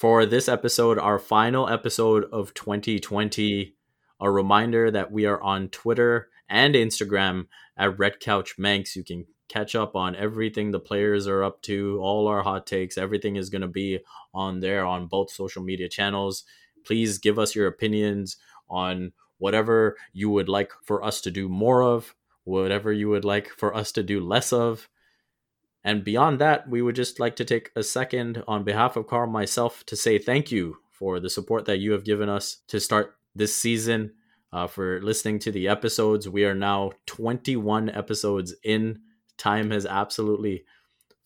for 0.02 0.26
this 0.26 0.48
episode, 0.48 0.98
our 0.98 1.16
final 1.16 1.68
episode 1.68 2.24
of 2.32 2.52
2020. 2.54 3.76
A 4.20 4.30
reminder 4.32 4.90
that 4.90 5.12
we 5.12 5.26
are 5.26 5.40
on 5.40 5.68
Twitter 5.68 6.28
and 6.48 6.74
Instagram 6.74 7.46
at 7.76 7.96
Red 8.00 8.18
Couch 8.18 8.56
Manx. 8.58 8.96
You 8.96 9.04
can 9.04 9.26
catch 9.48 9.76
up 9.76 9.94
on 9.94 10.16
everything 10.16 10.72
the 10.72 10.80
players 10.80 11.28
are 11.28 11.44
up 11.44 11.62
to, 11.62 12.00
all 12.02 12.26
our 12.26 12.42
hot 12.42 12.66
takes. 12.66 12.98
Everything 12.98 13.36
is 13.36 13.48
going 13.48 13.62
to 13.62 13.68
be 13.68 14.00
on 14.34 14.58
there 14.58 14.84
on 14.84 15.06
both 15.06 15.30
social 15.30 15.62
media 15.62 15.88
channels. 15.88 16.42
Please 16.84 17.18
give 17.18 17.38
us 17.38 17.54
your 17.54 17.68
opinions 17.68 18.38
on 18.68 19.12
whatever 19.38 19.96
you 20.12 20.30
would 20.30 20.48
like 20.48 20.72
for 20.82 21.04
us 21.04 21.20
to 21.20 21.30
do 21.30 21.48
more 21.48 21.80
of, 21.80 22.16
whatever 22.42 22.92
you 22.92 23.08
would 23.08 23.24
like 23.24 23.50
for 23.56 23.72
us 23.72 23.92
to 23.92 24.02
do 24.02 24.18
less 24.18 24.52
of. 24.52 24.88
And 25.84 26.04
beyond 26.04 26.40
that, 26.40 26.68
we 26.68 26.80
would 26.82 26.94
just 26.94 27.18
like 27.18 27.36
to 27.36 27.44
take 27.44 27.70
a 27.74 27.82
second 27.82 28.42
on 28.46 28.64
behalf 28.64 28.96
of 28.96 29.06
Carl 29.06 29.28
myself 29.28 29.84
to 29.86 29.96
say 29.96 30.18
thank 30.18 30.52
you 30.52 30.76
for 30.90 31.18
the 31.18 31.30
support 31.30 31.64
that 31.64 31.78
you 31.78 31.92
have 31.92 32.04
given 32.04 32.28
us 32.28 32.58
to 32.68 32.78
start 32.78 33.16
this 33.34 33.56
season, 33.56 34.12
uh, 34.52 34.66
for 34.66 35.00
listening 35.02 35.38
to 35.40 35.50
the 35.50 35.66
episodes. 35.68 36.28
We 36.28 36.44
are 36.44 36.54
now 36.54 36.92
21 37.06 37.90
episodes 37.90 38.54
in. 38.62 39.00
Time 39.38 39.70
has 39.70 39.86
absolutely 39.86 40.64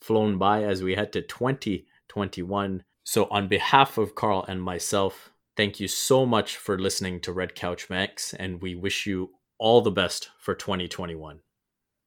flown 0.00 0.38
by 0.38 0.62
as 0.62 0.82
we 0.82 0.94
head 0.94 1.12
to 1.12 1.22
2021. 1.22 2.84
So, 3.04 3.26
on 3.30 3.48
behalf 3.48 3.98
of 3.98 4.14
Carl 4.14 4.44
and 4.48 4.62
myself, 4.62 5.32
thank 5.56 5.80
you 5.80 5.88
so 5.88 6.24
much 6.24 6.56
for 6.56 6.78
listening 6.78 7.20
to 7.20 7.32
Red 7.32 7.54
Couch 7.54 7.90
Max, 7.90 8.32
and 8.34 8.62
we 8.62 8.74
wish 8.74 9.06
you 9.06 9.30
all 9.58 9.80
the 9.80 9.90
best 9.90 10.30
for 10.38 10.54
2021. 10.54 11.40